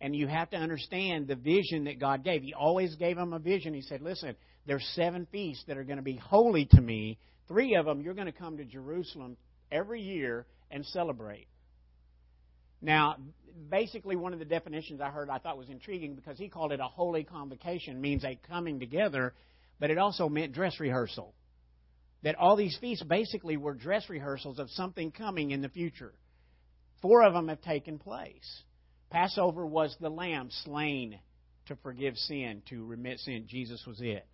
And 0.00 0.16
you 0.16 0.26
have 0.28 0.48
to 0.50 0.56
understand 0.56 1.28
the 1.28 1.36
vision 1.36 1.84
that 1.84 2.00
God 2.00 2.24
gave. 2.24 2.40
He 2.40 2.54
always 2.54 2.94
gave 2.94 3.16
them 3.16 3.34
a 3.34 3.38
vision. 3.38 3.74
He 3.74 3.82
said, 3.82 4.00
Listen, 4.00 4.34
there's 4.66 4.86
seven 4.94 5.26
feasts 5.30 5.64
that 5.68 5.76
are 5.76 5.84
going 5.84 5.98
to 5.98 6.02
be 6.02 6.16
holy 6.16 6.64
to 6.70 6.80
me. 6.80 7.18
Three 7.48 7.74
of 7.74 7.84
them 7.84 8.00
you're 8.00 8.14
going 8.14 8.32
to 8.32 8.32
come 8.32 8.56
to 8.56 8.64
Jerusalem 8.64 9.36
every 9.70 10.00
year 10.00 10.46
and 10.70 10.86
celebrate. 10.86 11.48
Now, 12.86 13.16
basically, 13.68 14.14
one 14.14 14.32
of 14.32 14.38
the 14.38 14.44
definitions 14.44 15.00
I 15.00 15.10
heard 15.10 15.28
I 15.28 15.38
thought 15.38 15.58
was 15.58 15.68
intriguing 15.68 16.14
because 16.14 16.38
he 16.38 16.48
called 16.48 16.70
it 16.70 16.78
a 16.78 16.86
holy 16.86 17.24
convocation, 17.24 18.00
means 18.00 18.24
a 18.24 18.38
coming 18.48 18.78
together, 18.78 19.34
but 19.80 19.90
it 19.90 19.98
also 19.98 20.28
meant 20.28 20.52
dress 20.52 20.78
rehearsal. 20.78 21.34
That 22.22 22.36
all 22.36 22.54
these 22.54 22.78
feasts 22.80 23.02
basically 23.02 23.56
were 23.56 23.74
dress 23.74 24.08
rehearsals 24.08 24.60
of 24.60 24.70
something 24.70 25.10
coming 25.10 25.50
in 25.50 25.62
the 25.62 25.68
future. 25.68 26.12
Four 27.02 27.24
of 27.24 27.32
them 27.32 27.48
have 27.48 27.60
taken 27.60 27.98
place. 27.98 28.62
Passover 29.10 29.66
was 29.66 29.96
the 30.00 30.08
lamb 30.08 30.50
slain 30.62 31.18
to 31.66 31.74
forgive 31.82 32.16
sin, 32.16 32.62
to 32.68 32.84
remit 32.84 33.18
sin. 33.18 33.46
Jesus 33.48 33.84
was 33.84 34.00
it. 34.00 34.24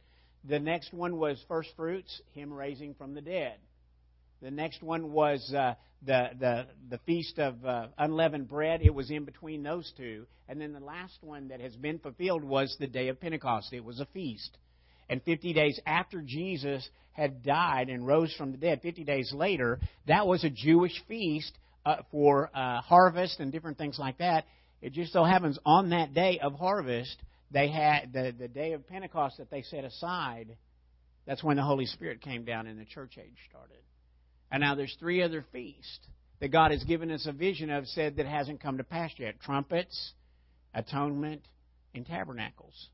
The 0.44 0.60
next 0.60 0.92
one 0.92 1.16
was 1.16 1.42
first 1.48 1.70
fruits, 1.74 2.20
him 2.34 2.52
raising 2.52 2.92
from 2.96 3.14
the 3.14 3.22
dead. 3.22 3.54
The 4.42 4.50
next 4.50 4.82
one 4.82 5.12
was 5.12 5.52
uh, 5.56 5.74
the, 6.04 6.30
the, 6.38 6.66
the 6.90 6.98
feast 7.06 7.38
of 7.38 7.64
uh, 7.64 7.86
unleavened 7.96 8.48
bread. 8.48 8.80
It 8.82 8.92
was 8.92 9.10
in 9.10 9.24
between 9.24 9.62
those 9.62 9.90
two. 9.96 10.26
And 10.48 10.60
then 10.60 10.72
the 10.72 10.80
last 10.80 11.18
one 11.22 11.48
that 11.48 11.60
has 11.60 11.76
been 11.76 12.00
fulfilled 12.00 12.42
was 12.42 12.76
the 12.80 12.88
day 12.88 13.08
of 13.08 13.20
Pentecost. 13.20 13.72
It 13.72 13.84
was 13.84 14.00
a 14.00 14.06
feast. 14.06 14.58
And 15.08 15.22
50 15.22 15.52
days 15.52 15.78
after 15.86 16.22
Jesus 16.22 16.88
had 17.12 17.44
died 17.44 17.88
and 17.88 18.04
rose 18.06 18.34
from 18.34 18.50
the 18.50 18.58
dead, 18.58 18.80
50 18.82 19.04
days 19.04 19.32
later, 19.32 19.78
that 20.08 20.26
was 20.26 20.42
a 20.42 20.50
Jewish 20.50 21.00
feast 21.06 21.52
uh, 21.86 21.96
for 22.10 22.50
uh, 22.54 22.80
harvest 22.80 23.38
and 23.38 23.52
different 23.52 23.78
things 23.78 23.98
like 23.98 24.18
that. 24.18 24.46
It 24.80 24.92
just 24.92 25.12
so 25.12 25.22
happens 25.22 25.58
on 25.64 25.90
that 25.90 26.14
day 26.14 26.40
of 26.42 26.54
harvest, 26.54 27.16
they 27.52 27.68
had 27.68 28.12
the, 28.12 28.34
the 28.36 28.48
day 28.48 28.72
of 28.72 28.88
Pentecost 28.88 29.36
that 29.38 29.50
they 29.50 29.62
set 29.62 29.84
aside. 29.84 30.56
That's 31.26 31.44
when 31.44 31.56
the 31.56 31.62
Holy 31.62 31.86
Spirit 31.86 32.20
came 32.22 32.44
down 32.44 32.66
and 32.66 32.80
the 32.80 32.84
church 32.84 33.18
age 33.18 33.36
started. 33.48 33.78
And 34.52 34.60
now 34.60 34.74
there's 34.74 34.94
three 35.00 35.22
other 35.22 35.44
feasts 35.50 36.06
that 36.40 36.52
God 36.52 36.72
has 36.72 36.84
given 36.84 37.10
us 37.10 37.26
a 37.26 37.32
vision 37.32 37.70
of, 37.70 37.86
said 37.86 38.16
that 38.16 38.26
hasn't 38.26 38.60
come 38.60 38.76
to 38.76 38.84
pass 38.84 39.10
yet 39.16 39.40
trumpets, 39.40 40.12
atonement, 40.74 41.40
and 41.94 42.06
tabernacles. 42.06 42.88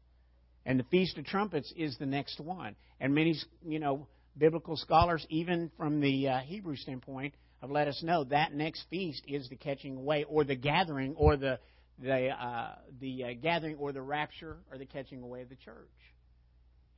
And 0.64 0.78
the 0.78 0.84
Feast 0.84 1.18
of 1.18 1.24
Trumpets 1.24 1.72
is 1.76 1.96
the 1.98 2.06
next 2.06 2.38
one. 2.38 2.76
And 3.00 3.14
many, 3.14 3.34
you 3.66 3.80
know, 3.80 4.06
biblical 4.36 4.76
scholars, 4.76 5.26
even 5.30 5.70
from 5.76 6.00
the 6.00 6.28
uh, 6.28 6.38
Hebrew 6.40 6.76
standpoint, 6.76 7.34
have 7.60 7.70
let 7.70 7.88
us 7.88 8.02
know 8.04 8.24
that 8.24 8.54
next 8.54 8.84
feast 8.88 9.22
is 9.26 9.48
the 9.48 9.56
catching 9.56 9.96
away, 9.96 10.24
or 10.28 10.44
the 10.44 10.54
gathering, 10.54 11.14
or 11.16 11.36
the 11.36 11.58
the 12.00 12.28
uh, 12.28 12.74
the 13.00 13.24
uh, 13.24 13.28
gathering, 13.42 13.76
or 13.76 13.92
the 13.92 14.02
rapture, 14.02 14.58
or 14.70 14.78
the 14.78 14.86
catching 14.86 15.22
away 15.22 15.42
of 15.42 15.48
the 15.48 15.56
church. 15.56 15.74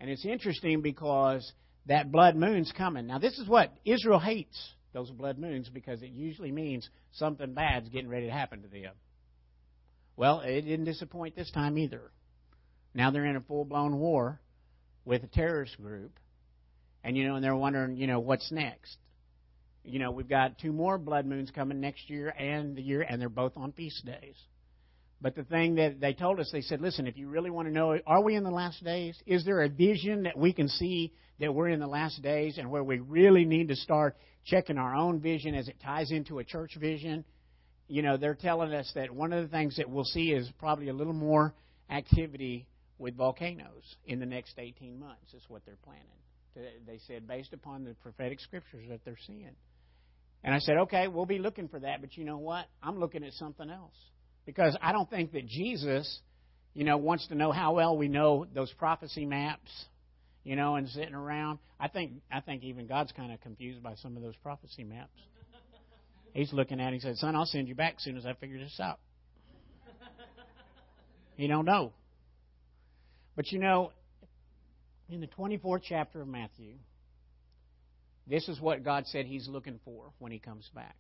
And 0.01 0.11
it's 0.11 0.27
interesting 0.27 0.83
because 0.83 1.51
that 1.87 2.13
blood 2.13 2.37
moon's 2.37 2.73
coming. 2.77 3.07
Now, 3.07 3.19
this 3.19 3.39
is 3.39 3.49
what 3.49 3.73
Israel 3.85 4.19
hates 4.19 4.59
those 4.93 5.11
blood 5.11 5.39
moons 5.39 5.69
because 5.69 6.03
it 6.03 6.11
usually 6.11 6.53
means 6.53 6.89
something 7.13 7.55
bad's 7.55 7.89
getting 7.89 8.09
ready 8.09 8.27
to 8.27 8.33
happen 8.33 8.63
to 8.63 8.69
them. 8.69 8.93
Well, 10.17 10.41
it 10.41 10.63
didn't 10.63 10.85
disappoint 10.85 11.37
this 11.37 11.51
time 11.51 11.79
either. 11.79 12.11
Now 12.93 13.11
they're 13.11 13.25
in 13.25 13.37
a 13.37 13.41
full 13.41 13.65
blown 13.65 13.99
war 13.99 14.41
with 15.05 15.23
a 15.23 15.29
terrorist 15.29 15.81
group, 15.81 16.13
and 17.03 17.17
you 17.17 17.27
know, 17.27 17.37
and 17.37 17.45
they're 17.45 17.57
wondering, 17.57 17.97
you 17.97 18.07
know, 18.07 18.21
what's 18.21 18.51
next. 18.53 18.97
You 19.85 19.99
know, 19.99 20.11
we've 20.11 20.29
got 20.29 20.59
two 20.59 20.73
more 20.73 20.99
blood 20.99 21.25
moons 21.25 21.51
coming 21.51 21.81
next 21.81 22.11
year 22.11 22.29
and 22.29 22.77
the 22.77 22.83
year, 22.83 23.01
and 23.01 23.21
they're 23.21 23.29
both 23.29 23.57
on 23.57 23.73
feast 23.73 24.05
days. 24.05 24.37
But 25.23 25.35
the 25.35 25.45
thing 25.45 25.75
that 25.75 26.01
they 26.01 26.15
told 26.15 26.41
us, 26.41 26.49
they 26.51 26.63
said, 26.63 26.81
listen, 26.81 27.07
if 27.07 27.17
you 27.19 27.29
really 27.29 27.51
want 27.51 27.69
to 27.69 27.75
know, 27.75 27.99
are 28.07 28.23
we 28.23 28.37
in 28.37 28.45
the 28.45 28.51
last 28.51 28.83
days? 28.83 29.21
Is 29.27 29.45
there 29.45 29.63
a 29.63 29.69
vision 29.69 30.23
that 30.23 30.39
we 30.39 30.53
can 30.53 30.69
see 30.69 31.13
that 31.41 31.55
we're 31.55 31.69
in 31.69 31.81
the 31.81 31.87
last 31.87 32.23
days 32.23 32.57
and 32.57 32.71
where 32.71 32.83
we 32.83 32.99
really 33.01 33.45
need 33.45 33.69
to 33.69 33.77
start 33.77 34.17
checking 34.47 34.79
our 34.79 34.95
own 34.95 35.21
vision 35.21 35.55
as 35.55 35.69
it 35.69 35.77
ties 35.85 36.11
into 36.11 36.39
a 36.39 36.45
church 36.45 36.75
vision? 36.81 37.25
You 37.87 38.01
know, 38.03 38.17
they're 38.17 38.35
telling 38.35 38.73
us 38.73 38.91
that 38.95 39.11
one 39.11 39.33
of 39.35 39.43
the 39.43 39.49
things 39.55 39.77
that 39.77 39.91
we'll 39.91 40.05
see 40.05 40.33
is 40.33 40.51
probably 40.59 40.89
a 40.89 40.95
little 40.95 41.13
more 41.13 41.55
activity 41.91 42.67
with 42.99 43.15
volcanoes 43.17 43.97
in 44.07 44.21
the 44.21 44.27
next 44.27 44.55
18 44.59 44.99
months, 44.99 45.35
is 45.35 45.43
what 45.49 45.65
they're 45.67 45.77
planning. 45.85 46.05
They 46.87 46.99
said, 47.07 47.29
based 47.29 47.53
upon 47.53 47.85
the 47.85 47.95
prophetic 48.03 48.41
scriptures 48.41 48.87
that 48.89 49.05
they're 49.05 49.19
seeing. 49.27 49.51
And 50.43 50.55
I 50.55 50.59
said, 50.61 50.77
okay, 50.83 51.09
we'll 51.09 51.27
be 51.27 51.39
looking 51.39 51.69
for 51.69 51.81
that, 51.81 52.01
but 52.01 52.17
you 52.17 52.25
know 52.25 52.39
what? 52.39 52.67
I'm 52.83 52.99
looking 52.99 53.25
at 53.25 53.33
something 53.35 53.69
else. 53.69 53.95
Because 54.51 54.77
I 54.83 54.91
don't 54.91 55.09
think 55.09 55.31
that 55.35 55.47
Jesus, 55.47 56.19
you 56.75 56.83
know, 56.83 56.97
wants 56.97 57.29
to 57.29 57.37
know 57.37 57.53
how 57.53 57.75
well 57.75 57.97
we 57.97 58.09
know 58.09 58.47
those 58.53 58.73
prophecy 58.73 59.25
maps, 59.25 59.71
you 60.43 60.57
know, 60.57 60.75
and 60.75 60.89
sitting 60.89 61.15
around. 61.15 61.61
I 61.79 61.87
think 61.87 62.15
I 62.33 62.41
think 62.41 62.65
even 62.65 62.89
God's 62.89 63.13
kind 63.13 63.33
of 63.33 63.41
confused 63.43 63.81
by 63.81 63.95
some 63.95 64.17
of 64.17 64.25
those 64.25 64.35
prophecy 64.43 64.83
maps. 64.83 65.13
He's 66.33 66.53
looking 66.53 66.81
at 66.81 66.93
it, 66.93 66.95
he 66.95 66.99
said, 66.99 67.17
Son, 67.19 67.37
I'll 67.37 67.47
send 67.47 67.69
you 67.69 67.77
back 67.77 67.95
as 67.99 68.03
soon 68.03 68.17
as 68.17 68.27
I 68.27 68.33
figure 68.35 68.59
this 68.59 68.81
out. 68.83 68.99
He 71.37 71.47
don't 71.47 71.65
know. 71.65 71.93
But 73.37 73.53
you 73.53 73.61
know, 73.61 73.93
in 75.09 75.21
the 75.21 75.29
24th 75.29 75.83
chapter 75.89 76.23
of 76.23 76.27
Matthew, 76.27 76.75
this 78.27 78.49
is 78.49 78.61
what 78.61 78.83
God 78.83 79.05
said 79.07 79.27
He's 79.27 79.47
looking 79.47 79.79
for 79.85 80.11
when 80.19 80.33
He 80.33 80.41
comes 80.41 80.69
back. 80.75 80.97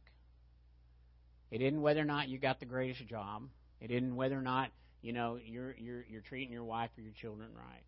It 1.51 1.63
isn't 1.63 1.81
whether 1.81 2.01
or 2.01 2.05
not 2.05 2.29
you 2.29 2.39
got 2.39 2.61
the 2.61 2.67
greatest 2.67 3.07
job. 3.09 3.43
It 3.81 3.91
isn't 3.91 4.15
whether 4.15 4.39
or 4.39 4.43
not 4.43 4.71
you 5.03 5.13
know 5.13 5.39
you're 5.43 5.75
you're 5.77 6.05
you're 6.09 6.21
treating 6.21 6.53
your 6.53 6.65
wife 6.65 6.91
or 6.97 7.03
your 7.03 7.13
children 7.21 7.51
right. 7.55 7.83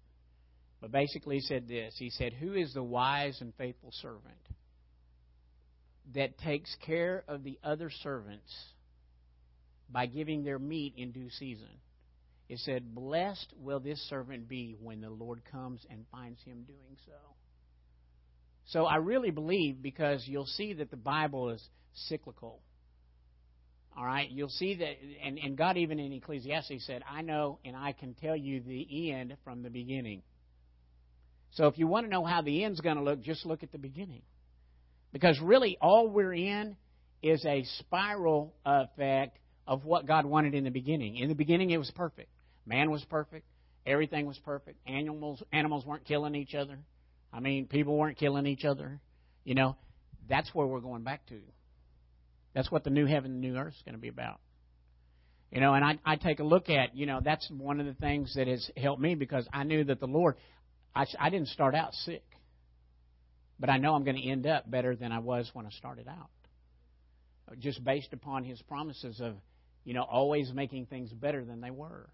But 0.81 0.91
basically, 0.91 1.37
he 1.37 1.43
said 1.43 1.69
this. 1.69 1.95
He 1.97 2.11
said, 2.11 2.33
"Who 2.33 2.55
is 2.55 2.75
the 2.75 2.83
wise 2.83 3.41
and 3.41 3.55
faithful 3.55 3.91
servant 3.93 4.35
that 6.15 6.39
takes 6.39 6.75
care 6.85 7.23
of 7.29 7.45
the 7.45 7.59
other 7.63 7.89
servants 8.03 8.53
by 9.89 10.07
giving 10.07 10.43
their 10.43 10.59
meat 10.59 10.95
in 10.97 11.13
due 11.13 11.31
season?" 11.31 11.69
It 12.49 12.59
said, 12.59 12.95
"Blessed 12.95 13.53
will 13.57 13.79
this 13.79 14.01
servant 14.09 14.49
be 14.49 14.77
when 14.81 15.01
the 15.01 15.11
Lord 15.11 15.45
comes 15.45 15.87
and 15.89 16.05
finds 16.11 16.43
him 16.43 16.65
doing 16.65 16.97
so." 17.07 17.19
So 18.67 18.87
I 18.87 18.97
really 18.97 19.31
believe 19.31 19.83
because 19.83 20.27
you'll 20.27 20.47
see 20.47 20.73
that 20.75 20.91
the 20.91 20.97
Bible 20.97 21.51
is 21.51 21.69
cyclical 21.95 22.61
all 23.97 24.05
right, 24.07 24.31
you'll 24.31 24.49
see 24.49 24.77
that, 24.77 24.97
and, 25.25 25.39
and 25.39 25.57
God 25.57 25.77
even 25.77 25.99
in 25.99 26.13
Ecclesiastes 26.13 26.87
said, 26.87 27.03
I 27.09 27.23
know 27.23 27.59
and 27.65 27.77
I 27.77 27.93
can 27.93 28.15
tell 28.15 28.37
you 28.37 28.61
the 28.61 29.13
end 29.13 29.37
from 29.45 29.63
the 29.63 29.71
beginning. 29.71 30.23
So 31.53 31.67
if 31.67 31.79
you 31.79 31.87
want 31.87 32.07
to 32.07 32.11
know 32.11 32.25
how 32.25 32.41
the 32.41 32.65
end's 32.65 32.81
going 32.81 32.97
to 32.97 33.03
look, 33.03 33.21
just 33.23 33.45
look 33.45 33.63
at 33.63 33.71
the 33.73 33.79
beginning. 33.79 34.23
Because 35.13 35.39
really, 35.41 35.77
all 35.81 36.09
we're 36.09 36.33
in 36.33 36.77
is 37.23 37.45
a 37.45 37.65
spiral 37.79 38.55
effect 38.65 39.39
of 39.67 39.85
what 39.85 40.07
God 40.07 40.25
wanted 40.25 40.55
in 40.55 40.65
the 40.65 40.71
beginning. 40.71 41.17
In 41.17 41.29
the 41.29 41.35
beginning, 41.35 41.71
it 41.71 41.77
was 41.77 41.91
perfect. 41.95 42.31
Man 42.65 42.91
was 42.91 43.05
perfect. 43.11 43.47
Everything 43.85 44.27
was 44.27 44.39
perfect. 44.39 44.79
Animals, 44.87 45.43
animals 45.53 45.85
weren't 45.85 46.07
killing 46.07 46.35
each 46.35 46.55
other. 46.55 46.79
I 47.33 47.41
mean, 47.41 47.67
people 47.67 47.97
weren't 47.97 48.17
killing 48.17 48.47
each 48.47 48.65
other. 48.65 49.01
You 49.45 49.55
know, 49.55 49.77
that's 50.29 50.55
where 50.55 50.67
we're 50.67 50.81
going 50.81 51.03
back 51.03 51.27
to. 51.27 51.41
That's 52.55 52.71
what 52.71 52.85
the 52.85 52.91
new 52.91 53.07
heaven 53.07 53.33
and 53.33 53.41
new 53.41 53.57
earth 53.57 53.75
is 53.75 53.83
going 53.85 53.95
to 53.95 54.01
be 54.01 54.09
about. 54.09 54.41
You 55.51 55.61
know, 55.61 55.75
and 55.75 55.85
I, 55.85 55.99
I 56.05 56.17
take 56.17 56.41
a 56.41 56.45
look 56.45 56.71
at, 56.71 56.97
you 56.97 57.05
know, 57.05 57.21
that's 57.23 57.49
one 57.51 57.79
of 57.79 57.87
the 57.87 57.95
things 57.95 58.35
that 58.37 58.49
has 58.49 58.71
helped 58.77 59.03
me 59.03 59.15
because 59.15 59.47
I 59.53 59.65
knew 59.65 59.85
that 59.85 60.01
the 60.01 60.07
Lord, 60.07 60.37
I, 60.95 61.05
I 61.21 61.29
didn't 61.29 61.49
start 61.49 61.75
out 61.75 61.93
sick, 61.93 62.25
but 63.61 63.69
I 63.69 63.77
know 63.77 63.95
I'm 63.95 64.05
going 64.05 64.17
to 64.17 64.29
end 64.29 64.47
up 64.47 64.71
better 64.71 64.97
than 64.97 65.13
I 65.13 65.19
was 65.19 65.51
when 65.53 65.67
I 65.67 65.71
started 65.71 66.09
out. 66.09 66.31
Just 67.59 67.85
based 67.85 68.15
upon 68.15 68.45
His 68.45 68.61
promises 68.63 69.21
of, 69.21 69.35
you 69.85 69.93
know, 69.93 70.03
always 70.03 70.51
making 70.55 70.87
things 70.87 71.13
better 71.13 71.45
than 71.45 71.61
they 71.61 71.71
were. 71.71 72.09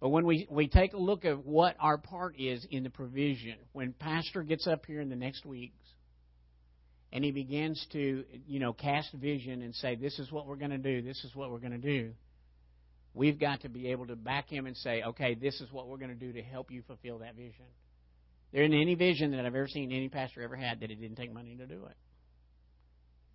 But 0.00 0.08
when 0.08 0.26
we, 0.26 0.48
we 0.50 0.66
take 0.66 0.94
a 0.94 0.98
look 0.98 1.24
at 1.24 1.46
what 1.46 1.76
our 1.78 1.96
part 1.96 2.34
is 2.40 2.66
in 2.68 2.82
the 2.82 2.90
provision, 2.90 3.54
when 3.72 3.92
Pastor 3.92 4.42
gets 4.42 4.66
up 4.66 4.84
here 4.84 5.00
in 5.00 5.08
the 5.08 5.16
next 5.16 5.46
weeks 5.46 5.78
and 7.12 7.22
he 7.22 7.30
begins 7.30 7.84
to, 7.92 8.24
you 8.46 8.58
know, 8.58 8.72
cast 8.72 9.12
vision 9.12 9.62
and 9.62 9.74
say, 9.74 9.94
this 9.94 10.18
is 10.18 10.32
what 10.32 10.46
we're 10.46 10.56
going 10.56 10.70
to 10.70 10.78
do, 10.78 11.02
this 11.02 11.22
is 11.24 11.34
what 11.34 11.50
we're 11.50 11.58
going 11.58 11.72
to 11.72 11.78
do, 11.78 12.12
we've 13.12 13.38
got 13.38 13.60
to 13.60 13.68
be 13.68 13.88
able 13.88 14.06
to 14.06 14.16
back 14.16 14.48
him 14.48 14.66
and 14.66 14.76
say, 14.78 15.02
okay, 15.02 15.34
this 15.34 15.60
is 15.60 15.70
what 15.70 15.88
we're 15.88 15.98
going 15.98 16.10
to 16.10 16.16
do 16.16 16.32
to 16.32 16.42
help 16.42 16.70
you 16.70 16.82
fulfill 16.86 17.18
that 17.18 17.36
vision. 17.36 17.66
There 18.52 18.62
isn't 18.62 18.74
any 18.74 18.94
vision 18.94 19.32
that 19.32 19.40
I've 19.40 19.54
ever 19.54 19.68
seen 19.68 19.92
any 19.92 20.08
pastor 20.08 20.42
ever 20.42 20.56
had 20.56 20.80
that 20.80 20.90
it 20.90 21.00
didn't 21.00 21.16
take 21.16 21.32
money 21.32 21.54
to 21.56 21.66
do 21.66 21.84
it. 21.86 21.96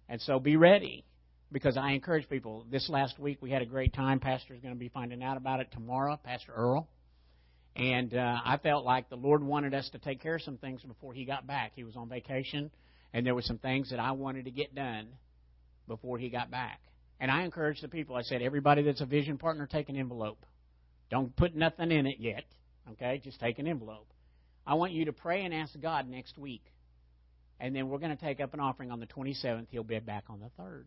And 0.09 0.21
so 0.21 0.39
be 0.39 0.55
ready 0.55 1.05
because 1.51 1.77
I 1.77 1.91
encourage 1.91 2.29
people. 2.29 2.65
This 2.71 2.89
last 2.89 3.19
week 3.19 3.39
we 3.41 3.51
had 3.51 3.61
a 3.61 3.65
great 3.65 3.93
time. 3.93 4.19
Pastor's 4.19 4.61
going 4.61 4.73
to 4.73 4.79
be 4.79 4.89
finding 4.89 5.23
out 5.23 5.37
about 5.37 5.59
it 5.59 5.67
tomorrow, 5.71 6.19
Pastor 6.23 6.53
Earl. 6.53 6.87
And 7.75 8.15
uh, 8.15 8.37
I 8.43 8.57
felt 8.57 8.85
like 8.85 9.09
the 9.09 9.17
Lord 9.17 9.43
wanted 9.43 9.75
us 9.75 9.87
to 9.91 9.99
take 9.99 10.21
care 10.21 10.35
of 10.35 10.41
some 10.41 10.57
things 10.57 10.81
before 10.81 11.13
he 11.13 11.25
got 11.25 11.45
back. 11.45 11.73
He 11.75 11.83
was 11.83 11.95
on 11.95 12.09
vacation 12.09 12.71
And 13.17 13.25
there 13.25 13.33
were 13.33 13.41
some 13.41 13.57
things 13.57 13.89
that 13.89 13.99
I 13.99 14.11
wanted 14.11 14.45
to 14.45 14.51
get 14.51 14.75
done 14.75 15.07
before 15.87 16.19
he 16.19 16.29
got 16.29 16.51
back. 16.51 16.79
And 17.19 17.31
I 17.31 17.45
encouraged 17.45 17.81
the 17.81 17.87
people. 17.87 18.15
I 18.15 18.21
said, 18.21 18.43
everybody 18.43 18.83
that's 18.83 19.01
a 19.01 19.07
vision 19.07 19.39
partner, 19.39 19.65
take 19.65 19.89
an 19.89 19.95
envelope. 19.95 20.45
Don't 21.09 21.35
put 21.35 21.55
nothing 21.55 21.91
in 21.91 22.05
it 22.05 22.17
yet. 22.19 22.43
Okay? 22.91 23.19
Just 23.23 23.39
take 23.39 23.57
an 23.57 23.65
envelope. 23.65 24.05
I 24.67 24.75
want 24.75 24.91
you 24.91 25.05
to 25.05 25.13
pray 25.13 25.43
and 25.45 25.51
ask 25.51 25.73
God 25.81 26.07
next 26.07 26.37
week. 26.37 26.61
And 27.59 27.75
then 27.75 27.89
we're 27.89 27.97
going 27.97 28.15
to 28.15 28.23
take 28.23 28.39
up 28.39 28.53
an 28.53 28.59
offering 28.59 28.91
on 28.91 28.99
the 28.99 29.07
27th. 29.07 29.65
He'll 29.71 29.83
be 29.83 29.97
back 29.97 30.25
on 30.29 30.39
the 30.39 30.51
3rd. 30.61 30.83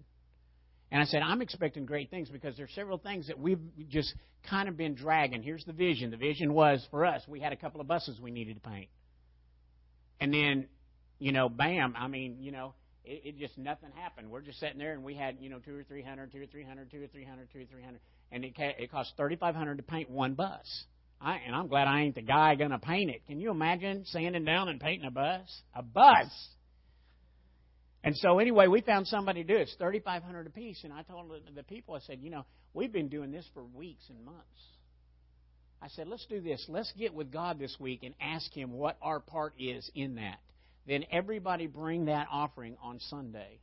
And 0.93 1.03
I 1.03 1.07
said, 1.07 1.23
I'm 1.23 1.43
expecting 1.43 1.85
great 1.85 2.11
things 2.11 2.29
because 2.29 2.57
there's 2.57 2.71
several 2.77 2.99
things 2.99 3.27
that 3.27 3.41
we've 3.41 3.59
just 3.89 4.15
kind 4.49 4.69
of 4.69 4.77
been 4.77 4.95
dragging. 4.95 5.43
Here's 5.43 5.65
the 5.65 5.73
vision. 5.73 6.13
The 6.13 6.17
vision 6.17 6.55
was 6.55 6.87
for 6.93 7.05
us, 7.05 7.23
we 7.27 7.41
had 7.41 7.53
a 7.53 7.57
couple 7.57 7.81
of 7.81 7.89
buses 7.89 8.21
we 8.21 8.31
needed 8.31 8.63
to 8.63 8.71
paint. 8.71 8.89
And 10.21 10.33
then, 10.33 10.69
you 11.21 11.33
know, 11.33 11.49
bam, 11.49 11.95
I 11.97 12.09
mean, 12.09 12.39
you 12.41 12.51
know, 12.51 12.75
it, 13.05 13.23
it 13.25 13.39
just 13.39 13.57
nothing 13.57 13.91
happened. 13.95 14.31
We're 14.31 14.41
just 14.41 14.59
sitting 14.59 14.79
there 14.79 14.93
and 14.93 15.05
we 15.05 15.15
had, 15.15 15.37
you 15.41 15.51
know, 15.51 15.59
two 15.59 15.77
or 15.77 15.85
three 15.85 16.03
hundred, 16.03 16.33
two 16.33 16.43
or 16.43 16.47
three 16.47 16.65
hundred, 16.65 16.91
two 16.91 17.03
or 17.03 17.07
three 17.07 17.25
hundred, 17.25 17.49
two 17.53 17.61
or 17.61 17.65
three 17.67 17.83
hundred, 17.83 18.01
and 18.33 18.45
it 18.45 18.55
it 18.57 18.91
cost 18.91 19.13
thirty 19.17 19.37
five 19.37 19.55
hundred 19.55 19.77
to 19.77 19.83
paint 19.85 20.11
one 20.11 20.35
bus. 20.35 20.85
I, 21.21 21.37
and 21.47 21.55
I'm 21.55 21.69
glad 21.69 21.87
I 21.87 22.01
ain't 22.01 22.15
the 22.15 22.23
guy 22.23 22.55
gonna 22.55 22.79
paint 22.79 23.11
it. 23.11 23.27
Can 23.27 23.39
you 23.39 23.51
imagine 23.51 24.05
sanding 24.07 24.45
down 24.45 24.69
and 24.69 24.81
painting 24.81 25.07
a 25.07 25.11
bus? 25.11 25.63
A 25.75 25.83
bus. 25.83 26.29
And 28.03 28.17
so 28.17 28.39
anyway, 28.39 28.67
we 28.67 28.81
found 28.81 29.07
somebody 29.07 29.45
to 29.45 29.47
do 29.47 29.59
it. 29.59 29.63
It's 29.63 29.77
thirty 29.79 30.01
five 30.01 30.23
hundred 30.23 30.47
a 30.47 30.51
piece. 30.51 30.81
And 30.85 30.93
I 30.93 31.03
told 31.03 31.31
the 31.55 31.63
people, 31.63 31.95
I 31.95 32.01
said, 32.01 32.21
you 32.23 32.31
know, 32.31 32.47
we've 32.73 32.93
been 32.93 33.09
doing 33.09 33.31
this 33.31 33.47
for 33.53 33.63
weeks 33.63 34.05
and 34.09 34.25
months. 34.25 34.41
I 35.83 35.89
said, 35.89 36.09
let's 36.09 36.27
do 36.27 36.41
this. 36.41 36.65
Let's 36.69 36.93
get 36.99 37.15
with 37.15 37.33
God 37.33 37.59
this 37.59 37.75
week 37.79 38.03
and 38.03 38.15
ask 38.21 38.53
Him 38.55 38.73
what 38.73 38.97
our 39.01 39.21
part 39.21 39.55
is 39.59 39.91
in 39.95 40.17
that. 40.17 40.39
Then 40.91 41.05
everybody 41.13 41.69
bring 41.69 42.07
that 42.07 42.27
offering 42.33 42.77
on 42.83 42.99
Sunday. 42.99 43.61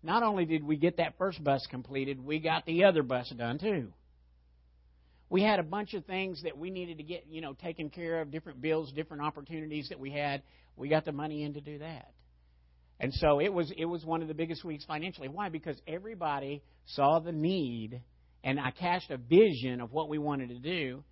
Not 0.00 0.22
only 0.22 0.44
did 0.44 0.62
we 0.62 0.76
get 0.76 0.98
that 0.98 1.18
first 1.18 1.42
bus 1.42 1.66
completed, 1.68 2.24
we 2.24 2.38
got 2.38 2.64
the 2.66 2.84
other 2.84 3.02
bus 3.02 3.28
done 3.36 3.58
too. 3.58 3.92
We 5.28 5.42
had 5.42 5.58
a 5.58 5.64
bunch 5.64 5.92
of 5.94 6.04
things 6.04 6.40
that 6.44 6.56
we 6.56 6.70
needed 6.70 6.98
to 6.98 7.02
get, 7.02 7.24
you 7.28 7.40
know, 7.40 7.54
taken 7.54 7.90
care 7.90 8.20
of, 8.20 8.30
different 8.30 8.62
bills, 8.62 8.92
different 8.92 9.24
opportunities 9.24 9.88
that 9.88 9.98
we 9.98 10.12
had. 10.12 10.42
We 10.76 10.88
got 10.88 11.04
the 11.04 11.10
money 11.10 11.42
in 11.42 11.54
to 11.54 11.60
do 11.60 11.78
that. 11.78 12.12
And 13.00 13.12
so 13.14 13.40
it 13.40 13.52
was 13.52 13.72
it 13.76 13.86
was 13.86 14.04
one 14.04 14.22
of 14.22 14.28
the 14.28 14.34
biggest 14.34 14.62
weeks 14.64 14.84
financially. 14.84 15.26
Why? 15.26 15.48
Because 15.48 15.76
everybody 15.88 16.62
saw 16.86 17.18
the 17.18 17.32
need 17.32 18.00
and 18.44 18.60
I 18.60 18.70
cast 18.70 19.10
a 19.10 19.16
vision 19.16 19.80
of 19.80 19.90
what 19.90 20.08
we 20.08 20.18
wanted 20.18 20.50
to 20.50 20.60
do 20.60 21.02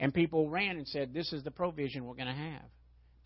and 0.00 0.14
people 0.14 0.48
ran 0.48 0.78
and 0.78 0.88
said, 0.88 1.12
This 1.12 1.34
is 1.34 1.44
the 1.44 1.50
provision 1.50 2.06
we're 2.06 2.14
going 2.14 2.28
to 2.28 2.32
have 2.32 2.70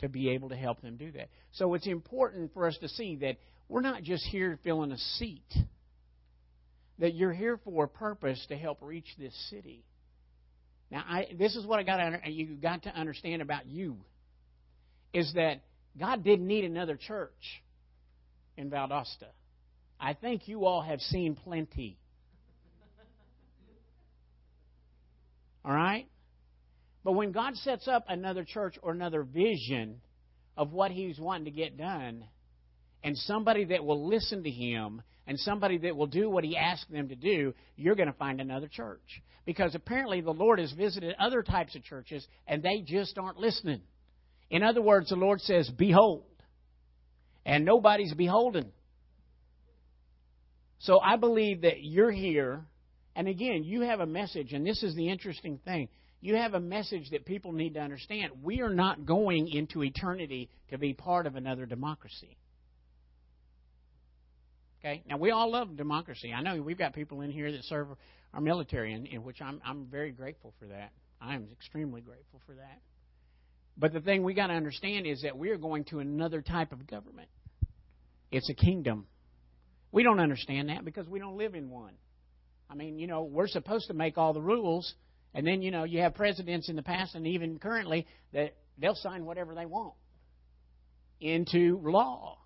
to 0.00 0.08
be 0.08 0.30
able 0.30 0.48
to 0.48 0.56
help 0.56 0.82
them 0.82 0.96
do 0.96 1.10
that. 1.12 1.28
So 1.52 1.74
it's 1.74 1.86
important 1.86 2.52
for 2.52 2.66
us 2.66 2.76
to 2.78 2.88
see 2.88 3.16
that 3.16 3.36
we're 3.68 3.80
not 3.82 4.02
just 4.02 4.24
here 4.26 4.58
filling 4.64 4.92
a 4.92 4.98
seat, 4.98 5.54
that 6.98 7.14
you're 7.14 7.32
here 7.32 7.58
for 7.64 7.84
a 7.84 7.88
purpose 7.88 8.44
to 8.48 8.56
help 8.56 8.78
reach 8.82 9.06
this 9.18 9.34
city. 9.50 9.84
Now, 10.90 11.04
I, 11.08 11.26
this 11.38 11.54
is 11.54 11.64
what 11.64 11.78
I 11.78 11.84
got 11.84 11.98
to, 11.98 12.30
you 12.30 12.56
got 12.56 12.82
to 12.82 12.90
understand 12.90 13.42
about 13.42 13.66
you 13.66 13.96
is 15.12 15.32
that 15.34 15.60
God 15.98 16.24
didn't 16.24 16.46
need 16.46 16.64
another 16.64 16.96
church 16.96 17.62
in 18.56 18.70
Valdosta. 18.70 19.28
I 20.00 20.14
think 20.14 20.48
you 20.48 20.64
all 20.64 20.82
have 20.82 21.00
seen 21.00 21.34
plenty. 21.34 21.98
All 25.64 25.72
right? 25.72 26.06
But 27.04 27.12
when 27.12 27.32
God 27.32 27.56
sets 27.56 27.88
up 27.88 28.04
another 28.08 28.44
church 28.44 28.76
or 28.82 28.92
another 28.92 29.22
vision 29.22 30.00
of 30.56 30.72
what 30.72 30.90
He's 30.90 31.18
wanting 31.18 31.46
to 31.46 31.50
get 31.50 31.78
done, 31.78 32.24
and 33.02 33.16
somebody 33.16 33.64
that 33.66 33.84
will 33.84 34.08
listen 34.08 34.42
to 34.42 34.50
Him 34.50 35.02
and 35.26 35.38
somebody 35.38 35.78
that 35.78 35.96
will 35.96 36.06
do 36.06 36.28
what 36.28 36.44
He 36.44 36.56
asks 36.56 36.90
them 36.90 37.08
to 37.08 37.14
do, 37.14 37.54
you're 37.76 37.94
going 37.94 38.12
to 38.12 38.18
find 38.18 38.40
another 38.40 38.68
church. 38.68 39.22
Because 39.46 39.74
apparently 39.74 40.20
the 40.20 40.32
Lord 40.32 40.58
has 40.58 40.72
visited 40.72 41.14
other 41.18 41.42
types 41.42 41.74
of 41.74 41.82
churches 41.82 42.26
and 42.46 42.62
they 42.62 42.82
just 42.86 43.16
aren't 43.16 43.38
listening. 43.38 43.80
In 44.50 44.62
other 44.62 44.82
words, 44.82 45.08
the 45.08 45.16
Lord 45.16 45.40
says, 45.40 45.70
Behold. 45.70 46.24
And 47.46 47.64
nobody's 47.64 48.12
beholden. 48.12 48.70
So 50.80 51.00
I 51.00 51.16
believe 51.16 51.62
that 51.62 51.82
you're 51.82 52.10
here. 52.10 52.64
And 53.16 53.28
again, 53.28 53.64
you 53.64 53.82
have 53.82 54.00
a 54.00 54.06
message, 54.06 54.52
and 54.52 54.66
this 54.66 54.82
is 54.82 54.94
the 54.94 55.08
interesting 55.08 55.58
thing 55.64 55.88
you 56.20 56.36
have 56.36 56.54
a 56.54 56.60
message 56.60 57.10
that 57.10 57.24
people 57.24 57.52
need 57.52 57.74
to 57.74 57.80
understand. 57.80 58.32
We 58.42 58.60
are 58.60 58.72
not 58.72 59.06
going 59.06 59.48
into 59.48 59.82
eternity 59.82 60.50
to 60.70 60.78
be 60.78 60.92
part 60.92 61.26
of 61.26 61.36
another 61.36 61.64
democracy. 61.64 62.36
Okay? 64.80 65.02
Now, 65.08 65.16
we 65.16 65.30
all 65.30 65.50
love 65.50 65.76
democracy. 65.76 66.32
I 66.32 66.42
know 66.42 66.60
we've 66.60 66.78
got 66.78 66.94
people 66.94 67.22
in 67.22 67.30
here 67.30 67.50
that 67.52 67.64
serve 67.64 67.88
our 68.34 68.40
military, 68.40 68.92
in, 68.92 69.06
in 69.06 69.22
which 69.22 69.40
I'm, 69.40 69.60
I'm 69.64 69.86
very 69.86 70.12
grateful 70.12 70.52
for 70.58 70.66
that. 70.66 70.92
I 71.20 71.34
am 71.34 71.48
extremely 71.52 72.00
grateful 72.00 72.40
for 72.46 72.54
that. 72.54 72.80
But 73.76 73.92
the 73.92 74.00
thing 74.00 74.22
we 74.22 74.34
got 74.34 74.48
to 74.48 74.54
understand 74.54 75.06
is 75.06 75.22
that 75.22 75.36
we 75.38 75.50
are 75.50 75.56
going 75.56 75.84
to 75.84 76.00
another 76.00 76.42
type 76.42 76.72
of 76.72 76.86
government. 76.86 77.28
It's 78.30 78.48
a 78.50 78.54
kingdom. 78.54 79.06
We 79.90 80.02
don't 80.02 80.20
understand 80.20 80.68
that 80.68 80.84
because 80.84 81.08
we 81.08 81.18
don't 81.18 81.36
live 81.36 81.54
in 81.54 81.70
one. 81.70 81.94
I 82.70 82.74
mean, 82.74 82.98
you 82.98 83.06
know, 83.06 83.24
we're 83.24 83.48
supposed 83.48 83.88
to 83.88 83.94
make 83.94 84.16
all 84.16 84.32
the 84.32 84.40
rules 84.40 84.94
and 85.34 85.46
then, 85.46 85.62
you 85.62 85.70
know, 85.70 85.84
you 85.84 86.00
have 86.00 86.14
presidents 86.14 86.68
in 86.68 86.76
the 86.76 86.82
past 86.82 87.14
and 87.14 87.26
even 87.26 87.58
currently 87.58 88.06
that 88.32 88.56
they'll 88.78 88.94
sign 88.96 89.24
whatever 89.24 89.54
they 89.54 89.66
want 89.66 89.94
into 91.20 91.80
law. 91.82 92.38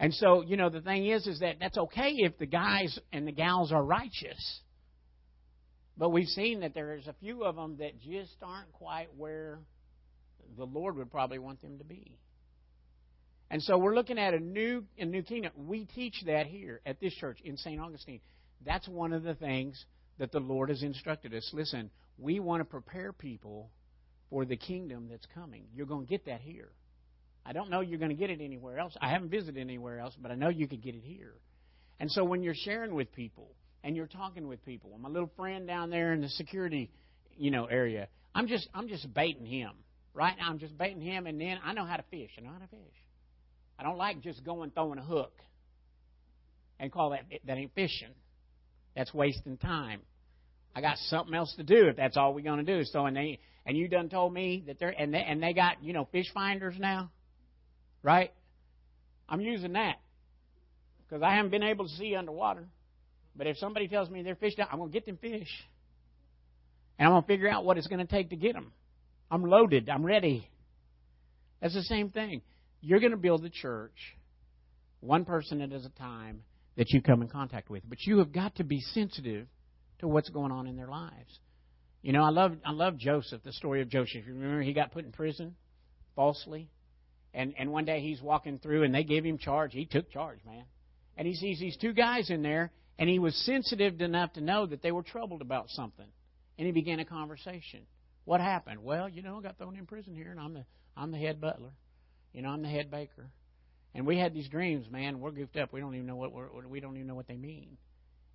And 0.00 0.12
so, 0.14 0.42
you 0.42 0.56
know, 0.56 0.68
the 0.68 0.80
thing 0.80 1.06
is, 1.06 1.26
is 1.26 1.40
that 1.40 1.56
that's 1.60 1.78
okay 1.78 2.14
if 2.18 2.38
the 2.38 2.46
guys 2.46 2.98
and 3.12 3.26
the 3.26 3.32
gals 3.32 3.70
are 3.70 3.84
righteous. 3.84 4.60
But 5.96 6.10
we've 6.10 6.28
seen 6.28 6.60
that 6.60 6.74
there's 6.74 7.06
a 7.06 7.14
few 7.20 7.44
of 7.44 7.56
them 7.56 7.76
that 7.78 8.00
just 8.00 8.36
aren't 8.42 8.72
quite 8.72 9.08
where 9.16 9.60
the 10.56 10.64
Lord 10.64 10.96
would 10.96 11.10
probably 11.10 11.38
want 11.38 11.60
them 11.62 11.78
to 11.78 11.84
be. 11.84 12.18
And 13.50 13.62
so 13.62 13.76
we're 13.76 13.94
looking 13.94 14.18
at 14.18 14.32
a 14.32 14.40
new 14.40 14.84
a 14.98 15.04
new 15.04 15.22
kingdom. 15.22 15.52
We 15.56 15.84
teach 15.84 16.14
that 16.24 16.46
here 16.46 16.80
at 16.86 16.98
this 17.00 17.12
church 17.14 17.38
in 17.44 17.58
St. 17.58 17.78
Augustine. 17.78 18.20
That's 18.64 18.88
one 18.88 19.12
of 19.12 19.22
the 19.22 19.34
things 19.34 19.84
that 20.22 20.30
the 20.30 20.38
Lord 20.38 20.68
has 20.68 20.84
instructed 20.84 21.34
us. 21.34 21.50
Listen, 21.52 21.90
we 22.16 22.38
want 22.38 22.60
to 22.60 22.64
prepare 22.64 23.12
people 23.12 23.70
for 24.30 24.44
the 24.44 24.56
kingdom 24.56 25.08
that's 25.10 25.26
coming. 25.34 25.64
You're 25.74 25.84
going 25.84 26.06
to 26.06 26.08
get 26.08 26.26
that 26.26 26.40
here. 26.40 26.68
I 27.44 27.52
don't 27.52 27.70
know 27.70 27.80
you're 27.80 27.98
going 27.98 28.12
to 28.12 28.16
get 28.16 28.30
it 28.30 28.40
anywhere 28.40 28.78
else. 28.78 28.96
I 29.00 29.10
haven't 29.10 29.30
visited 29.30 29.60
anywhere 29.60 29.98
else, 29.98 30.14
but 30.16 30.30
I 30.30 30.36
know 30.36 30.48
you 30.48 30.68
could 30.68 30.80
get 30.80 30.94
it 30.94 31.02
here. 31.02 31.34
And 31.98 32.08
so 32.08 32.22
when 32.22 32.44
you're 32.44 32.54
sharing 32.54 32.94
with 32.94 33.12
people 33.12 33.50
and 33.82 33.96
you're 33.96 34.06
talking 34.06 34.46
with 34.46 34.64
people, 34.64 34.96
my 34.96 35.08
little 35.08 35.30
friend 35.36 35.66
down 35.66 35.90
there 35.90 36.12
in 36.12 36.20
the 36.20 36.28
security, 36.28 36.92
you 37.36 37.50
know, 37.50 37.64
area, 37.64 38.06
I'm 38.32 38.46
just 38.46 38.68
I'm 38.72 38.86
just 38.86 39.12
baiting 39.12 39.44
him. 39.44 39.72
Right 40.14 40.36
now 40.38 40.50
I'm 40.50 40.60
just 40.60 40.78
baiting 40.78 41.00
him 41.02 41.26
and 41.26 41.40
then 41.40 41.58
I 41.64 41.72
know 41.72 41.84
how 41.84 41.96
to 41.96 42.04
fish. 42.12 42.30
I 42.38 42.42
know 42.42 42.52
how 42.52 42.60
to 42.60 42.68
fish. 42.68 42.94
I 43.76 43.82
don't 43.82 43.98
like 43.98 44.20
just 44.20 44.44
going 44.44 44.70
throwing 44.70 45.00
a 45.00 45.04
hook 45.04 45.32
and 46.78 46.92
call 46.92 47.10
that 47.10 47.24
that 47.44 47.58
ain't 47.58 47.74
fishing. 47.74 48.14
That's 48.94 49.12
wasting 49.12 49.56
time. 49.56 50.02
I 50.74 50.80
got 50.80 50.96
something 51.08 51.34
else 51.34 51.52
to 51.56 51.62
do 51.62 51.88
if 51.88 51.96
that's 51.96 52.16
all 52.16 52.34
we're 52.34 52.44
going 52.44 52.64
to 52.64 52.78
do. 52.78 52.84
So 52.84 53.06
and 53.06 53.16
they 53.16 53.40
and 53.66 53.76
you 53.76 53.88
done 53.88 54.08
told 54.08 54.32
me 54.32 54.64
that 54.66 54.78
they're 54.78 54.94
and 54.96 55.12
they 55.12 55.22
and 55.22 55.42
they 55.42 55.52
got 55.52 55.82
you 55.82 55.92
know 55.92 56.08
fish 56.10 56.26
finders 56.32 56.74
now, 56.78 57.10
right? 58.02 58.32
I'm 59.28 59.40
using 59.40 59.74
that 59.74 59.96
because 61.06 61.22
I 61.22 61.34
haven't 61.34 61.50
been 61.50 61.62
able 61.62 61.86
to 61.86 61.94
see 61.94 62.14
underwater. 62.14 62.66
But 63.34 63.46
if 63.46 63.56
somebody 63.58 63.88
tells 63.88 64.10
me 64.10 64.22
they're 64.22 64.34
fished 64.34 64.58
out, 64.58 64.68
I'm 64.70 64.78
going 64.78 64.90
to 64.90 64.92
get 64.92 65.06
them 65.06 65.16
fish, 65.16 65.48
and 66.98 67.06
I'm 67.06 67.12
going 67.12 67.22
to 67.22 67.26
figure 67.26 67.48
out 67.48 67.64
what 67.64 67.78
it's 67.78 67.86
going 67.86 68.04
to 68.04 68.10
take 68.10 68.30
to 68.30 68.36
get 68.36 68.52
them. 68.52 68.72
I'm 69.30 69.42
loaded. 69.42 69.88
I'm 69.88 70.04
ready. 70.04 70.46
That's 71.62 71.72
the 71.72 71.82
same 71.82 72.10
thing. 72.10 72.42
You're 72.82 73.00
going 73.00 73.12
to 73.12 73.16
build 73.16 73.42
the 73.42 73.50
church 73.50 73.94
one 75.00 75.24
person 75.24 75.60
at 75.62 75.72
a 75.72 75.88
time 75.98 76.42
that 76.76 76.90
you 76.90 77.00
come 77.00 77.22
in 77.22 77.28
contact 77.28 77.70
with, 77.70 77.82
but 77.88 77.98
you 78.02 78.18
have 78.18 78.32
got 78.32 78.56
to 78.56 78.64
be 78.64 78.80
sensitive 78.80 79.46
to 80.02 80.08
what's 80.08 80.28
going 80.28 80.52
on 80.52 80.66
in 80.66 80.76
their 80.76 80.88
lives. 80.88 81.38
You 82.02 82.12
know, 82.12 82.22
I 82.22 82.30
love 82.30 82.56
I 82.64 82.72
love 82.72 82.98
Joseph, 82.98 83.42
the 83.44 83.52
story 83.52 83.80
of 83.80 83.88
Joseph. 83.88 84.26
You 84.26 84.34
remember 84.34 84.60
he 84.60 84.72
got 84.72 84.92
put 84.92 85.04
in 85.04 85.12
prison 85.12 85.54
falsely? 86.14 86.68
And 87.32 87.54
and 87.56 87.72
one 87.72 87.84
day 87.84 88.00
he's 88.00 88.20
walking 88.20 88.58
through 88.58 88.82
and 88.82 88.94
they 88.94 89.04
gave 89.04 89.24
him 89.24 89.38
charge. 89.38 89.72
He 89.72 89.86
took 89.86 90.10
charge, 90.10 90.40
man. 90.44 90.64
And 91.16 91.26
he 91.26 91.34
sees 91.34 91.60
these 91.60 91.76
two 91.76 91.92
guys 91.92 92.28
in 92.28 92.42
there 92.42 92.72
and 92.98 93.08
he 93.08 93.20
was 93.20 93.34
sensitive 93.46 94.00
enough 94.00 94.32
to 94.34 94.40
know 94.40 94.66
that 94.66 94.82
they 94.82 94.92
were 94.92 95.02
troubled 95.02 95.40
about 95.40 95.70
something. 95.70 96.08
And 96.58 96.66
he 96.66 96.72
began 96.72 96.98
a 96.98 97.04
conversation. 97.04 97.86
What 98.24 98.40
happened? 98.40 98.82
Well, 98.82 99.08
you 99.08 99.22
know, 99.22 99.38
I 99.38 99.42
got 99.42 99.58
thrown 99.58 99.76
in 99.76 99.86
prison 99.86 100.14
here 100.14 100.32
and 100.32 100.40
I'm 100.40 100.54
the 100.54 100.64
I'm 100.96 101.12
the 101.12 101.18
head 101.18 101.40
butler. 101.40 101.70
You 102.32 102.42
know, 102.42 102.48
I'm 102.48 102.62
the 102.62 102.68
head 102.68 102.90
baker. 102.90 103.30
And 103.94 104.06
we 104.06 104.18
had 104.18 104.34
these 104.34 104.48
dreams, 104.48 104.90
man. 104.90 105.20
We're 105.20 105.30
goofed 105.30 105.56
up. 105.56 105.72
We 105.72 105.80
don't 105.80 105.94
even 105.94 106.06
know 106.06 106.16
what 106.16 106.32
we're, 106.32 106.66
we 106.66 106.80
don't 106.80 106.96
even 106.96 107.06
know 107.06 107.14
what 107.14 107.28
they 107.28 107.36
mean. 107.36 107.76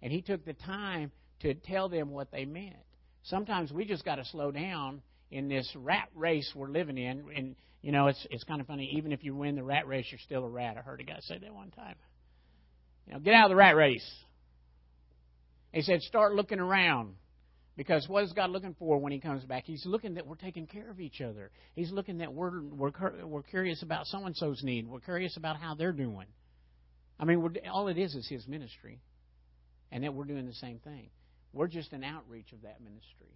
And 0.01 0.11
he 0.11 0.21
took 0.21 0.45
the 0.45 0.53
time 0.53 1.11
to 1.41 1.53
tell 1.53 1.89
them 1.89 2.11
what 2.11 2.31
they 2.31 2.45
meant. 2.45 2.75
Sometimes 3.23 3.71
we 3.71 3.85
just 3.85 4.05
got 4.05 4.15
to 4.15 4.25
slow 4.25 4.51
down 4.51 5.01
in 5.31 5.49
this 5.49 5.69
rat 5.75 6.09
race 6.15 6.51
we're 6.55 6.69
living 6.69 6.97
in. 6.97 7.25
And 7.35 7.55
you 7.81 7.91
know, 7.91 8.07
it's 8.07 8.25
it's 8.29 8.43
kind 8.43 8.61
of 8.61 8.67
funny. 8.67 8.91
Even 8.95 9.11
if 9.11 9.23
you 9.23 9.35
win 9.35 9.55
the 9.55 9.63
rat 9.63 9.87
race, 9.87 10.05
you're 10.09 10.19
still 10.19 10.45
a 10.45 10.49
rat. 10.49 10.77
I 10.77 10.81
heard 10.81 11.01
a 11.01 11.03
guy 11.03 11.19
say 11.21 11.37
that 11.37 11.53
one 11.53 11.71
time. 11.71 11.95
You 13.05 13.13
know, 13.13 13.19
get 13.19 13.33
out 13.33 13.45
of 13.45 13.49
the 13.49 13.55
rat 13.55 13.75
race. 13.75 14.05
He 15.71 15.81
said, 15.81 16.01
start 16.01 16.33
looking 16.33 16.59
around. 16.59 17.15
Because 17.75 18.09
what 18.09 18.23
is 18.23 18.33
God 18.33 18.49
looking 18.49 18.75
for 18.79 18.97
when 18.97 19.11
He 19.11 19.19
comes 19.19 19.43
back? 19.45 19.65
He's 19.65 19.85
looking 19.85 20.15
that 20.15 20.25
we're 20.25 20.35
taking 20.35 20.65
care 20.65 20.89
of 20.89 20.99
each 20.99 21.21
other. 21.21 21.51
He's 21.75 21.91
looking 21.91 22.17
that 22.17 22.33
we're 22.33 22.63
we're, 22.63 22.91
we're 23.23 23.43
curious 23.43 23.83
about 23.83 24.07
so 24.07 24.25
and 24.25 24.35
so's 24.35 24.63
need. 24.63 24.87
We're 24.87 24.99
curious 24.99 25.37
about 25.37 25.57
how 25.57 25.75
they're 25.75 25.91
doing. 25.91 26.25
I 27.19 27.25
mean, 27.25 27.55
all 27.71 27.87
it 27.87 27.99
is 27.99 28.15
is 28.15 28.27
His 28.27 28.47
ministry, 28.47 28.99
and 29.91 30.03
that 30.03 30.13
we're 30.15 30.25
doing 30.25 30.47
the 30.47 30.53
same 30.53 30.79
thing. 30.79 31.09
We're 31.53 31.67
just 31.67 31.93
an 31.93 32.03
outreach 32.03 32.51
of 32.53 32.61
that 32.63 32.81
ministry. 32.81 33.27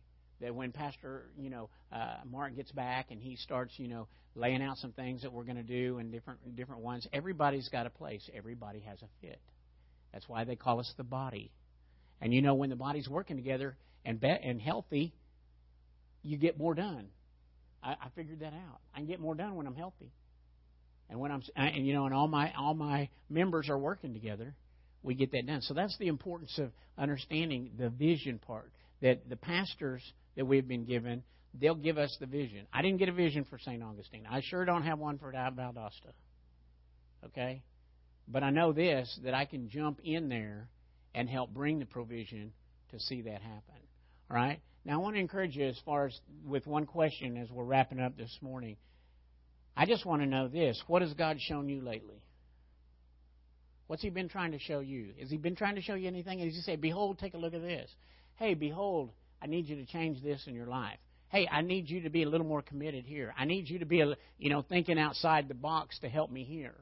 That 0.42 0.56
when 0.56 0.72
Pastor, 0.72 1.26
you 1.38 1.50
know, 1.50 1.70
uh, 1.92 2.18
Mark 2.30 2.56
gets 2.56 2.72
back 2.72 3.12
and 3.12 3.22
he 3.22 3.36
starts, 3.36 3.74
you 3.78 3.88
know, 3.88 4.08
laying 4.36 4.62
out 4.62 4.78
some 4.78 4.92
things 4.92 5.22
that 5.22 5.32
we're 5.32 5.44
going 5.44 5.58
to 5.58 5.64
do 5.64 5.98
and 6.00 6.12
different 6.12 6.56
different 6.56 6.82
ones. 6.82 7.08
Everybody's 7.14 7.70
got 7.70 7.86
a 7.86 7.90
place. 7.90 8.28
Everybody 8.34 8.80
has 8.80 9.02
a 9.02 9.08
fit. 9.22 9.40
That's 10.14 10.28
why 10.28 10.44
they 10.44 10.56
call 10.56 10.80
us 10.80 10.92
the 10.98 11.04
body. 11.04 11.52
And 12.22 12.34
you 12.34 12.42
know, 12.42 12.54
when 12.54 12.70
the 12.70 12.76
body's 12.76 13.08
working 13.08 13.36
together 13.38 13.76
and 14.06 14.20
be- 14.20 14.28
and 14.28 14.60
healthy, 14.62 15.14
you 16.24 16.38
get 16.38 16.58
more 16.58 16.74
done. 16.74 17.08
I, 17.84 17.92
I 17.92 18.08
figured 18.16 18.40
that 18.42 18.54
out. 18.54 18.80
I 18.94 19.00
can 19.00 19.08
get 19.08 19.20
more 19.20 19.36
done 19.36 19.56
when 19.56 19.68
I'm 19.68 19.76
healthy, 19.76 20.12
and 21.10 21.20
when 21.20 21.32
I'm 21.32 21.42
and 21.56 21.86
you 21.86 21.94
know, 21.94 22.06
and 22.06 22.14
all 22.14 22.28
my 22.28 22.54
all 22.58 22.74
my 22.74 23.10
members 23.30 23.70
are 23.70 23.78
working 23.78 24.14
together. 24.14 24.56
We 25.04 25.16
get 25.16 25.32
that 25.32 25.48
done. 25.48 25.62
So 25.62 25.74
that's 25.74 25.98
the 25.98 26.08
importance 26.08 26.58
of 26.60 26.72
understanding 26.98 27.72
the 27.78 27.90
vision 27.90 28.40
part. 28.40 28.72
That 29.02 29.28
the 29.28 29.36
pastors 29.36 30.04
that 30.36 30.46
we've 30.46 30.68
been 30.68 30.86
given, 30.86 31.24
they'll 31.60 31.74
give 31.76 31.98
us 31.98 32.16
the 32.20 32.28
vision. 32.28 32.68
I 32.72 32.82
didn't 32.82 33.00
get 33.00 33.10
a 33.10 33.14
vision 33.14 33.46
for 33.46 33.58
St. 33.58 33.82
Augustine. 33.82 34.28
I 34.30 34.42
sure 34.44 34.64
don't 34.64 34.84
have 34.84 35.00
one 35.00 35.18
for 35.18 35.32
Valdosta. 35.32 36.14
Okay? 37.26 37.64
But 38.28 38.44
I 38.44 38.52
know 38.52 38.74
this 38.74 39.20
that 39.24 39.34
I 39.34 39.46
can 39.46 39.70
jump 39.70 40.00
in 40.04 40.30
there 40.30 40.70
and 41.16 41.30
help 41.30 41.52
bring 41.52 41.80
the 41.80 41.86
provision 41.86 42.54
to 42.92 43.00
see 43.00 43.24
that 43.24 43.42
happen. 43.42 43.82
All 44.30 44.38
right? 44.38 44.62
Now, 44.86 44.96
I 44.96 44.98
want 44.98 45.16
to 45.16 45.20
encourage 45.20 45.56
you 45.56 45.68
as 45.68 45.80
far 45.86 46.08
as 46.08 46.20
with 46.46 46.66
one 46.66 46.86
question 46.86 47.38
as 47.38 47.50
we're 47.52 47.64
wrapping 47.64 48.00
up 48.00 48.18
this 48.18 48.36
morning. 48.42 48.78
I 49.76 49.86
just 49.86 50.06
want 50.06 50.22
to 50.22 50.28
know 50.28 50.48
this. 50.48 50.82
What 50.88 51.02
has 51.02 51.14
God 51.14 51.38
shown 51.40 51.70
you 51.70 51.82
lately? 51.82 52.22
What's 53.92 54.04
He 54.04 54.10
been 54.10 54.30
trying 54.30 54.54
to 54.54 54.58
show 54.58 54.80
you? 54.80 55.10
Has 55.20 55.30
He 55.30 55.36
been 55.36 55.58
trying 55.58 55.76
to 55.76 55.82
show 55.82 55.96
you 55.96 56.08
anything? 56.08 56.40
Has 56.40 56.54
He 56.54 56.62
say, 56.62 56.78
Behold, 56.78 57.20
take 57.20 57.34
a 57.34 57.38
look 57.38 57.54
at 57.54 57.62
this? 57.62 57.92
Hey, 58.36 58.54
behold, 58.54 59.10
I 59.42 59.48
need 59.48 59.68
you 59.68 59.76
to 59.76 59.86
change 59.86 60.24
this 60.24 60.42
in 60.48 60.56
your 60.56 60.68
life. 60.68 60.98
Hey, 61.28 61.46
I 61.52 61.60
need 61.60 61.90
you 61.90 62.04
to 62.04 62.10
be 62.10 62.24
a 62.24 62.30
little 62.30 62.48
more 62.48 62.62
committed 62.62 63.04
here. 63.04 63.34
I 63.38 63.44
need 63.44 63.70
you 63.70 63.80
to 63.80 63.86
be, 63.86 64.00
a, 64.00 64.16
you 64.38 64.50
know, 64.50 64.62
thinking 64.62 64.98
outside 64.98 65.50
the 65.50 65.56
box 65.56 66.00
to 66.00 66.08
help 66.08 66.32
me 66.32 66.46
here. 66.46 66.74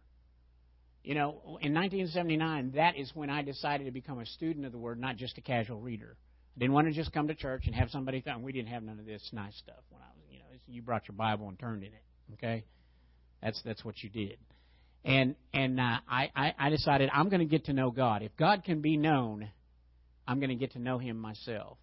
You 1.03 1.15
know, 1.15 1.57
in 1.63 1.73
1979, 1.73 2.73
that 2.75 2.95
is 2.95 3.09
when 3.15 3.31
I 3.31 3.41
decided 3.41 3.85
to 3.85 3.91
become 3.91 4.19
a 4.19 4.25
student 4.27 4.67
of 4.67 4.71
the 4.71 4.77
Word, 4.77 4.99
not 4.99 5.17
just 5.17 5.35
a 5.39 5.41
casual 5.41 5.79
reader. 5.79 6.15
I 6.55 6.59
didn't 6.59 6.73
want 6.73 6.89
to 6.89 6.93
just 6.93 7.11
come 7.11 7.27
to 7.29 7.33
church 7.33 7.63
and 7.65 7.73
have 7.73 7.89
somebody 7.89 8.21
think 8.21 8.43
we 8.43 8.51
didn't 8.51 8.69
have 8.69 8.83
none 8.83 8.99
of 8.99 9.07
this 9.07 9.27
nice 9.33 9.55
stuff 9.57 9.81
when 9.89 10.03
I 10.03 10.13
was, 10.15 10.25
you 10.29 10.37
know, 10.37 10.45
you 10.67 10.83
brought 10.83 11.07
your 11.07 11.17
Bible 11.17 11.49
and 11.49 11.57
turned 11.57 11.81
in 11.81 11.89
it. 11.89 12.03
Okay, 12.33 12.65
that's 13.41 13.59
that's 13.65 13.83
what 13.83 13.95
you 14.03 14.09
did. 14.11 14.37
And 15.05 15.35
and 15.53 15.79
uh, 15.79 15.99
I, 16.07 16.29
I 16.35 16.53
I 16.57 16.69
decided 16.69 17.09
I'm 17.13 17.29
going 17.29 17.39
to 17.39 17.45
get 17.45 17.65
to 17.65 17.73
know 17.73 17.91
God. 17.91 18.21
If 18.21 18.35
God 18.37 18.63
can 18.63 18.81
be 18.81 18.97
known, 18.97 19.49
I'm 20.27 20.39
going 20.39 20.49
to 20.49 20.55
get 20.55 20.73
to 20.73 20.79
know 20.79 20.97
Him 20.97 21.17
myself. 21.17 21.77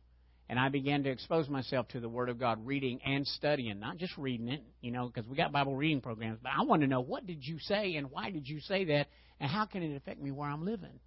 And 0.49 0.61
I 0.61 0.69
began 0.69 1.03
to 1.03 1.11
expose 1.11 1.49
myself 1.49 1.89
to 1.89 2.01
the 2.01 2.09
Word 2.09 2.29
of 2.29 2.39
God, 2.39 2.64
reading 2.64 3.01
and 3.05 3.27
studying, 3.27 3.81
not 3.81 3.97
just 3.97 4.17
reading 4.17 4.49
it, 4.49 4.62
you 4.81 4.93
know, 4.93 5.09
because 5.09 5.29
we 5.29 5.37
got 5.37 5.51
Bible 5.51 5.75
reading 5.75 6.01
programs. 6.01 6.39
But 6.41 6.53
I 6.57 6.62
want 6.62 6.83
to 6.83 6.89
know 6.89 7.01
what 7.01 7.27
did 7.27 7.45
you 7.45 7.59
say 7.59 7.97
and 7.97 8.12
why 8.12 8.31
did 8.31 8.47
you 8.47 8.61
say 8.61 8.85
that, 8.85 9.09
and 9.41 9.51
how 9.51 9.67
can 9.67 9.83
it 9.83 9.97
affect 9.97 10.21
me 10.23 10.31
where 10.31 10.49
I'm 10.49 10.64
living. 10.64 11.01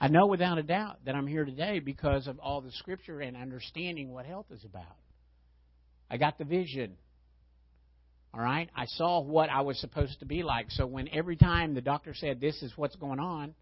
I 0.00 0.08
know 0.08 0.26
without 0.26 0.58
a 0.58 0.62
doubt 0.62 1.04
that 1.04 1.14
I'm 1.14 1.28
here 1.28 1.44
today 1.44 1.78
because 1.78 2.26
of 2.26 2.38
all 2.40 2.60
the 2.60 2.72
Scripture 2.72 3.20
and 3.20 3.36
understanding 3.36 4.12
what 4.12 4.26
health 4.26 4.46
is 4.50 4.64
about. 4.64 4.96
I 6.10 6.16
got 6.16 6.36
the 6.36 6.44
vision. 6.44 6.96
All 8.36 8.42
right, 8.42 8.68
I 8.76 8.84
saw 8.84 9.20
what 9.20 9.48
I 9.48 9.62
was 9.62 9.78
supposed 9.80 10.20
to 10.20 10.26
be 10.26 10.42
like. 10.42 10.66
So 10.68 10.84
when 10.86 11.08
every 11.08 11.36
time 11.36 11.72
the 11.72 11.80
doctor 11.80 12.12
said 12.12 12.38
this 12.38 12.62
is 12.62 12.70
what's 12.76 12.94
going 12.96 13.18
on, 13.18 13.54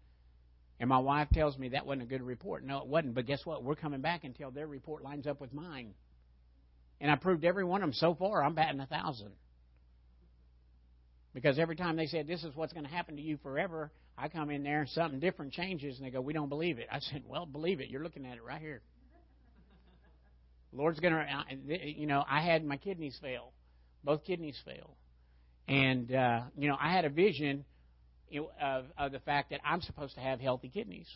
and 0.81 0.89
my 0.89 0.97
wife 0.97 1.29
tells 1.33 1.57
me 1.57 1.69
that 1.69 1.85
wasn't 1.85 2.01
a 2.01 2.05
good 2.05 2.21
report. 2.21 2.65
No, 2.65 2.79
it 2.79 2.87
wasn't. 2.87 3.15
But 3.15 3.25
guess 3.25 3.39
what? 3.45 3.63
We're 3.63 3.75
coming 3.75 4.01
back 4.01 4.25
until 4.25 4.51
their 4.51 4.67
report 4.67 5.01
lines 5.01 5.27
up 5.27 5.39
with 5.39 5.53
mine. 5.53 5.93
And 6.99 7.09
I 7.09 7.15
proved 7.15 7.45
every 7.45 7.63
one 7.63 7.83
of 7.83 7.87
them 7.87 7.93
so 7.93 8.15
far, 8.15 8.43
I'm 8.43 8.53
batting 8.53 8.81
a 8.81 8.85
thousand. 8.85 9.31
Because 11.33 11.57
every 11.57 11.77
time 11.77 11.95
they 11.95 12.07
said, 12.07 12.27
This 12.27 12.43
is 12.43 12.53
what's 12.53 12.73
going 12.73 12.85
to 12.85 12.91
happen 12.91 13.15
to 13.15 13.21
you 13.21 13.37
forever, 13.37 13.91
I 14.17 14.27
come 14.27 14.49
in 14.49 14.63
there, 14.63 14.81
and 14.81 14.89
something 14.89 15.21
different 15.21 15.53
changes, 15.53 15.97
and 15.97 16.05
they 16.05 16.11
go, 16.11 16.19
We 16.19 16.33
don't 16.33 16.49
believe 16.49 16.79
it. 16.79 16.87
I 16.91 16.99
said, 16.99 17.23
Well, 17.25 17.45
believe 17.45 17.79
it. 17.79 17.87
You're 17.89 18.03
looking 18.03 18.25
at 18.25 18.35
it 18.35 18.43
right 18.43 18.59
here. 18.59 18.81
Lord's 20.73 20.99
going 20.99 21.13
uh, 21.13 21.43
to, 21.67 21.89
you 21.89 22.07
know, 22.07 22.25
I 22.29 22.41
had 22.41 22.65
my 22.65 22.75
kidneys 22.75 23.17
fail. 23.21 23.53
Both 24.05 24.23
kidneys 24.23 24.57
fail. 24.63 24.95
And, 25.67 26.13
uh, 26.13 26.41
you 26.55 26.69
know, 26.69 26.77
I 26.79 26.93
had 26.93 27.05
a 27.05 27.09
vision 27.09 27.65
of, 28.61 28.85
of 28.97 29.11
the 29.11 29.19
fact 29.19 29.49
that 29.49 29.61
I'm 29.65 29.81
supposed 29.81 30.13
to 30.15 30.21
have 30.21 30.39
healthy 30.39 30.69
kidneys. 30.69 31.07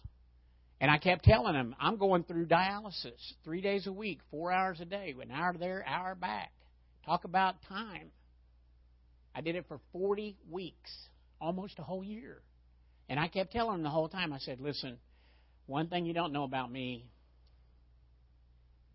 And 0.82 0.90
I 0.90 0.98
kept 0.98 1.24
telling 1.24 1.54
them, 1.54 1.76
I'm 1.80 1.98
going 1.98 2.24
through 2.24 2.48
dialysis 2.48 3.20
three 3.44 3.62
days 3.62 3.86
a 3.86 3.92
week, 3.92 4.20
four 4.32 4.52
hours 4.52 4.80
a 4.82 4.86
day, 4.86 5.14
an 5.22 5.30
hour 5.30 5.54
there, 5.58 5.86
hour 5.86 6.16
back. 6.16 6.52
Talk 7.06 7.26
about 7.26 7.56
time. 7.68 8.10
I 9.36 9.42
did 9.42 9.56
it 9.56 9.66
for 9.68 9.80
40 9.92 10.38
weeks, 10.50 10.90
almost 11.40 11.78
a 11.78 11.84
whole 11.84 12.04
year. 12.04 12.42
And 13.08 13.20
I 13.20 13.28
kept 13.28 13.52
telling 13.52 13.74
them 13.74 13.84
the 13.84 13.90
whole 13.90 14.10
time, 14.10 14.34
I 14.34 14.40
said, 14.40 14.60
listen, 14.62 14.98
one 15.66 15.88
thing 15.88 16.06
you 16.06 16.14
don't 16.14 16.34
know 16.34 16.44
about 16.44 16.72
me, 16.72 17.06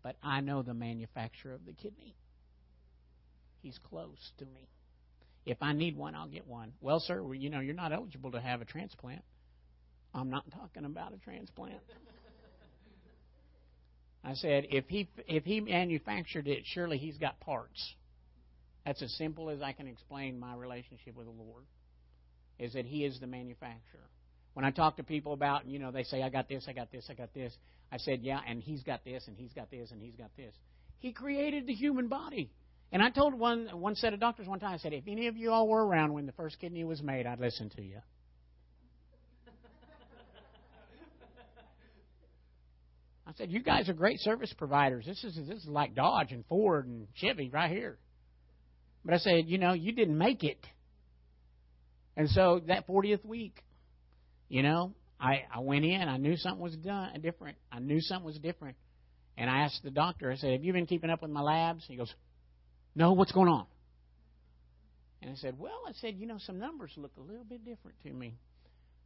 but 0.03 0.17
I 0.21 0.41
know 0.41 0.63
the 0.63 0.73
manufacturer 0.73 1.53
of 1.53 1.65
the 1.65 1.73
kidney. 1.73 2.15
He's 3.65 3.79
close 3.89 4.31
to 4.37 4.45
me. 4.45 4.69
If 5.43 5.57
I 5.59 5.73
need 5.73 5.97
one, 5.97 6.13
I'll 6.13 6.27
get 6.27 6.45
one. 6.45 6.73
Well, 6.81 6.99
sir, 6.99 7.23
well, 7.23 7.33
you 7.33 7.49
know, 7.49 7.61
you're 7.61 7.73
not 7.73 7.91
eligible 7.91 8.31
to 8.33 8.39
have 8.39 8.61
a 8.61 8.65
transplant. 8.65 9.23
I'm 10.13 10.29
not 10.29 10.43
talking 10.51 10.85
about 10.85 11.13
a 11.13 11.17
transplant. 11.17 11.79
I 14.23 14.35
said, 14.35 14.67
if 14.69 14.85
he 14.87 15.09
if 15.27 15.45
he 15.45 15.61
manufactured 15.61 16.47
it, 16.47 16.61
surely 16.65 16.99
he's 16.99 17.17
got 17.17 17.39
parts. 17.39 17.95
That's 18.85 19.01
as 19.01 19.11
simple 19.17 19.49
as 19.49 19.63
I 19.63 19.71
can 19.71 19.87
explain 19.87 20.39
my 20.39 20.53
relationship 20.53 21.15
with 21.15 21.25
the 21.25 21.31
Lord. 21.31 21.63
Is 22.59 22.73
that 22.73 22.85
He 22.85 23.03
is 23.03 23.19
the 23.19 23.25
manufacturer. 23.25 24.09
When 24.53 24.63
I 24.63 24.69
talk 24.69 24.97
to 24.97 25.03
people 25.03 25.33
about, 25.33 25.65
you 25.65 25.79
know, 25.79 25.91
they 25.91 26.03
say, 26.03 26.21
I 26.21 26.29
got 26.29 26.47
this, 26.47 26.65
I 26.67 26.73
got 26.73 26.91
this, 26.91 27.07
I 27.09 27.15
got 27.15 27.33
this. 27.33 27.51
I 27.91 27.97
said, 27.97 28.21
yeah, 28.21 28.41
and 28.47 28.61
He's 28.61 28.83
got 28.83 29.03
this, 29.03 29.27
and 29.27 29.35
He's 29.35 29.53
got 29.53 29.71
this, 29.71 29.89
and 29.89 29.99
He's 29.99 30.15
got 30.15 30.29
this. 30.37 30.53
He 30.99 31.13
created 31.13 31.65
the 31.65 31.73
human 31.73 32.07
body. 32.07 32.51
And 32.91 33.01
I 33.01 33.09
told 33.09 33.33
one 33.33 33.67
one 33.73 33.95
set 33.95 34.13
of 34.13 34.19
doctors 34.19 34.47
one 34.47 34.59
time, 34.59 34.73
I 34.73 34.77
said, 34.77 34.93
if 34.93 35.03
any 35.07 35.27
of 35.27 35.35
you 35.35 35.51
all 35.51 35.67
were 35.67 35.85
around 35.85 36.13
when 36.13 36.25
the 36.25 36.31
first 36.31 36.59
kidney 36.59 36.83
was 36.83 37.01
made, 37.01 37.25
I'd 37.25 37.39
listen 37.39 37.69
to 37.71 37.81
you. 37.81 37.99
I 43.27 43.33
said, 43.37 43.51
you 43.51 43.61
guys 43.61 43.89
are 43.89 43.93
great 43.93 44.19
service 44.19 44.53
providers. 44.55 45.05
This 45.05 45.23
is 45.23 45.35
this 45.35 45.63
is 45.63 45.67
like 45.67 45.95
Dodge 45.95 46.31
and 46.31 46.45
Ford 46.45 46.87
and 46.87 47.07
Chevy 47.15 47.49
right 47.49 47.71
here. 47.71 47.97
But 49.03 49.15
I 49.15 49.17
said, 49.17 49.45
you 49.47 49.57
know, 49.57 49.73
you 49.73 49.91
didn't 49.91 50.17
make 50.17 50.43
it. 50.43 50.59
And 52.17 52.29
so 52.29 52.61
that 52.67 52.87
40th 52.87 53.25
week, 53.25 53.63
you 54.47 54.63
know, 54.63 54.93
I, 55.19 55.43
I 55.53 55.59
went 55.59 55.85
in. 55.85 56.01
I 56.01 56.17
knew 56.17 56.37
something 56.37 56.61
was 56.61 56.75
done 56.75 57.19
different. 57.21 57.57
I 57.71 57.79
knew 57.79 57.99
something 57.99 58.25
was 58.25 58.37
different. 58.37 58.77
And 59.37 59.49
I 59.49 59.63
asked 59.63 59.81
the 59.83 59.91
doctor, 59.91 60.31
I 60.31 60.35
said, 60.35 60.51
Have 60.51 60.63
you 60.63 60.73
been 60.73 60.85
keeping 60.85 61.09
up 61.09 61.21
with 61.21 61.31
my 61.31 61.41
labs? 61.41 61.83
He 61.87 61.95
goes, 61.95 62.13
no, 62.95 63.13
what's 63.13 63.31
going 63.31 63.49
on? 63.49 63.65
And 65.21 65.31
I 65.31 65.35
said, 65.35 65.59
Well, 65.59 65.81
I 65.87 65.91
said, 65.93 66.15
you 66.17 66.27
know, 66.27 66.37
some 66.39 66.59
numbers 66.59 66.91
look 66.97 67.11
a 67.17 67.21
little 67.21 67.43
bit 67.43 67.65
different 67.65 67.99
to 68.03 68.13
me. 68.13 68.37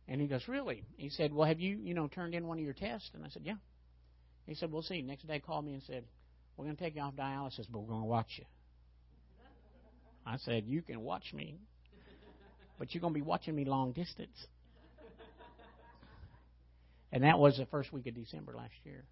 And 0.07 0.19
he 0.21 0.27
goes, 0.27 0.47
Really? 0.47 0.83
He 0.97 1.09
said, 1.09 1.33
Well, 1.33 1.47
have 1.47 1.59
you, 1.59 1.79
you 1.81 1.93
know, 1.93 2.07
turned 2.07 2.33
in 2.35 2.47
one 2.47 2.57
of 2.57 2.63
your 2.63 2.73
tests? 2.73 3.09
And 3.13 3.25
I 3.25 3.29
said, 3.29 3.43
Yeah. 3.45 3.55
He 4.45 4.55
said, 4.55 4.71
We'll 4.71 4.81
see. 4.81 5.01
Next 5.01 5.27
day 5.27 5.39
called 5.39 5.65
me 5.65 5.73
and 5.73 5.83
said, 5.83 6.03
We're 6.57 6.65
going 6.65 6.75
to 6.75 6.83
take 6.83 6.95
you 6.95 7.01
off 7.01 7.15
dialysis, 7.15 7.65
but 7.69 7.79
we're 7.79 7.89
going 7.89 8.01
to 8.01 8.07
watch 8.07 8.29
you. 8.37 8.45
I 10.25 10.37
said, 10.37 10.65
You 10.67 10.81
can 10.81 11.01
watch 11.01 11.33
me, 11.33 11.59
but 12.77 12.93
you're 12.93 13.01
going 13.01 13.13
to 13.13 13.19
be 13.19 13.25
watching 13.25 13.55
me 13.55 13.65
long 13.65 13.91
distance. 13.93 14.45
And 17.11 17.23
that 17.23 17.39
was 17.39 17.57
the 17.57 17.65
first 17.65 17.91
week 17.91 18.05
of 18.05 18.13
December 18.13 18.53
last 18.55 18.73
year. 18.83 19.03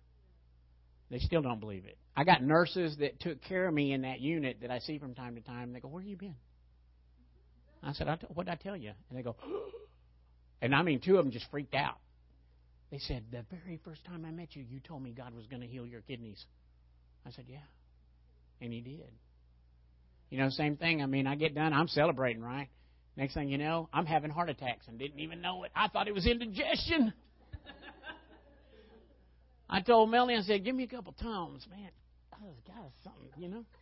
They 1.09 1.19
still 1.19 1.41
don't 1.41 1.59
believe 1.59 1.85
it. 1.85 1.97
I 2.15 2.23
got 2.23 2.43
nurses 2.43 2.97
that 2.97 3.19
took 3.19 3.41
care 3.43 3.67
of 3.67 3.73
me 3.73 3.93
in 3.93 4.01
that 4.01 4.19
unit 4.19 4.57
that 4.61 4.71
I 4.71 4.79
see 4.79 4.97
from 4.97 5.15
time 5.15 5.35
to 5.35 5.41
time. 5.41 5.71
They 5.71 5.79
go, 5.79 5.87
"Where 5.87 6.01
have 6.01 6.09
you 6.09 6.17
been?" 6.17 6.35
I 7.81 7.93
said, 7.93 8.07
"What 8.33 8.45
did 8.45 8.51
I 8.51 8.55
tell 8.55 8.75
you?" 8.75 8.91
And 9.09 9.17
they 9.17 9.21
go, 9.21 9.35
and 10.61 10.75
I 10.75 10.81
mean, 10.81 10.99
two 10.99 11.17
of 11.17 11.23
them 11.23 11.31
just 11.31 11.49
freaked 11.49 11.75
out. 11.75 11.99
They 12.91 12.99
said, 12.99 13.25
"The 13.31 13.45
very 13.49 13.77
first 13.77 14.03
time 14.05 14.25
I 14.25 14.31
met 14.31 14.55
you, 14.55 14.63
you 14.63 14.79
told 14.79 15.01
me 15.01 15.11
God 15.11 15.33
was 15.33 15.45
going 15.47 15.61
to 15.61 15.67
heal 15.67 15.85
your 15.85 16.01
kidneys." 16.01 16.43
I 17.25 17.31
said, 17.31 17.45
"Yeah," 17.47 17.65
and 18.59 18.73
He 18.73 18.81
did. 18.81 19.11
You 20.29 20.39
know, 20.39 20.49
same 20.49 20.75
thing. 20.75 21.01
I 21.01 21.05
mean, 21.05 21.25
I 21.25 21.35
get 21.35 21.55
done, 21.55 21.71
I'm 21.71 21.87
celebrating, 21.87 22.41
right? 22.41 22.67
Next 23.15 23.33
thing 23.33 23.49
you 23.49 23.57
know, 23.57 23.89
I'm 23.93 24.05
having 24.05 24.29
heart 24.29 24.49
attacks 24.49 24.87
and 24.87 24.99
didn't 24.99 25.19
even 25.19 25.41
know 25.41 25.63
it. 25.63 25.71
I 25.75 25.87
thought 25.87 26.07
it 26.07 26.13
was 26.13 26.27
indigestion. 26.27 27.13
I 29.69 29.81
told 29.81 30.09
Melanie, 30.09 30.35
I 30.37 30.41
said, 30.41 30.63
give 30.63 30.75
me 30.75 30.83
a 30.83 30.87
couple 30.87 31.13
Tums, 31.13 31.65
man. 31.69 31.89
Oh, 32.35 32.53
God, 32.65 32.91
something, 33.03 33.29
you 33.37 33.49
know. 33.49 33.63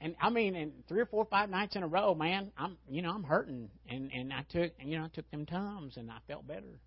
And 0.00 0.14
I 0.20 0.28
mean, 0.28 0.54
in 0.54 0.72
three 0.86 1.00
or 1.00 1.06
four, 1.06 1.24
five 1.24 1.48
nights 1.48 1.76
in 1.76 1.82
a 1.82 1.86
row, 1.86 2.14
man, 2.14 2.52
I'm, 2.58 2.76
you 2.90 3.00
know, 3.00 3.10
I'm 3.10 3.22
hurting, 3.22 3.70
and 3.88 4.10
and 4.12 4.34
I 4.34 4.44
took, 4.50 4.72
you 4.84 4.98
know, 4.98 5.04
I 5.04 5.08
took 5.08 5.30
them 5.30 5.46
Tums, 5.46 5.96
and 5.96 6.10
I 6.10 6.18
felt 6.26 6.46
better. 6.46 6.78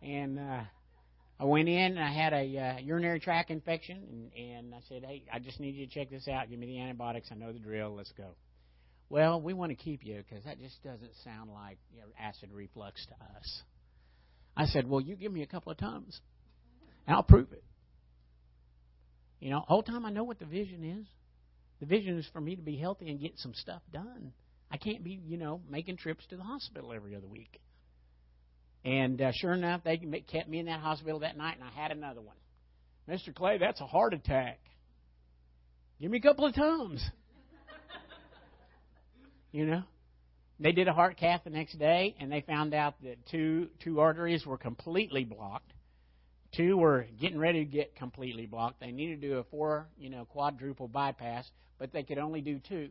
And 0.00 0.38
uh, 0.38 0.60
I 1.40 1.44
went 1.44 1.68
in, 1.68 1.96
and 1.96 1.98
I 1.98 2.12
had 2.12 2.32
a 2.32 2.58
uh, 2.58 2.78
urinary 2.78 3.18
tract 3.18 3.50
infection, 3.50 4.30
and 4.36 4.46
and 4.48 4.74
I 4.74 4.78
said, 4.88 5.02
hey, 5.04 5.24
I 5.32 5.40
just 5.40 5.58
need 5.58 5.74
you 5.74 5.86
to 5.86 5.92
check 5.92 6.08
this 6.08 6.28
out. 6.28 6.48
Give 6.48 6.60
me 6.60 6.66
the 6.66 6.80
antibiotics. 6.80 7.30
I 7.32 7.34
know 7.34 7.52
the 7.52 7.58
drill. 7.58 7.96
Let's 7.96 8.12
go. 8.16 8.36
Well, 9.08 9.40
we 9.40 9.52
want 9.52 9.70
to 9.70 9.76
keep 9.76 10.04
you 10.04 10.22
because 10.28 10.44
that 10.44 10.60
just 10.60 10.80
doesn't 10.84 11.12
sound 11.24 11.50
like 11.52 11.78
you 11.92 12.00
know, 12.00 12.06
acid 12.20 12.50
reflux 12.52 13.04
to 13.06 13.14
us. 13.36 13.62
I 14.56 14.66
said, 14.66 14.88
well, 14.88 15.00
you 15.00 15.16
give 15.16 15.32
me 15.32 15.42
a 15.42 15.46
couple 15.46 15.72
of 15.72 15.78
Tums. 15.78 16.20
And 17.06 17.16
I'll 17.16 17.22
prove 17.22 17.52
it. 17.52 17.62
You 19.40 19.50
know, 19.50 19.60
whole 19.60 19.82
time 19.82 20.04
I 20.04 20.10
know 20.10 20.24
what 20.24 20.38
the 20.38 20.46
vision 20.46 20.82
is. 21.00 21.06
The 21.80 21.86
vision 21.86 22.18
is 22.18 22.26
for 22.32 22.40
me 22.40 22.56
to 22.56 22.62
be 22.62 22.76
healthy 22.76 23.10
and 23.10 23.20
get 23.20 23.38
some 23.38 23.52
stuff 23.54 23.82
done. 23.92 24.32
I 24.70 24.78
can't 24.78 25.04
be, 25.04 25.20
you 25.26 25.36
know, 25.36 25.60
making 25.70 25.98
trips 25.98 26.24
to 26.30 26.36
the 26.36 26.42
hospital 26.42 26.92
every 26.92 27.14
other 27.14 27.28
week. 27.28 27.60
And 28.84 29.20
uh, 29.20 29.32
sure 29.34 29.52
enough, 29.52 29.82
they 29.84 29.96
kept 29.98 30.48
me 30.48 30.58
in 30.58 30.66
that 30.66 30.80
hospital 30.80 31.20
that 31.20 31.36
night, 31.36 31.56
and 31.56 31.64
I 31.64 31.80
had 31.80 31.90
another 31.90 32.20
one. 32.20 32.36
Mr. 33.08 33.34
Clay, 33.34 33.58
that's 33.58 33.80
a 33.80 33.86
heart 33.86 34.14
attack. 34.14 34.58
Give 36.00 36.10
me 36.10 36.18
a 36.18 36.20
couple 36.20 36.46
of 36.46 36.54
Tums. 36.54 37.04
you 39.52 39.66
know, 39.66 39.82
they 40.58 40.72
did 40.72 40.88
a 40.88 40.92
heart 40.92 41.16
cath 41.16 41.42
the 41.44 41.50
next 41.50 41.78
day, 41.78 42.16
and 42.20 42.30
they 42.30 42.42
found 42.42 42.74
out 42.74 42.94
that 43.02 43.16
two 43.30 43.68
two 43.82 44.00
arteries 44.00 44.44
were 44.46 44.58
completely 44.58 45.24
blocked, 45.24 45.72
Two 46.54 46.76
were 46.76 47.06
getting 47.20 47.38
ready 47.38 47.64
to 47.64 47.70
get 47.70 47.96
completely 47.96 48.46
blocked. 48.46 48.80
They 48.80 48.92
needed 48.92 49.20
to 49.20 49.28
do 49.28 49.38
a 49.38 49.44
four, 49.44 49.86
you 49.98 50.10
know, 50.10 50.24
quadruple 50.24 50.88
bypass, 50.88 51.48
but 51.78 51.92
they 51.92 52.02
could 52.02 52.18
only 52.18 52.40
do 52.40 52.60
two. 52.68 52.90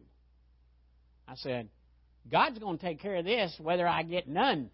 I 1.28 1.36
said, 1.36 1.70
God's 2.32 2.60
going 2.60 2.78
to 2.78 2.86
take 2.86 3.02
care 3.02 3.16
of 3.16 3.26
this 3.26 3.56
whether 3.60 3.88
I 3.88 4.04
get 4.04 4.28
none. 4.28 4.70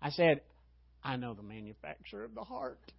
I 0.00 0.10
said, 0.10 0.40
I 1.02 1.16
know 1.16 1.34
the 1.34 1.42
manufacturer 1.42 2.24
of 2.24 2.34
the 2.34 2.44
heart. 2.44 2.78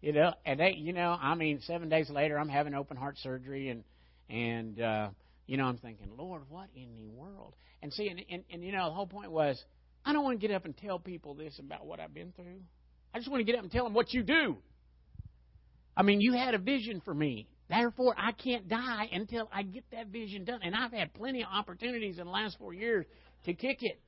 You 0.00 0.12
know, 0.12 0.34
and 0.44 0.58
they, 0.58 0.74
you 0.76 0.92
know, 0.92 1.16
I 1.16 1.36
mean, 1.36 1.60
seven 1.64 1.88
days 1.88 2.10
later, 2.10 2.36
I'm 2.36 2.48
having 2.48 2.74
open 2.74 2.96
heart 2.96 3.18
surgery, 3.18 3.68
and 3.68 3.84
and 4.28 4.80
uh, 4.80 5.10
you 5.46 5.56
know, 5.56 5.66
I'm 5.66 5.76
thinking, 5.76 6.08
Lord, 6.18 6.42
what 6.48 6.70
in 6.74 6.88
the 6.96 7.08
world? 7.14 7.54
And 7.82 7.92
see, 7.92 8.08
and, 8.08 8.20
and 8.28 8.42
and 8.50 8.64
you 8.64 8.72
know, 8.72 8.86
the 8.86 8.94
whole 8.96 9.06
point 9.06 9.30
was, 9.30 9.62
I 10.04 10.12
don't 10.12 10.24
want 10.24 10.40
to 10.40 10.44
get 10.44 10.52
up 10.52 10.64
and 10.64 10.76
tell 10.76 10.98
people 10.98 11.34
this 11.34 11.56
about 11.60 11.86
what 11.86 12.00
I've 12.00 12.12
been 12.12 12.32
through. 12.32 12.62
I 13.14 13.18
just 13.18 13.30
want 13.30 13.40
to 13.40 13.44
get 13.44 13.56
up 13.56 13.62
and 13.62 13.70
tell 13.70 13.84
them 13.84 13.94
what 13.94 14.12
you 14.12 14.22
do. 14.22 14.56
I 15.96 16.02
mean, 16.02 16.20
you 16.20 16.32
had 16.32 16.54
a 16.54 16.58
vision 16.58 17.02
for 17.04 17.14
me. 17.14 17.48
Therefore, 17.68 18.14
I 18.18 18.32
can't 18.32 18.68
die 18.68 19.08
until 19.12 19.48
I 19.52 19.62
get 19.62 19.84
that 19.92 20.08
vision 20.08 20.44
done. 20.44 20.60
And 20.62 20.74
I've 20.74 20.92
had 20.92 21.12
plenty 21.14 21.42
of 21.42 21.48
opportunities 21.52 22.18
in 22.18 22.26
the 22.26 22.30
last 22.30 22.58
four 22.58 22.74
years 22.74 23.06
to 23.44 23.54
kick 23.54 23.78
it. 23.80 24.00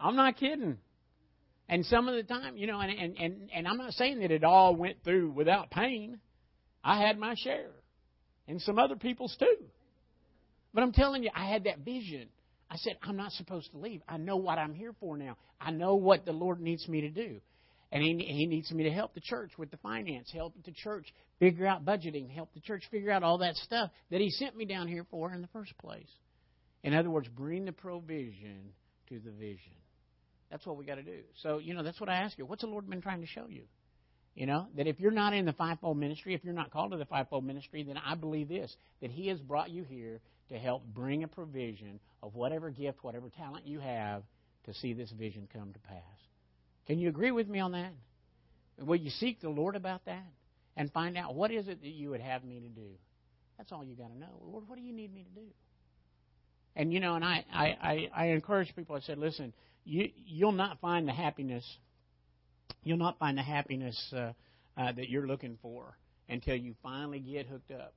I'm 0.00 0.16
not 0.16 0.36
kidding. 0.36 0.78
And 1.68 1.84
some 1.86 2.08
of 2.08 2.14
the 2.14 2.22
time, 2.22 2.56
you 2.56 2.66
know, 2.66 2.80
and, 2.80 2.90
and, 2.90 3.16
and, 3.18 3.50
and 3.54 3.68
I'm 3.68 3.76
not 3.76 3.92
saying 3.92 4.20
that 4.20 4.30
it 4.30 4.42
all 4.42 4.74
went 4.74 5.04
through 5.04 5.32
without 5.32 5.70
pain. 5.70 6.18
I 6.82 7.00
had 7.00 7.18
my 7.18 7.34
share. 7.36 7.70
And 8.46 8.60
some 8.62 8.78
other 8.78 8.96
people's 8.96 9.36
too. 9.38 9.64
But 10.72 10.82
I'm 10.82 10.92
telling 10.92 11.22
you, 11.22 11.30
I 11.34 11.50
had 11.50 11.64
that 11.64 11.80
vision. 11.80 12.28
I 12.70 12.76
said, 12.76 12.98
I'm 13.02 13.16
not 13.16 13.32
supposed 13.32 13.70
to 13.72 13.78
leave. 13.78 14.02
I 14.08 14.18
know 14.18 14.36
what 14.36 14.58
I'm 14.58 14.74
here 14.74 14.92
for 15.00 15.16
now. 15.16 15.36
I 15.60 15.70
know 15.70 15.94
what 15.94 16.24
the 16.24 16.32
Lord 16.32 16.60
needs 16.60 16.86
me 16.88 17.02
to 17.02 17.10
do. 17.10 17.40
And 17.90 18.02
he, 18.02 18.18
he 18.18 18.46
needs 18.46 18.70
me 18.70 18.84
to 18.84 18.90
help 18.90 19.14
the 19.14 19.20
church 19.20 19.52
with 19.56 19.70
the 19.70 19.78
finance, 19.78 20.30
help 20.32 20.54
the 20.64 20.72
church 20.72 21.06
figure 21.38 21.66
out 21.66 21.86
budgeting, 21.86 22.30
help 22.30 22.52
the 22.52 22.60
church 22.60 22.82
figure 22.90 23.10
out 23.10 23.22
all 23.22 23.38
that 23.38 23.56
stuff 23.56 23.90
that 24.10 24.20
he 24.20 24.28
sent 24.30 24.56
me 24.56 24.66
down 24.66 24.88
here 24.88 25.06
for 25.10 25.32
in 25.32 25.40
the 25.40 25.48
first 25.48 25.76
place. 25.78 26.10
In 26.82 26.92
other 26.92 27.08
words, 27.08 27.28
bring 27.28 27.64
the 27.64 27.72
provision 27.72 28.72
to 29.08 29.18
the 29.18 29.30
vision. 29.30 29.72
That's 30.50 30.66
what 30.66 30.76
we 30.76 30.84
got 30.84 30.96
to 30.96 31.02
do. 31.02 31.20
So, 31.42 31.58
you 31.58 31.74
know, 31.74 31.82
that's 31.82 32.00
what 32.00 32.10
I 32.10 32.16
ask 32.16 32.36
you. 32.38 32.44
What's 32.44 32.62
the 32.62 32.68
Lord 32.68 32.88
been 32.88 33.00
trying 33.00 33.20
to 33.22 33.26
show 33.26 33.46
you? 33.48 33.62
You 34.34 34.46
know, 34.46 34.68
that 34.76 34.86
if 34.86 35.00
you're 35.00 35.10
not 35.10 35.32
in 35.32 35.46
the 35.46 35.52
fivefold 35.52 35.98
ministry, 35.98 36.34
if 36.34 36.44
you're 36.44 36.54
not 36.54 36.70
called 36.70 36.92
to 36.92 36.96
the 36.96 37.06
fivefold 37.06 37.44
ministry, 37.44 37.82
then 37.82 37.96
I 37.96 38.14
believe 38.14 38.48
this 38.48 38.74
that 39.00 39.10
He 39.10 39.28
has 39.28 39.40
brought 39.40 39.70
you 39.70 39.82
here 39.84 40.20
to 40.50 40.58
help 40.58 40.82
bring 40.94 41.24
a 41.24 41.28
provision 41.28 42.00
of 42.22 42.34
whatever 42.34 42.70
gift, 42.70 42.98
whatever 43.02 43.28
talent 43.36 43.66
you 43.66 43.80
have 43.80 44.22
to 44.64 44.74
see 44.74 44.92
this 44.92 45.10
vision 45.10 45.48
come 45.52 45.72
to 45.72 45.78
pass. 45.80 46.02
Can 46.86 46.98
you 46.98 47.08
agree 47.08 47.30
with 47.30 47.48
me 47.48 47.60
on 47.60 47.72
that? 47.72 47.92
Will 48.80 48.96
you 48.96 49.10
seek 49.10 49.40
the 49.40 49.48
Lord 49.48 49.76
about 49.76 50.04
that 50.06 50.24
and 50.76 50.90
find 50.92 51.16
out 51.16 51.34
what 51.34 51.50
is 51.50 51.68
it 51.68 51.80
that 51.82 51.88
you 51.88 52.10
would 52.10 52.20
have 52.20 52.44
me 52.44 52.60
to 52.60 52.68
do? 52.68 52.88
That's 53.56 53.72
all 53.72 53.84
you 53.84 53.94
got 53.94 54.08
to 54.08 54.18
know. 54.18 54.40
Lord, 54.40 54.68
what 54.68 54.78
do 54.78 54.84
you 54.84 54.92
need 54.92 55.12
me 55.12 55.24
to 55.24 55.40
do? 55.40 55.46
And 56.76 56.92
you 56.92 57.00
know, 57.00 57.16
and 57.16 57.24
I, 57.24 57.44
I, 57.52 57.66
I, 57.66 58.10
I 58.14 58.26
encourage 58.26 58.74
people. 58.76 58.94
I 58.94 59.00
said, 59.00 59.18
listen, 59.18 59.52
you 59.84 60.10
you'll 60.26 60.52
not 60.52 60.80
find 60.80 61.08
the 61.08 61.12
happiness. 61.12 61.64
You'll 62.84 62.98
not 62.98 63.18
find 63.18 63.36
the 63.36 63.42
happiness 63.42 64.00
uh, 64.16 64.32
uh, 64.76 64.92
that 64.92 65.08
you're 65.08 65.26
looking 65.26 65.58
for 65.60 65.96
until 66.28 66.54
you 66.54 66.74
finally 66.82 67.18
get 67.18 67.46
hooked 67.46 67.72
up 67.72 67.94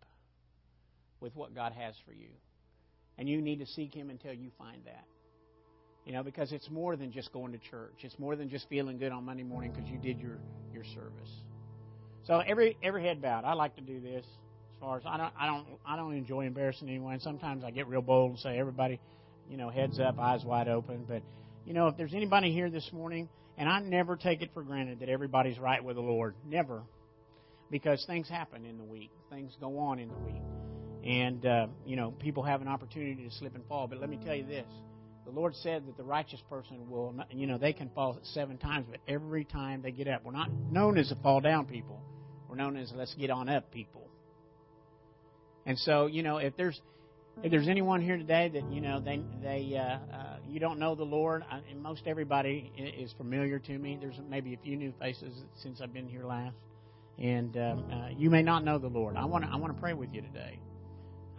with 1.22 1.36
what 1.36 1.56
God 1.56 1.74
has 1.74 1.96
for 2.06 2.14
you. 2.14 2.30
And 3.18 3.30
you 3.30 3.42
need 3.42 3.60
to 3.60 3.66
seek 3.66 3.94
Him 3.94 4.10
until 4.10 4.34
you 4.34 4.52
find 4.58 4.84
that. 4.86 5.06
You 6.06 6.14
know, 6.14 6.24
because 6.24 6.52
it's 6.52 6.70
more 6.70 6.96
than 6.96 7.12
just 7.12 7.32
going 7.32 7.52
to 7.52 7.60
church. 7.60 7.94
It's 8.02 8.18
more 8.18 8.36
than 8.36 8.50
just 8.50 8.68
feeling 8.68 8.98
good 8.98 9.12
on 9.12 9.24
Monday 9.24 9.44
morning 9.44 9.72
because 9.72 9.88
you 9.90 10.00
did 10.00 10.20
your, 10.20 10.40
your 10.74 10.84
service. 10.84 11.30
So 12.26 12.40
every 12.40 12.78
every 12.84 13.04
head 13.04 13.22
bowed. 13.22 13.46
I 13.46 13.54
like 13.54 13.76
to 13.76 13.82
do 13.82 14.00
this. 14.00 14.26
As 14.26 14.80
far 14.80 14.98
as 14.98 15.04
I 15.06 15.18
don't 15.18 15.34
I 15.40 15.46
don't 15.46 15.68
I 15.86 15.96
don't 15.96 16.14
enjoy 16.14 16.46
embarrassing 16.46 16.90
anyone. 16.90 17.20
Sometimes 17.20 17.64
I 17.64 17.72
get 17.72 17.88
real 17.88 18.02
bold 18.02 18.32
and 18.32 18.40
say 18.40 18.58
everybody, 18.58 19.00
you 19.50 19.58
know, 19.58 19.70
heads 19.70 20.00
up, 20.00 20.20
eyes 20.20 20.44
wide 20.44 20.68
open. 20.68 21.06
But 21.08 21.22
you 21.66 21.74
know, 21.74 21.88
if 21.88 21.98
there's 21.98 22.14
anybody 22.14 22.52
here 22.52 22.70
this 22.70 22.90
morning, 22.92 23.30
and 23.58 23.70
I 23.70 23.80
never 23.80 24.16
take 24.16 24.42
it 24.42 24.50
for 24.54 24.64
granted 24.64 25.00
that 25.00 25.10
everybody's 25.10 25.60
right 25.60 25.84
with 25.84 25.96
the 25.96 26.02
Lord. 26.02 26.36
Never. 26.48 26.82
Because 27.70 28.04
things 28.06 28.28
happen 28.28 28.66
in 28.66 28.78
the 28.78 28.84
week. 28.84 29.12
Things 29.30 29.56
go 29.60 29.78
on 29.80 30.00
in 30.00 30.10
the 30.10 30.18
week. 30.26 30.42
And, 31.06 31.46
uh, 31.46 31.68
you 31.86 31.96
know, 31.96 32.12
people 32.12 32.44
have 32.44 32.62
an 32.62 32.68
opportunity 32.68 33.24
to 33.28 33.32
slip 33.36 33.56
and 33.56 33.66
fall. 33.68 33.88
But 33.88 34.00
let 34.00 34.10
me 34.10 34.20
tell 34.24 34.36
you 34.36 34.46
this 34.46 34.68
the 35.26 35.32
Lord 35.32 35.56
said 35.56 35.86
that 35.88 35.98
the 35.98 36.04
righteous 36.04 36.42
person 36.50 36.90
will, 36.90 37.14
not, 37.14 37.32
you 37.32 37.48
know, 37.48 37.58
they 37.58 37.74
can 37.74 37.90
fall 37.90 38.20
seven 38.24 38.58
times, 38.58 38.88
but 38.90 39.00
every 39.08 39.46
time 39.46 39.82
they 39.82 39.92
get 39.92 40.08
up, 40.08 40.24
we're 40.24 40.32
not 40.32 40.50
known 40.72 40.98
as 40.98 41.12
a 41.12 41.16
fall 41.16 41.42
down 41.42 41.66
people. 41.66 42.02
We're 42.50 42.56
known 42.56 42.76
as 42.76 42.92
let's 42.96 43.14
get 43.14 43.30
on 43.30 43.48
up 43.48 43.72
people. 43.72 44.08
And 45.66 45.78
so, 45.78 46.08
you 46.08 46.24
know, 46.24 46.38
if 46.38 46.58
there's 46.58 46.82
if 47.44 47.50
there's 47.50 47.68
anyone 47.68 48.02
here 48.02 48.18
today 48.18 48.50
that 48.50 48.72
you 48.72 48.82
know 48.82 49.00
they 49.00 49.22
they 49.42 49.78
uh, 49.78 50.16
uh, 50.16 50.38
you 50.50 50.60
don't 50.60 50.80
know 50.80 50.96
the 50.96 51.04
Lord, 51.04 51.46
I, 51.50 51.62
and 51.70 51.82
most 51.82 52.02
everybody 52.06 52.72
is 52.76 53.14
familiar 53.18 53.58
to 53.60 53.78
me. 53.78 53.98
There's 54.00 54.20
maybe 54.30 54.54
a 54.54 54.58
few 54.58 54.76
new 54.76 54.94
faces 55.00 55.34
since 55.62 55.82
I've 55.82 55.94
been 55.94 56.08
here 56.08 56.26
last, 56.26 56.58
and 57.18 57.56
um, 57.58 57.86
uh, 57.92 58.10
you 58.18 58.30
may 58.30 58.42
not 58.42 58.66
know 58.66 58.80
the 58.80 58.88
Lord. 58.88 59.16
I 59.16 59.26
want 59.26 59.46
I 59.46 59.56
want 59.56 59.74
to 59.74 59.80
pray 59.80 59.94
with 59.94 60.12
you 60.14 60.22
today. 60.22 60.60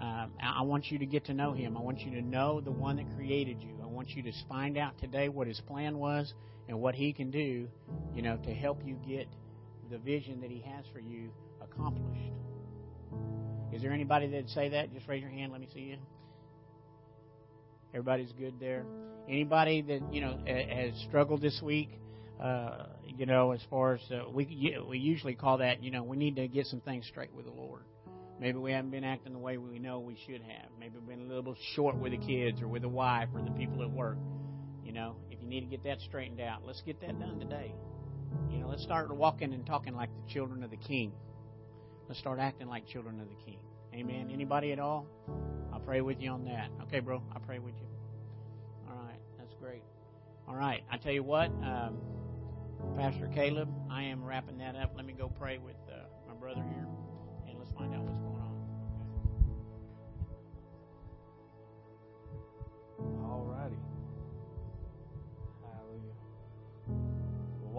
Um, 0.03 0.33
I 0.43 0.63
want 0.63 0.91
you 0.91 0.99
to 0.99 1.07
get 1.07 1.27
to 1.27 1.35
know 1.35 1.53
Him. 1.53 1.77
I 1.77 1.81
want 1.81 2.01
you 2.01 2.11
to 2.21 2.23
know 2.23 2.61
the 2.61 2.73
one 2.73 2.97
that 2.97 3.07
created 3.15 3.63
you. 3.63 3.77
I 3.81 3.87
want 3.87 4.11
you 4.11 4.23
to 4.25 4.33
find 4.49 4.77
out 4.77 4.99
today 4.99 5.29
what 5.29 5.47
His 5.47 5.61
plan 5.61 5.97
was 5.97 6.35
and 6.69 6.81
what 6.81 6.97
He 6.97 7.13
can 7.13 7.31
do, 7.31 7.69
you 8.13 8.23
know, 8.23 8.37
to 8.39 8.53
help 8.53 8.85
you 8.85 8.99
get 9.07 9.29
the 9.93 9.99
vision 9.99 10.41
that 10.41 10.51
He 10.51 10.61
has 10.63 10.85
for 10.93 10.99
you 10.99 11.31
accomplished. 11.61 12.33
Is 13.73 13.81
there 13.81 13.93
anybody 13.93 14.27
that'd 14.27 14.51
say 14.51 14.71
that? 14.71 14.93
Just 14.93 15.07
raise 15.07 15.23
your 15.23 15.31
hand. 15.31 15.53
Let 15.53 15.61
me 15.61 15.69
see 15.73 15.81
you. 15.81 15.99
Everybody's 17.95 18.33
good 18.33 18.55
there. 18.59 18.85
Anybody 19.29 19.83
that 19.83 20.13
you 20.13 20.21
know 20.21 20.41
has 20.49 20.95
struggled 21.09 21.41
this 21.41 21.61
week? 21.63 22.01
Uh, 22.43 22.87
you 23.07 23.25
know, 23.25 23.53
as 23.53 23.61
far 23.71 23.95
as 23.95 24.01
uh, 24.11 24.29
we 24.29 24.77
we 24.89 24.99
usually 24.99 25.37
call 25.37 25.59
that, 25.59 25.81
you 25.81 25.93
know, 25.93 26.03
we 26.03 26.17
need 26.17 26.35
to 26.37 26.49
get 26.49 26.67
some 26.67 26.81
things 26.81 27.07
straight 27.07 27.33
with 27.33 27.45
the 27.45 27.53
Lord. 27.53 27.83
Maybe 28.41 28.59
we 28.59 28.73
haven't 28.73 28.91
been 28.91 29.05
acting 29.05 29.33
the 29.33 29.39
way 29.39 29.57
we 29.57 29.79
know 29.79 30.01
we 30.01 30.17
should 30.27 30.43
have. 30.43 30.71
Maybe 30.79 30.95
we've 30.99 31.09
been 31.09 31.31
a 31.31 31.35
little 31.35 31.57
short 31.75 31.97
with 31.97 32.13
the 32.13 32.19
kids 32.19 32.61
or 32.61 32.69
with 32.69 32.83
the 32.83 32.89
wife 32.89 33.29
or 33.35 33.43
the 33.43 33.53
people 33.53 33.83
at 33.83 33.91
work. 33.91 34.19
You 34.83 34.93
know, 34.93 35.17
if 35.31 35.41
you 35.41 35.49
need 35.49 35.61
to 35.61 35.67
get 35.67 35.85
that 35.85 36.01
straightened 36.01 36.41
out, 36.41 36.63
let's 36.67 36.83
get 36.83 37.01
that 37.03 37.19
done 37.21 37.39
today. 37.39 37.75
You 38.51 38.59
know, 38.59 38.69
let's 38.69 38.83
start 38.83 39.15
walking 39.15 39.53
and 39.53 39.65
talking 39.65 39.95
like 39.95 40.11
the 40.11 40.33
children 40.33 40.63
of 40.65 40.71
the 40.71 40.77
King. 40.77 41.13
Let's 42.09 42.19
start 42.19 42.39
acting 42.41 42.69
like 42.69 42.87
children 42.87 43.21
of 43.21 43.29
the 43.29 43.37
King. 43.45 43.59
Amen. 43.95 44.31
Anybody 44.33 44.73
at 44.73 44.79
all? 44.79 45.07
I'll 45.73 45.81
pray 45.81 46.01
with 46.01 46.21
you 46.21 46.31
on 46.31 46.45
that. 46.47 46.71
Okay, 46.85 47.01
bro. 47.01 47.23
I'll 47.35 47.41
pray 47.41 47.59
with 47.59 47.75
you. 47.79 47.87
All 48.89 48.97
right. 48.97 49.21
That's 49.39 49.55
great. 49.61 49.83
All 50.49 50.55
right. 50.55 50.83
I 50.91 50.97
tell 50.97 51.13
you 51.13 51.23
what, 51.23 51.47
um, 51.47 51.99
Pastor 52.97 53.31
Caleb, 53.35 53.69
I 53.91 54.05
am 54.05 54.25
wrapping 54.25 54.59
that 54.59 54.77
up. 54.77 54.93
Let 54.97 55.07
me 55.07 55.13
go 55.13 55.29
pray 55.29 55.59
with 55.59 55.77
uh, 55.89 56.05
my 56.27 56.35
brother 56.35 56.63
here, 56.63 56.87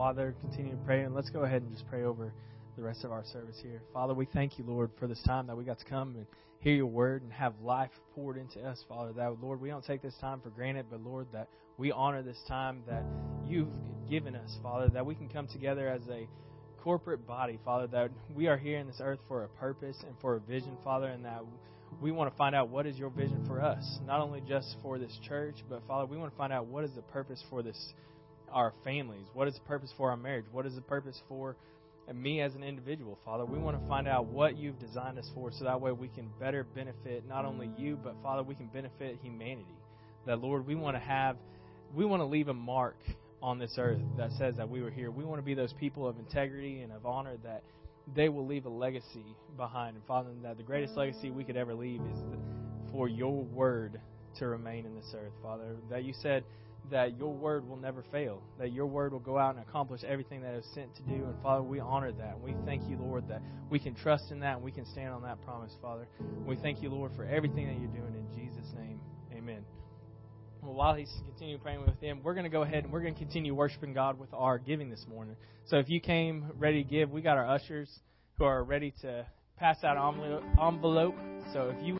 Father, 0.03 0.35
continue 0.41 0.71
to 0.71 0.77
pray, 0.83 1.03
and 1.03 1.15
let's 1.15 1.29
go 1.29 1.45
ahead 1.45 1.61
and 1.61 1.71
just 1.71 1.87
pray 1.87 2.03
over 2.03 2.33
the 2.75 2.83
rest 2.83 3.05
of 3.05 3.13
our 3.13 3.23
service 3.31 3.55
here. 3.63 3.81
Father, 3.93 4.13
we 4.13 4.25
thank 4.25 4.59
you, 4.59 4.65
Lord, 4.67 4.91
for 4.99 5.07
this 5.07 5.21
time 5.21 5.47
that 5.47 5.55
we 5.55 5.63
got 5.63 5.79
to 5.79 5.85
come 5.85 6.17
and 6.17 6.25
hear 6.59 6.75
your 6.75 6.87
word 6.87 7.23
and 7.23 7.31
have 7.31 7.53
life 7.61 7.89
poured 8.13 8.35
into 8.35 8.59
us, 8.59 8.83
Father. 8.89 9.13
That, 9.13 9.41
Lord, 9.41 9.61
we 9.61 9.69
don't 9.69 9.85
take 9.85 10.01
this 10.01 10.15
time 10.19 10.41
for 10.41 10.49
granted, 10.49 10.87
but, 10.91 10.99
Lord, 10.99 11.27
that 11.31 11.47
we 11.77 11.93
honor 11.93 12.21
this 12.21 12.37
time 12.49 12.83
that 12.85 13.05
you've 13.47 13.71
given 14.09 14.35
us, 14.35 14.57
Father, 14.61 14.89
that 14.89 15.05
we 15.05 15.15
can 15.15 15.29
come 15.29 15.47
together 15.47 15.87
as 15.87 16.01
a 16.09 16.27
corporate 16.83 17.25
body, 17.25 17.57
Father, 17.63 17.87
that 17.87 18.11
we 18.35 18.47
are 18.47 18.57
here 18.57 18.79
in 18.79 18.87
this 18.87 18.99
earth 18.99 19.19
for 19.29 19.45
a 19.45 19.47
purpose 19.47 19.95
and 20.05 20.17
for 20.19 20.35
a 20.35 20.41
vision, 20.41 20.75
Father, 20.83 21.07
and 21.07 21.23
that 21.23 21.45
we 22.01 22.11
want 22.11 22.29
to 22.29 22.37
find 22.37 22.53
out 22.53 22.67
what 22.67 22.85
is 22.85 22.97
your 22.97 23.09
vision 23.09 23.45
for 23.47 23.61
us, 23.61 23.99
not 24.05 24.19
only 24.19 24.41
just 24.41 24.75
for 24.81 24.99
this 24.99 25.17
church, 25.25 25.55
but 25.69 25.81
Father, 25.87 26.05
we 26.05 26.17
want 26.17 26.29
to 26.29 26.37
find 26.37 26.51
out 26.51 26.65
what 26.65 26.83
is 26.83 26.91
the 26.93 27.03
purpose 27.03 27.41
for 27.49 27.63
this 27.63 27.93
our 28.53 28.73
families, 28.83 29.25
what 29.33 29.47
is 29.47 29.55
the 29.55 29.61
purpose 29.61 29.91
for 29.97 30.09
our 30.09 30.17
marriage, 30.17 30.45
what 30.51 30.65
is 30.65 30.75
the 30.75 30.81
purpose 30.81 31.21
for 31.27 31.55
me 32.11 32.41
as 32.41 32.53
an 32.55 32.63
individual, 32.63 33.17
Father. 33.23 33.45
We 33.45 33.57
want 33.57 33.81
to 33.81 33.87
find 33.87 34.07
out 34.07 34.25
what 34.25 34.57
you've 34.57 34.79
designed 34.79 35.17
us 35.17 35.29
for, 35.33 35.51
so 35.51 35.63
that 35.63 35.79
way 35.79 35.91
we 35.93 36.09
can 36.09 36.29
better 36.39 36.65
benefit 36.75 37.23
not 37.29 37.45
only 37.45 37.71
you, 37.77 37.97
but 38.03 38.15
Father, 38.21 38.43
we 38.43 38.55
can 38.55 38.67
benefit 38.67 39.17
humanity. 39.21 39.77
That 40.25 40.39
Lord, 40.39 40.67
we 40.67 40.75
want 40.75 40.97
to 40.97 40.99
have, 40.99 41.37
we 41.95 42.05
want 42.05 42.21
to 42.21 42.25
leave 42.25 42.49
a 42.49 42.53
mark 42.53 42.97
on 43.41 43.59
this 43.59 43.75
earth 43.77 44.01
that 44.17 44.31
says 44.33 44.55
that 44.57 44.69
we 44.69 44.81
were 44.81 44.89
here. 44.89 45.11
We 45.11 45.23
want 45.23 45.39
to 45.39 45.45
be 45.45 45.53
those 45.53 45.73
people 45.73 46.07
of 46.07 46.17
integrity 46.17 46.81
and 46.81 46.91
of 46.91 47.05
honor 47.05 47.37
that 47.43 47.63
they 48.15 48.29
will 48.29 48.45
leave 48.45 48.65
a 48.65 48.69
legacy 48.69 49.25
behind. 49.55 49.95
And 49.95 50.05
Father, 50.05 50.29
that 50.43 50.57
the 50.57 50.63
greatest 50.63 50.95
legacy 50.95 51.29
we 51.29 51.43
could 51.43 51.57
ever 51.57 51.73
leave 51.73 52.01
is 52.01 52.19
for 52.91 53.07
your 53.07 53.43
word 53.43 53.99
to 54.39 54.47
remain 54.47 54.85
in 54.85 54.95
this 54.95 55.13
earth, 55.15 55.33
Father. 55.41 55.75
That 55.89 56.03
you 56.03 56.13
said 56.21 56.43
that 56.91 57.17
your 57.17 57.34
word 57.34 57.67
will 57.67 57.77
never 57.77 58.03
fail, 58.11 58.41
that 58.59 58.71
your 58.71 58.86
word 58.86 59.13
will 59.13 59.19
go 59.19 59.38
out 59.38 59.55
and 59.55 59.63
accomplish 59.63 60.03
everything 60.03 60.41
that 60.41 60.53
it 60.53 60.57
was 60.57 60.69
sent 60.73 60.95
to 60.95 61.01
do. 61.03 61.15
And 61.15 61.36
Father, 61.41 61.63
we 61.63 61.79
honor 61.79 62.11
that. 62.11 62.39
We 62.39 62.55
thank 62.65 62.88
you, 62.89 62.97
Lord, 62.97 63.27
that 63.29 63.41
we 63.69 63.79
can 63.79 63.95
trust 63.95 64.31
in 64.31 64.39
that 64.41 64.55
and 64.55 64.63
we 64.63 64.71
can 64.71 64.86
stand 64.86 65.09
on 65.09 65.23
that 65.23 65.41
promise, 65.43 65.73
Father. 65.81 66.07
We 66.45 66.55
thank 66.55 66.81
you, 66.81 66.89
Lord, 66.89 67.11
for 67.15 67.25
everything 67.25 67.67
that 67.67 67.79
you're 67.79 67.89
doing 67.89 68.15
in 68.15 68.27
Jesus' 68.36 68.71
name. 68.77 68.99
Amen. 69.36 69.65
Well, 70.61 70.73
while 70.73 70.95
he's 70.95 71.11
continuing 71.25 71.59
praying 71.59 71.81
with 71.81 71.99
him, 71.99 72.21
we're 72.23 72.34
going 72.34 72.45
to 72.45 72.49
go 72.49 72.61
ahead 72.61 72.86
and 72.86 72.93
we're 72.93 73.01
going 73.01 73.15
to 73.15 73.19
continue 73.19 73.53
worshiping 73.53 73.93
God 73.93 74.17
with 74.17 74.34
our 74.34 74.57
giving 74.57 74.89
this 74.89 75.05
morning. 75.09 75.36
So 75.65 75.77
if 75.77 75.89
you 75.89 75.99
came 75.99 76.51
ready 76.57 76.84
to 76.84 76.89
give, 76.89 77.11
we 77.11 77.21
got 77.21 77.38
our 77.38 77.47
ushers 77.47 77.89
who 78.38 78.45
are 78.45 78.63
ready 78.63 78.93
to 79.01 79.25
pass 79.57 79.84
out 79.84 79.97
envelope. 80.61 81.15
So 81.51 81.73
if 81.75 81.86
you 81.86 81.91